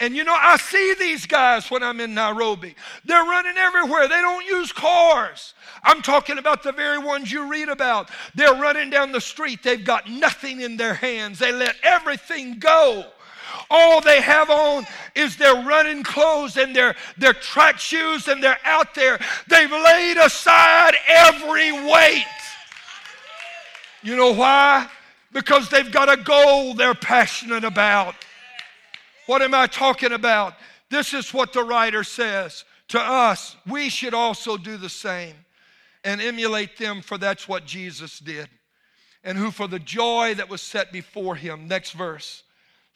And 0.00 0.16
you 0.16 0.24
know, 0.24 0.36
I 0.36 0.56
see 0.56 0.94
these 0.98 1.24
guys 1.24 1.70
when 1.70 1.84
I'm 1.84 2.00
in 2.00 2.14
Nairobi. 2.14 2.74
They're 3.04 3.22
running 3.22 3.56
everywhere. 3.56 4.08
They 4.08 4.20
don't 4.20 4.44
use 4.44 4.72
cars. 4.72 5.54
I'm 5.84 6.02
talking 6.02 6.38
about 6.38 6.64
the 6.64 6.72
very 6.72 6.98
ones 6.98 7.30
you 7.30 7.48
read 7.48 7.68
about. 7.68 8.10
They're 8.34 8.60
running 8.60 8.90
down 8.90 9.12
the 9.12 9.20
street. 9.20 9.62
They've 9.62 9.84
got 9.84 10.10
nothing 10.10 10.62
in 10.62 10.76
their 10.76 10.94
hands. 10.94 11.38
They 11.38 11.52
let 11.52 11.76
everything 11.84 12.58
go. 12.58 13.04
All 13.70 14.00
they 14.00 14.20
have 14.20 14.50
on 14.50 14.86
is 15.14 15.36
their 15.36 15.54
running 15.64 16.02
clothes 16.02 16.56
and 16.56 16.74
their, 16.74 16.94
their 17.16 17.32
track 17.32 17.78
shoes, 17.78 18.28
and 18.28 18.42
they're 18.42 18.58
out 18.64 18.94
there. 18.94 19.18
They've 19.48 19.70
laid 19.70 20.16
aside 20.18 20.94
every 21.06 21.72
weight. 21.72 22.24
You 24.02 24.16
know 24.16 24.32
why? 24.32 24.88
Because 25.32 25.68
they've 25.68 25.90
got 25.90 26.08
a 26.08 26.22
goal 26.22 26.74
they're 26.74 26.94
passionate 26.94 27.64
about. 27.64 28.14
What 29.26 29.42
am 29.42 29.54
I 29.54 29.66
talking 29.66 30.12
about? 30.12 30.54
This 30.90 31.12
is 31.12 31.34
what 31.34 31.52
the 31.52 31.64
writer 31.64 32.04
says 32.04 32.64
to 32.88 33.00
us. 33.00 33.56
We 33.66 33.88
should 33.88 34.14
also 34.14 34.56
do 34.56 34.76
the 34.76 34.88
same 34.88 35.34
and 36.04 36.20
emulate 36.20 36.78
them, 36.78 37.02
for 37.02 37.18
that's 37.18 37.48
what 37.48 37.66
Jesus 37.66 38.20
did. 38.20 38.48
And 39.24 39.36
who, 39.36 39.50
for 39.50 39.66
the 39.66 39.80
joy 39.80 40.34
that 40.34 40.48
was 40.48 40.62
set 40.62 40.92
before 40.92 41.34
him, 41.34 41.66
next 41.66 41.90
verse, 41.90 42.44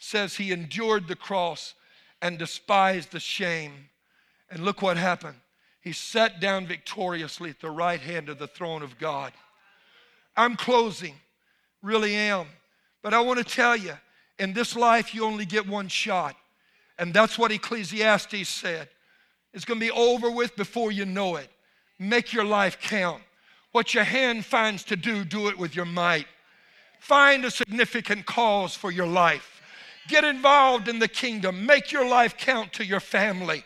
says 0.00 0.34
he 0.34 0.50
endured 0.50 1.06
the 1.06 1.14
cross 1.14 1.74
and 2.20 2.38
despised 2.38 3.12
the 3.12 3.20
shame. 3.20 3.72
And 4.50 4.64
look 4.64 4.82
what 4.82 4.96
happened. 4.96 5.36
He 5.80 5.92
sat 5.92 6.40
down 6.40 6.66
victoriously 6.66 7.50
at 7.50 7.60
the 7.60 7.70
right 7.70 8.00
hand 8.00 8.28
of 8.28 8.38
the 8.38 8.48
throne 8.48 8.82
of 8.82 8.98
God. 8.98 9.32
I'm 10.36 10.56
closing, 10.56 11.14
really 11.82 12.14
am. 12.14 12.46
But 13.02 13.14
I 13.14 13.20
want 13.20 13.38
to 13.38 13.44
tell 13.44 13.76
you, 13.76 13.92
in 14.38 14.52
this 14.52 14.74
life, 14.74 15.14
you 15.14 15.24
only 15.24 15.44
get 15.44 15.68
one 15.68 15.88
shot. 15.88 16.34
And 16.98 17.14
that's 17.14 17.38
what 17.38 17.52
Ecclesiastes 17.52 18.48
said. 18.48 18.88
It's 19.52 19.64
going 19.64 19.78
to 19.80 19.86
be 19.86 19.92
over 19.92 20.30
with 20.30 20.56
before 20.56 20.92
you 20.92 21.04
know 21.04 21.36
it. 21.36 21.50
Make 21.98 22.32
your 22.32 22.44
life 22.44 22.78
count. 22.80 23.22
What 23.72 23.94
your 23.94 24.04
hand 24.04 24.44
finds 24.44 24.82
to 24.84 24.96
do, 24.96 25.24
do 25.24 25.48
it 25.48 25.58
with 25.58 25.76
your 25.76 25.84
might. 25.84 26.26
Find 26.98 27.44
a 27.44 27.50
significant 27.50 28.26
cause 28.26 28.74
for 28.74 28.90
your 28.90 29.06
life. 29.06 29.59
Get 30.10 30.24
involved 30.24 30.88
in 30.88 30.98
the 30.98 31.08
kingdom. 31.08 31.64
Make 31.64 31.92
your 31.92 32.06
life 32.06 32.36
count 32.36 32.72
to 32.74 32.84
your 32.84 32.98
family. 32.98 33.64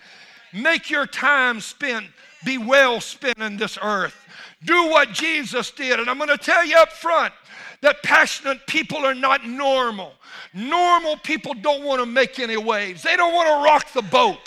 Make 0.52 0.90
your 0.90 1.06
time 1.06 1.60
spent 1.60 2.06
be 2.44 2.58
well 2.58 3.00
spent 3.00 3.38
in 3.38 3.56
this 3.56 3.78
earth. 3.82 4.14
Do 4.62 4.88
what 4.90 5.12
Jesus 5.12 5.70
did. 5.70 5.98
And 5.98 6.10
I'm 6.10 6.18
going 6.18 6.28
to 6.28 6.36
tell 6.36 6.64
you 6.64 6.76
up 6.76 6.92
front 6.92 7.32
that 7.80 8.02
passionate 8.02 8.66
people 8.66 8.98
are 8.98 9.14
not 9.14 9.46
normal. 9.46 10.12
Normal 10.52 11.16
people 11.16 11.54
don't 11.54 11.82
want 11.82 12.00
to 12.00 12.06
make 12.06 12.38
any 12.38 12.58
waves, 12.58 13.02
they 13.02 13.16
don't 13.16 13.34
want 13.34 13.48
to 13.48 13.64
rock 13.64 13.92
the 13.92 14.02
boat. 14.02 14.38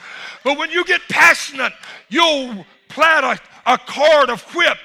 But 0.43 0.57
when 0.57 0.69
you 0.69 0.85
get 0.85 1.01
passionate, 1.09 1.73
you'll 2.09 2.65
plat 2.87 3.23
a, 3.23 3.73
a 3.73 3.77
cord 3.77 4.29
of 4.29 4.41
whip 4.53 4.77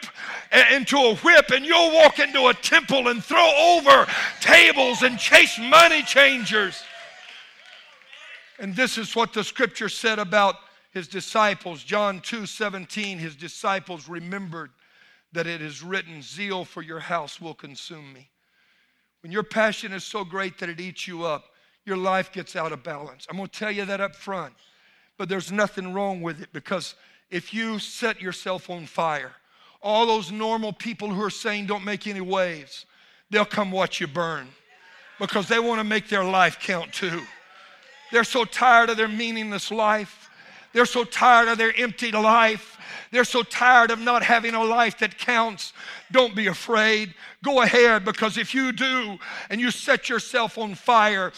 into 0.73 0.97
a 0.97 1.17
whip 1.17 1.51
and 1.51 1.65
you'll 1.65 1.95
walk 1.95 2.19
into 2.19 2.49
a 2.49 2.55
temple 2.55 3.09
and 3.09 3.23
throw 3.23 3.53
over 3.57 4.07
tables 4.41 5.03
and 5.03 5.19
chase 5.19 5.59
money 5.59 6.03
changers. 6.03 6.83
And 8.63 8.77
this 8.77 8.97
is 8.97 9.17
what 9.17 9.33
the 9.33 9.43
scripture 9.43 9.89
said 9.89 10.21
about 10.21 10.55
his 10.93 11.09
disciples. 11.09 11.83
John 11.83 12.21
2 12.21 12.47
17, 12.47 13.19
his 13.19 13.35
disciples 13.35 14.09
remembered 14.09 14.71
that 15.33 15.49
it 15.49 15.61
is 15.61 15.83
written, 15.83 16.23
Zeal 16.23 16.65
for 16.65 16.81
your 16.81 17.01
house 17.01 17.41
will 17.41 17.55
consume 17.55 18.13
me. 18.13 18.31
When 19.23 19.33
your 19.33 19.43
passion 19.43 19.93
is 19.93 20.05
so 20.05 20.25
great 20.25 20.59
that 20.59 20.69
it 20.69 20.81
eats 20.81 21.09
you 21.09 21.25
up, 21.25 21.47
your 21.85 21.97
life 21.97 22.31
gets 22.31 22.55
out 22.55 22.71
of 22.71 22.85
balance. 22.85 23.27
I'm 23.29 23.37
to 23.37 23.49
tell 23.49 23.73
you 23.73 23.85
that 23.85 24.01
up 24.01 24.15
front. 24.15 24.55
But 25.19 25.29
there's 25.29 25.51
nothing 25.51 25.93
wrong 25.93 26.21
with 26.21 26.41
it 26.41 26.53
because 26.53 26.95
if 27.31 27.53
you 27.53 27.81
set 27.81 28.21
yourself 28.21 28.71
on 28.71 28.87
fire, 28.87 29.33
all 29.83 30.07
those 30.07 30.31
normal 30.31 30.73
people 30.73 31.09
who 31.09 31.23
are 31.23 31.31
saying 31.31 31.67
don't 31.67 31.85
make 31.85 32.07
any 32.07 32.21
waves, 32.21 32.87
they'll 33.29 33.45
come 33.45 33.73
watch 33.73 34.01
you 34.01 34.07
burn 34.07 34.47
because 35.19 35.49
they 35.49 35.59
want 35.59 35.81
to 35.81 35.85
make 35.85 36.09
their 36.09 36.25
life 36.25 36.61
count 36.61 36.93
too. 36.93 37.23
They're 38.13 38.25
so 38.25 38.45
tired 38.45 38.91
of 38.91 38.99
their 38.99 39.09
meaningless 39.09 39.71
life. 39.71 40.31
They're 40.73 40.87
so 40.87 41.03
tired 41.03 41.49
of 41.49 41.59
their 41.59 41.75
empty 41.77 42.13
life. 42.13 42.79
They're 43.11 43.25
so 43.25 43.43
tired 43.43 43.91
of 43.91 43.99
not 43.99 44.23
having 44.23 44.55
a 44.55 44.65
life 44.65 44.99
that 44.99 45.19
counts. 45.19 45.73
Don't 46.11 46.35
be 46.35 46.47
afraid. 46.47 47.15
Go 47.43 47.63
ahead 47.63 48.05
because 48.05 48.39
if 48.39 48.55
you 48.55 48.71
do 48.71 49.19
and 49.51 49.61
you 49.61 49.73
set 49.73 50.09
yourself 50.09 50.59
on 50.59 50.77
fire, 50.77 51.33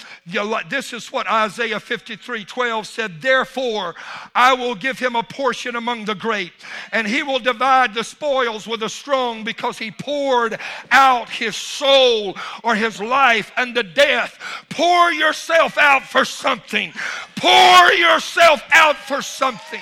this 0.69 0.93
is 0.93 1.11
what 1.11 1.27
Isaiah 1.27 1.81
53 1.81 2.45
12 2.45 2.87
said. 2.87 3.23
Therefore, 3.23 3.95
I 4.35 4.53
will 4.53 4.75
give 4.75 4.99
him 4.99 5.17
a 5.17 5.23
portion 5.23 5.77
among 5.77 6.05
the 6.05 6.15
great, 6.15 6.53
and 6.93 7.07
he 7.07 7.23
will 7.23 7.39
divide 7.39 7.95
the 7.95 8.05
spoils 8.05 8.67
with 8.67 8.81
the 8.81 8.89
strong 8.89 9.45
because 9.45 9.79
he 9.79 9.91
poured 9.91 10.59
out 10.91 11.31
his 11.31 11.57
soul 11.57 12.37
or 12.63 12.75
his 12.75 13.01
life 13.01 13.51
unto 13.57 13.83
death. 13.83 14.39
Pour 14.69 15.11
yourself 15.11 15.79
out 15.79 16.03
for 16.03 16.25
something. 16.25 16.93
Pour 17.37 17.93
yourself 17.93 18.63
out 18.73 18.97
for 18.97 19.23
something. 19.23 19.81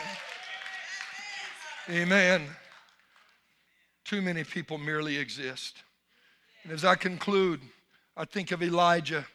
Amen. 1.91 2.47
Too 4.05 4.23
many 4.23 4.45
people 4.45 4.79
merely 4.79 5.17
exist. 5.19 5.83
And 6.63 6.73
as 6.73 6.85
I 6.85 6.95
conclude, 6.95 7.61
I 8.17 8.25
think 8.25 8.53
of 8.53 8.63
Elijah 8.63 9.27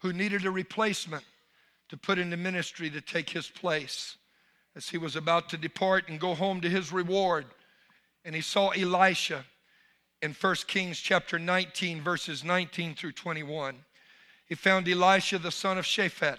who 0.00 0.12
needed 0.12 0.44
a 0.44 0.50
replacement 0.50 1.24
to 1.88 1.96
put 1.96 2.18
into 2.18 2.36
ministry 2.36 2.90
to 2.90 3.00
take 3.00 3.30
his 3.30 3.48
place 3.48 4.18
as 4.76 4.90
he 4.90 4.98
was 4.98 5.16
about 5.16 5.48
to 5.48 5.56
depart 5.56 6.10
and 6.10 6.20
go 6.20 6.34
home 6.34 6.60
to 6.60 6.68
his 6.68 6.92
reward. 6.92 7.46
And 8.26 8.34
he 8.34 8.42
saw 8.42 8.68
Elisha 8.70 9.46
in 10.20 10.34
1 10.34 10.54
Kings 10.66 10.98
chapter 10.98 11.38
19, 11.38 12.02
verses 12.02 12.44
19 12.44 12.96
through 12.96 13.12
21. 13.12 13.76
He 14.46 14.54
found 14.54 14.86
Elisha 14.86 15.38
the 15.38 15.50
son 15.50 15.78
of 15.78 15.86
Shaphat, 15.86 16.38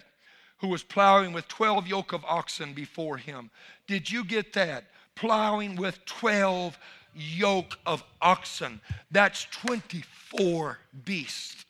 who 0.60 0.68
was 0.68 0.84
plowing 0.84 1.34
with 1.34 1.48
12 1.48 1.88
yoke 1.88 2.14
of 2.14 2.24
oxen 2.26 2.74
before 2.74 3.18
him. 3.18 3.50
Did 3.88 4.12
you 4.12 4.24
get 4.24 4.54
that? 4.54 4.86
Plowing 5.16 5.76
with 5.76 6.04
12 6.06 6.78
yoke 7.16 7.80
of 7.86 8.04
oxen. 8.22 8.82
That's 9.12 9.46
24 9.46 10.80
beasts. 11.06 11.66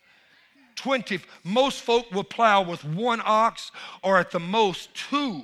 20 0.76 1.20
most 1.44 1.82
folk 1.82 2.12
will 2.12 2.24
plow 2.24 2.62
with 2.62 2.84
one 2.84 3.22
ox 3.24 3.72
or 4.04 4.18
at 4.18 4.32
the 4.32 4.40
most 4.40 4.94
two. 4.94 5.44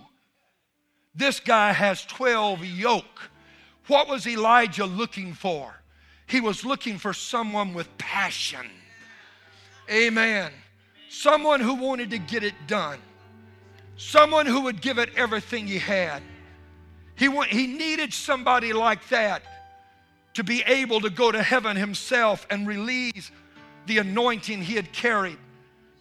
This 1.16 1.40
guy 1.40 1.74
has 1.74 2.06
12 2.06 2.66
yoke. 2.66 3.30
What 3.88 4.08
was 4.08 4.28
elijah 4.28 4.86
looking 4.86 5.34
for? 5.34 5.82
He 6.28 6.40
was 6.40 6.64
looking 6.64 6.98
for 6.98 7.14
someone 7.14 7.74
with 7.74 7.98
passion. 7.98 8.68
Amen. 9.90 10.52
Someone 11.10 11.60
who 11.60 11.76
wanted 11.76 12.10
to 12.12 12.18
get 12.18 12.44
it 12.44 12.54
done. 12.68 13.00
Someone 13.98 14.46
who 14.46 14.62
would 14.62 14.82
give 14.82 14.98
it 14.98 15.10
everything 15.16 15.68
he 15.68 15.78
had 15.78 16.24
he, 17.22 17.30
he 17.50 17.68
needed 17.68 18.12
somebody 18.16 18.74
like 18.74 19.08
that 19.10 19.44
to 20.34 20.44
be 20.44 20.64
able 20.66 21.00
to 21.02 21.12
go 21.12 21.32
to 21.32 21.44
heaven 21.44 21.78
himself 21.78 22.48
and 22.50 22.68
release 22.68 23.30
the 23.86 24.00
anointing 24.00 24.64
he 24.64 24.74
had 24.74 24.92
carried 24.92 25.38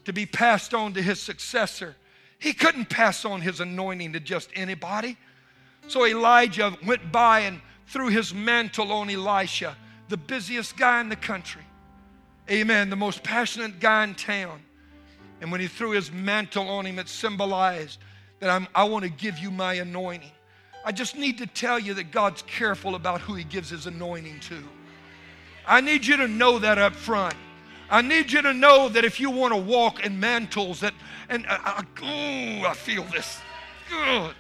to 0.07 0.15
be 0.15 0.25
passed 0.25 0.73
on 0.73 0.95
to 0.95 1.03
his 1.03 1.21
successor. 1.21 1.95
He 2.39 2.55
couldn't 2.55 2.89
pass 2.89 3.27
on 3.27 3.43
his 3.43 3.61
anointing 3.61 4.15
to 4.15 4.21
just 4.21 4.49
anybody. 4.57 5.19
So 5.89 6.07
Elijah 6.07 6.75
went 6.87 7.13
by 7.13 7.41
and 7.41 7.61
threw 7.89 8.09
his 8.09 8.33
mantle 8.33 8.91
on 8.91 9.11
Elisha, 9.11 9.77
the 10.09 10.17
busiest 10.17 10.79
guy 10.79 11.03
in 11.03 11.11
the 11.11 11.17
country. 11.17 11.67
Amen. 12.51 12.89
The 12.89 12.97
most 12.97 13.23
passionate 13.23 13.79
guy 13.79 14.05
in 14.05 14.15
town. 14.15 14.63
And 15.43 15.53
when 15.53 15.61
he 15.61 15.67
threw 15.67 15.91
his 15.91 16.11
mantle 16.11 16.67
on 16.71 16.87
him, 16.87 16.99
it 16.99 17.11
symbolized 17.11 17.99
that 18.39 18.49
I'm, 18.49 18.67
I 18.75 18.85
want 18.85 19.03
to 19.03 19.11
give 19.11 19.37
you 19.37 19.51
my 19.51 19.75
anointing. 19.75 20.33
I 20.85 20.93
just 20.93 21.17
need 21.17 21.39
to 21.39 21.47
tell 21.47 21.79
you 21.79 21.95
that 21.95 22.11
God's 22.11 22.43
careful 22.43 22.95
about 22.95 23.21
who 23.21 23.35
He 23.35 23.45
gives 23.45 23.71
His 23.71 23.87
anointing 23.87 24.41
to. 24.41 24.63
I 25.67 25.81
need 25.81 26.07
you 26.07 26.17
to 26.17 26.29
know 26.29 26.59
that 26.59 26.79
up 26.79 26.95
front. 26.95 27.35
I 27.91 28.03
need 28.03 28.31
you 28.31 28.41
to 28.43 28.55
know 28.55 28.89
that 28.89 29.05
if 29.05 29.19
you 29.19 29.31
want 29.31 29.53
to 29.53 29.61
walk 29.61 30.05
in 30.05 30.19
mantles, 30.19 30.81
that, 30.81 30.95
and 31.29 31.45
uh, 31.47 31.59
uh, 31.65 31.83
ooh, 32.03 32.65
I 32.65 32.75
feel 32.75 33.03
this. 33.05 33.41
Good. 33.89 34.35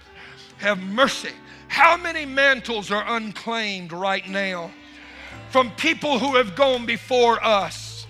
Have 0.59 0.78
mercy. 0.78 1.32
How 1.68 1.97
many 1.97 2.24
mantles 2.24 2.91
are 2.91 3.05
unclaimed 3.16 3.93
right 3.93 4.28
now 4.28 4.70
from 5.51 5.70
people 5.72 6.18
who 6.18 6.36
have 6.36 6.55
gone 6.55 6.86
before 6.86 7.43
us? 7.45 8.07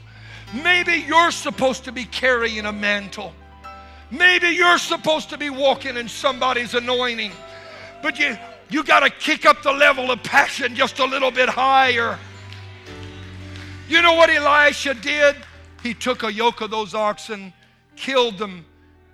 Maybe 0.52 1.04
you're 1.06 1.30
supposed 1.30 1.84
to 1.84 1.92
be 1.92 2.04
carrying 2.04 2.66
a 2.66 2.72
mantle. 2.72 3.32
Maybe 4.10 4.48
you're 4.48 4.78
supposed 4.78 5.30
to 5.30 5.38
be 5.38 5.50
walking 5.50 5.96
in 5.96 6.08
somebody's 6.08 6.74
anointing. 6.74 7.32
But 8.02 8.18
you, 8.18 8.36
you 8.68 8.84
got 8.84 9.00
to 9.00 9.10
kick 9.10 9.46
up 9.46 9.62
the 9.62 9.72
level 9.72 10.10
of 10.10 10.22
passion 10.22 10.74
just 10.74 10.98
a 10.98 11.04
little 11.04 11.30
bit 11.30 11.48
higher. 11.48 12.18
You 13.88 14.02
know 14.02 14.14
what 14.14 14.30
Elisha 14.30 14.94
did? 14.94 15.36
He 15.82 15.94
took 15.94 16.22
a 16.22 16.32
yoke 16.32 16.60
of 16.60 16.70
those 16.70 16.94
oxen, 16.94 17.52
killed 17.96 18.38
them, 18.38 18.64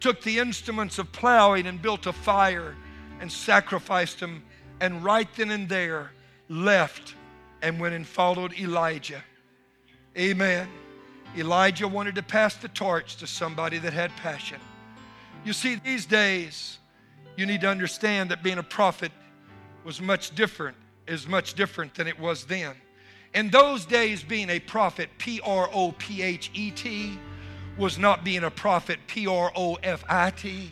took 0.00 0.22
the 0.22 0.38
instruments 0.38 0.98
of 0.98 1.10
plowing 1.12 1.66
and 1.66 1.80
built 1.80 2.06
a 2.06 2.12
fire 2.12 2.74
and 3.20 3.30
sacrificed 3.30 4.20
them, 4.20 4.42
and 4.80 5.02
right 5.02 5.28
then 5.36 5.50
and 5.50 5.68
there 5.68 6.12
left 6.48 7.14
and 7.62 7.80
went 7.80 7.94
and 7.94 8.06
followed 8.06 8.52
Elijah. 8.58 9.22
Amen. 10.18 10.68
Elijah 11.36 11.88
wanted 11.88 12.14
to 12.14 12.22
pass 12.22 12.56
the 12.56 12.68
torch 12.68 13.16
to 13.16 13.26
somebody 13.26 13.78
that 13.78 13.92
had 13.92 14.10
passion. 14.16 14.58
You 15.44 15.52
see, 15.52 15.76
these 15.76 16.06
days, 16.06 16.78
you 17.36 17.46
need 17.46 17.60
to 17.60 17.68
understand 17.68 18.30
that 18.30 18.42
being 18.42 18.58
a 18.58 18.62
prophet 18.62 19.12
was 19.84 20.00
much 20.00 20.34
different, 20.34 20.76
is 21.06 21.28
much 21.28 21.54
different 21.54 21.94
than 21.94 22.06
it 22.06 22.18
was 22.18 22.44
then. 22.44 22.74
In 23.34 23.50
those 23.50 23.84
days, 23.84 24.22
being 24.22 24.48
a 24.50 24.58
prophet, 24.58 25.10
P 25.18 25.40
R 25.44 25.68
O 25.72 25.92
P 25.92 26.22
H 26.22 26.50
E 26.54 26.70
T, 26.70 27.18
was 27.76 27.98
not 27.98 28.24
being 28.24 28.44
a 28.44 28.50
prophet, 28.50 28.98
P 29.06 29.26
R 29.26 29.52
O 29.54 29.74
F 29.82 30.04
I 30.08 30.30
T. 30.30 30.70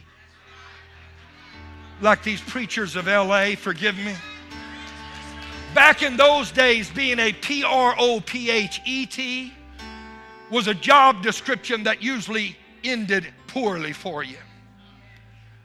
Like 2.01 2.23
these 2.23 2.41
preachers 2.41 2.97
of 2.97 3.07
LA, 3.07 3.55
forgive 3.55 3.97
me. 3.97 4.15
Back 5.75 6.03
in 6.03 6.17
those 6.17 6.51
days, 6.51 6.91
being 6.91 7.19
a 7.19 7.33
P 7.33 7.65
R 7.65 7.95
O 7.99 8.21
P 8.21 8.51
H 8.51 8.81
E 8.87 9.07
T 9.07 9.53
was 10.51 10.69
a 10.69 10.75
job 10.75 11.23
description 11.23 11.83
that 11.85 12.03
usually 12.03 12.57
ended 12.83 13.27
poorly 13.49 13.93
for 13.93 14.23
you. 14.23 14.37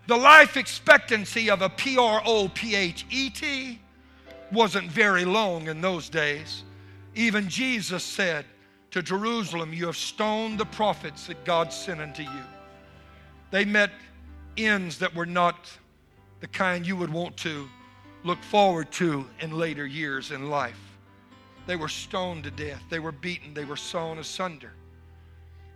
The 0.09 0.17
life 0.17 0.57
expectancy 0.57 1.51
of 1.51 1.61
a 1.61 1.69
P 1.69 1.95
R 1.95 2.19
O 2.25 2.49
P 2.49 2.73
H 2.73 3.05
E 3.11 3.29
T 3.29 3.79
wasn't 4.51 4.89
very 4.89 5.23
long 5.23 5.67
in 5.67 5.81
those 5.81 6.09
days. 6.09 6.63
Even 7.13 7.47
Jesus 7.47 8.03
said 8.03 8.45
to 8.89 9.03
Jerusalem, 9.03 9.71
You 9.71 9.85
have 9.85 9.95
stoned 9.95 10.59
the 10.59 10.65
prophets 10.65 11.27
that 11.27 11.45
God 11.45 11.71
sent 11.71 12.01
unto 12.01 12.23
you. 12.23 12.43
They 13.51 13.65
met 13.65 13.91
ends 14.57 14.97
that 14.97 15.13
were 15.13 15.27
not 15.27 15.69
the 16.39 16.47
kind 16.47 16.87
you 16.87 16.95
would 16.95 17.13
want 17.13 17.37
to 17.37 17.69
look 18.23 18.41
forward 18.41 18.91
to 18.93 19.27
in 19.41 19.51
later 19.51 19.85
years 19.85 20.31
in 20.31 20.49
life. 20.49 20.97
They 21.67 21.75
were 21.75 21.87
stoned 21.87 22.45
to 22.45 22.51
death, 22.51 22.81
they 22.89 22.97
were 22.97 23.11
beaten, 23.11 23.53
they 23.53 23.65
were 23.65 23.77
sawn 23.77 24.17
asunder. 24.17 24.71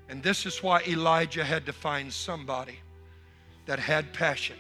And 0.10 0.24
this 0.24 0.48
is 0.48 0.64
why 0.64 0.82
Elijah 0.88 1.46
had 1.46 1.68
to 1.68 1.72
find 1.72 2.12
somebody 2.12 2.80
that 3.66 3.80
had 3.80 4.14
passion. 4.14 4.58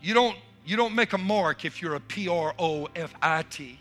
You 0.00 0.14
don't, 0.14 0.36
you 0.64 0.76
don't 0.76 0.94
make 0.94 1.12
a 1.12 1.18
mark 1.18 1.64
if 1.64 1.80
you're 1.80 1.94
a 1.94 2.00
P 2.00 2.28
R 2.28 2.54
O 2.58 2.88
F 2.94 3.14
I 3.22 3.42
T. 3.42 3.78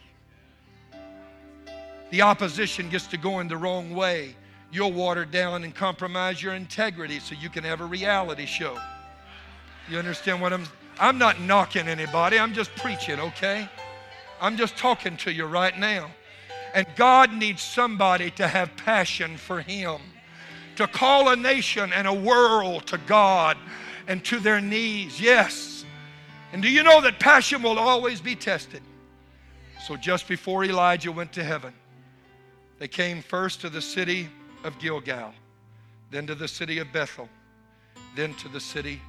The 2.11 2.21
opposition 2.21 2.89
gets 2.89 3.07
to 3.07 3.17
going 3.17 3.47
the 3.47 3.57
wrong 3.57 3.93
way. 3.93 4.36
You'll 4.71 4.93
water 4.93 5.26
down 5.26 5.63
and 5.63 5.73
compromise 5.73 6.41
your 6.41 6.53
integrity 6.53 7.19
so 7.19 7.36
you 7.36 7.49
can 7.49 7.63
have 7.63 7.82
a 7.82 7.86
reality 7.86 8.45
show. 8.45 8.78
You 9.89 9.99
understand 9.99 10.41
what 10.41 10.53
I'm 10.53 10.67
I'm 10.99 11.17
not 11.17 11.41
knocking 11.41 11.88
anybody. 11.88 12.39
I'm 12.39 12.53
just 12.53 12.73
preaching, 12.76 13.19
okay? 13.19 13.67
I'm 14.39 14.55
just 14.55 14.78
talking 14.78 15.17
to 15.17 15.32
you 15.32 15.45
right 15.45 15.78
now. 15.78 16.09
And 16.73 16.88
God 16.95 17.34
needs 17.34 17.61
somebody 17.61 18.32
to 18.32 18.47
have 18.47 18.76
passion 18.78 19.38
for 19.38 19.61
him 19.61 19.99
to 20.76 20.88
call 20.88 21.30
a 21.30 21.36
nation 21.36 21.91
and 21.93 22.07
a 22.07 22.13
world 22.13 22.86
to 22.88 22.97
God 22.99 23.57
and 24.07 24.23
to 24.26 24.39
their 24.39 24.61
knees. 24.61 25.19
Yes. 25.19 25.86
And 26.53 26.61
do 26.61 26.69
you 26.69 26.84
know 26.84 27.01
that 27.01 27.19
passion 27.19 27.61
will 27.61 27.80
always 27.80 28.21
be 28.21 28.36
tested? 28.36 28.82
So 29.86 29.95
just 29.95 30.28
before 30.28 30.63
Elijah 30.63 31.11
went 31.11 31.32
to 31.34 31.43
heaven, 31.43 31.73
they 32.80 32.88
came 32.88 33.21
first 33.21 33.61
to 33.61 33.69
the 33.69 33.82
city 33.82 34.30
of 34.63 34.78
Gilgal, 34.80 35.34
then 36.11 36.28
to 36.28 36.36
the 36.36 36.47
city 36.47 36.80
of 36.80 36.91
Bethel, 36.91 37.30
then 38.15 38.34
to 38.36 38.49
the 38.49 38.59
city 38.59 39.01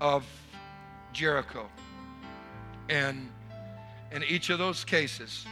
of 0.00 0.24
Jericho. 1.12 1.68
And 2.88 3.28
in 4.10 4.24
each 4.24 4.50
of 4.50 4.58
those 4.58 4.84
cases, 4.84 5.46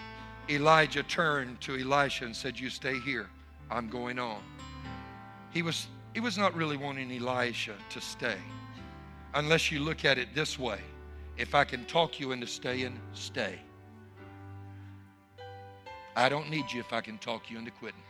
Elijah 0.48 1.03
turned 1.05 1.61
to 1.62 1.78
Elisha 1.78 2.24
and 2.24 2.34
said, 2.34 2.59
You 2.59 2.70
stay 2.70 2.98
here. 3.01 3.28
I'm 3.70 3.88
going 3.88 4.18
on. 4.18 4.40
He 5.51 5.62
was, 5.62 5.88
he 6.14 6.20
was 6.20 6.38
not 6.38 6.55
really 6.55 6.76
wanting 6.76 7.11
Elisha 7.11 7.74
to 7.90 8.01
stay, 8.01 8.36
unless 9.34 9.70
you 9.70 9.80
look 9.80 10.05
at 10.05 10.18
it 10.18 10.34
this 10.34 10.59
way. 10.59 10.78
If 11.36 11.55
I 11.55 11.64
can 11.64 11.84
talk 11.86 12.20
you 12.20 12.32
into 12.32 12.46
staying, 12.46 12.98
stay. 13.14 13.59
I 16.16 16.28
don't 16.28 16.51
need 16.51 16.70
you 16.70 16.80
if 16.80 16.92
I 16.92 17.01
can 17.01 17.18
talk 17.18 17.51
you 17.51 17.59
into 17.59 17.70
quitting. 17.70 18.03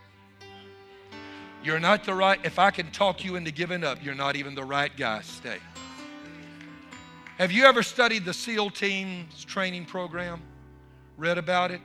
You're 1.63 1.81
not 1.81 2.05
the 2.05 2.15
right, 2.15 2.41
if 2.45 2.59
I 2.59 2.71
can 2.71 2.91
talk 2.91 3.25
you 3.25 3.37
into 3.37 3.51
giving 3.51 3.85
up, 3.85 4.03
you're 4.03 4.15
not 4.15 4.37
even 4.37 4.55
the 4.55 4.65
right 4.65 4.95
guy. 4.97 5.21
Stay. 5.21 5.59
Have 7.39 7.53
you 7.53 7.65
ever 7.65 7.83
studied 7.83 8.25
the 8.25 8.35
SEAL 8.35 8.71
team's 8.71 9.45
training 9.45 9.85
program? 9.87 10.43
Read 11.17 11.39
about 11.39 11.71
it? 11.71 11.81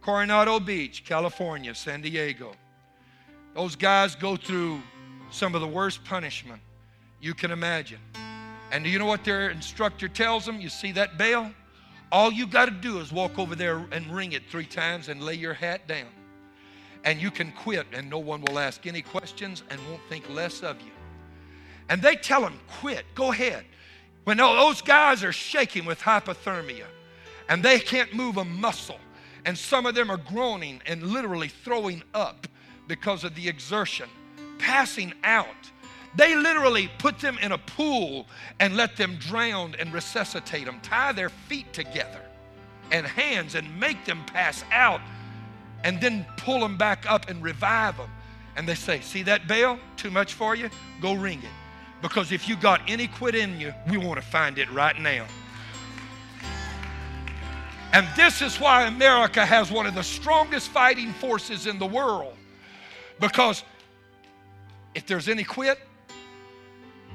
Coronado 0.00 0.60
Beach, 0.60 1.04
California, 1.04 1.74
San 1.74 2.00
Diego. 2.00 2.52
Those 3.56 3.74
guys 3.74 4.14
go 4.14 4.36
through 4.36 4.82
some 5.30 5.54
of 5.54 5.62
the 5.62 5.66
worst 5.66 6.04
punishment 6.04 6.60
you 7.22 7.32
can 7.32 7.50
imagine. 7.50 7.98
And 8.70 8.84
do 8.84 8.90
you 8.90 8.98
know 8.98 9.06
what 9.06 9.24
their 9.24 9.48
instructor 9.48 10.08
tells 10.08 10.44
them? 10.44 10.60
You 10.60 10.68
see 10.68 10.92
that 10.92 11.16
bell? 11.16 11.50
All 12.12 12.30
you 12.30 12.46
got 12.46 12.66
to 12.66 12.70
do 12.70 13.00
is 13.00 13.10
walk 13.10 13.38
over 13.38 13.54
there 13.54 13.86
and 13.92 14.14
ring 14.14 14.32
it 14.32 14.42
three 14.50 14.66
times 14.66 15.08
and 15.08 15.22
lay 15.22 15.32
your 15.34 15.54
hat 15.54 15.88
down. 15.88 16.08
And 17.04 17.18
you 17.18 17.30
can 17.30 17.50
quit, 17.50 17.86
and 17.94 18.10
no 18.10 18.18
one 18.18 18.42
will 18.42 18.58
ask 18.58 18.86
any 18.86 19.00
questions 19.00 19.62
and 19.70 19.80
won't 19.88 20.02
think 20.10 20.28
less 20.28 20.62
of 20.62 20.78
you. 20.82 20.92
And 21.88 22.02
they 22.02 22.14
tell 22.14 22.42
them, 22.42 22.60
quit, 22.80 23.06
go 23.14 23.32
ahead. 23.32 23.64
When 24.24 24.36
those 24.36 24.82
guys 24.82 25.24
are 25.24 25.32
shaking 25.32 25.86
with 25.86 26.00
hypothermia 26.00 26.84
and 27.48 27.62
they 27.62 27.78
can't 27.78 28.12
move 28.12 28.36
a 28.36 28.44
muscle, 28.44 29.00
and 29.46 29.56
some 29.56 29.86
of 29.86 29.94
them 29.94 30.10
are 30.10 30.18
groaning 30.18 30.82
and 30.84 31.02
literally 31.04 31.48
throwing 31.48 32.02
up 32.12 32.46
because 32.88 33.24
of 33.24 33.34
the 33.34 33.48
exertion, 33.48 34.08
passing 34.58 35.12
out. 35.24 35.46
They 36.14 36.34
literally 36.34 36.88
put 36.98 37.18
them 37.18 37.38
in 37.42 37.52
a 37.52 37.58
pool 37.58 38.26
and 38.58 38.76
let 38.76 38.96
them 38.96 39.16
drown 39.16 39.74
and 39.78 39.92
resuscitate 39.92 40.64
them, 40.64 40.80
tie 40.82 41.12
their 41.12 41.28
feet 41.28 41.72
together 41.72 42.22
and 42.90 43.06
hands 43.06 43.54
and 43.54 43.78
make 43.78 44.04
them 44.04 44.24
pass 44.26 44.64
out, 44.72 45.00
and 45.84 46.00
then 46.00 46.24
pull 46.38 46.60
them 46.60 46.76
back 46.76 47.04
up 47.08 47.28
and 47.28 47.42
revive 47.42 47.96
them. 47.96 48.08
And 48.56 48.66
they 48.66 48.74
say, 48.74 49.00
See 49.00 49.22
that 49.24 49.46
bell? 49.46 49.78
Too 49.96 50.10
much 50.10 50.32
for 50.32 50.54
you? 50.54 50.70
Go 51.02 51.14
ring 51.14 51.40
it. 51.40 51.50
Because 52.00 52.32
if 52.32 52.48
you 52.48 52.56
got 52.56 52.80
any 52.86 53.06
quit 53.06 53.34
in 53.34 53.60
you, 53.60 53.74
we 53.90 53.98
want 53.98 54.20
to 54.20 54.26
find 54.26 54.58
it 54.58 54.70
right 54.72 54.98
now. 54.98 55.26
And 57.92 58.06
this 58.16 58.42
is 58.42 58.60
why 58.60 58.86
America 58.86 59.44
has 59.44 59.70
one 59.70 59.86
of 59.86 59.94
the 59.94 60.02
strongest 60.02 60.68
fighting 60.68 61.12
forces 61.14 61.66
in 61.66 61.78
the 61.78 61.86
world. 61.86 62.35
Because 63.20 63.64
if 64.94 65.06
there's 65.06 65.28
any 65.28 65.44
quit, 65.44 65.78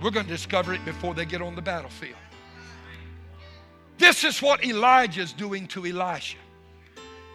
we're 0.01 0.11
going 0.11 0.25
to 0.25 0.31
discover 0.31 0.73
it 0.73 0.83
before 0.83 1.13
they 1.13 1.25
get 1.25 1.41
on 1.41 1.55
the 1.55 1.61
battlefield. 1.61 2.15
This 3.97 4.23
is 4.23 4.41
what 4.41 4.65
Elijah's 4.65 5.31
doing 5.31 5.67
to 5.67 5.85
Elisha. 5.85 6.37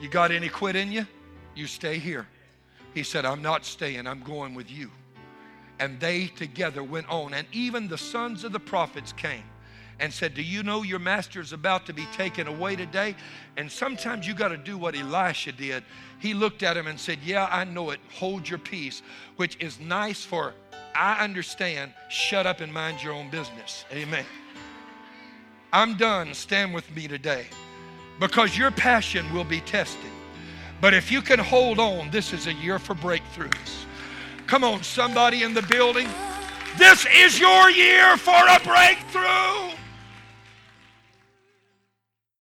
You 0.00 0.08
got 0.08 0.32
any 0.32 0.48
quit 0.48 0.74
in 0.74 0.90
you? 0.90 1.06
You 1.54 1.66
stay 1.66 1.98
here. 1.98 2.26
He 2.92 3.02
said, 3.02 3.24
I'm 3.24 3.40
not 3.40 3.64
staying, 3.64 4.06
I'm 4.06 4.22
going 4.22 4.54
with 4.54 4.70
you. 4.70 4.90
And 5.78 6.00
they 6.00 6.26
together 6.26 6.82
went 6.82 7.08
on. 7.08 7.34
And 7.34 7.46
even 7.52 7.86
the 7.86 7.98
sons 7.98 8.42
of 8.42 8.52
the 8.52 8.60
prophets 8.60 9.12
came 9.12 9.44
and 9.98 10.12
said, 10.12 10.34
Do 10.34 10.42
you 10.42 10.62
know 10.62 10.82
your 10.82 10.98
master 10.98 11.40
is 11.40 11.52
about 11.52 11.86
to 11.86 11.92
be 11.92 12.06
taken 12.16 12.46
away 12.46 12.76
today? 12.76 13.14
And 13.56 13.70
sometimes 13.70 14.26
you 14.26 14.34
got 14.34 14.48
to 14.48 14.56
do 14.56 14.76
what 14.76 14.94
Elisha 14.94 15.52
did. 15.52 15.82
He 16.18 16.34
looked 16.34 16.62
at 16.62 16.76
him 16.76 16.86
and 16.86 16.98
said, 16.98 17.18
Yeah, 17.24 17.48
I 17.50 17.64
know 17.64 17.90
it. 17.90 18.00
Hold 18.14 18.48
your 18.48 18.58
peace, 18.58 19.02
which 19.36 19.56
is 19.60 19.80
nice 19.80 20.24
for, 20.24 20.54
I 20.94 21.22
understand, 21.22 21.92
shut 22.08 22.46
up 22.46 22.60
and 22.60 22.72
mind 22.72 23.02
your 23.02 23.12
own 23.12 23.30
business. 23.30 23.84
Amen. 23.92 24.24
I'm 25.72 25.96
done. 25.96 26.32
Stand 26.34 26.74
with 26.74 26.90
me 26.94 27.08
today 27.08 27.46
because 28.18 28.56
your 28.56 28.70
passion 28.70 29.32
will 29.34 29.44
be 29.44 29.60
tested. 29.60 30.10
But 30.80 30.94
if 30.94 31.10
you 31.10 31.22
can 31.22 31.38
hold 31.38 31.78
on, 31.78 32.10
this 32.10 32.32
is 32.32 32.46
a 32.46 32.52
year 32.52 32.78
for 32.78 32.94
breakthroughs. 32.94 33.84
Come 34.46 34.62
on, 34.62 34.82
somebody 34.82 35.42
in 35.42 35.54
the 35.54 35.62
building. 35.62 36.08
This 36.78 37.06
is 37.12 37.40
your 37.40 37.70
year 37.70 38.16
for 38.16 38.30
a 38.32 38.60
breakthrough. 38.60 39.76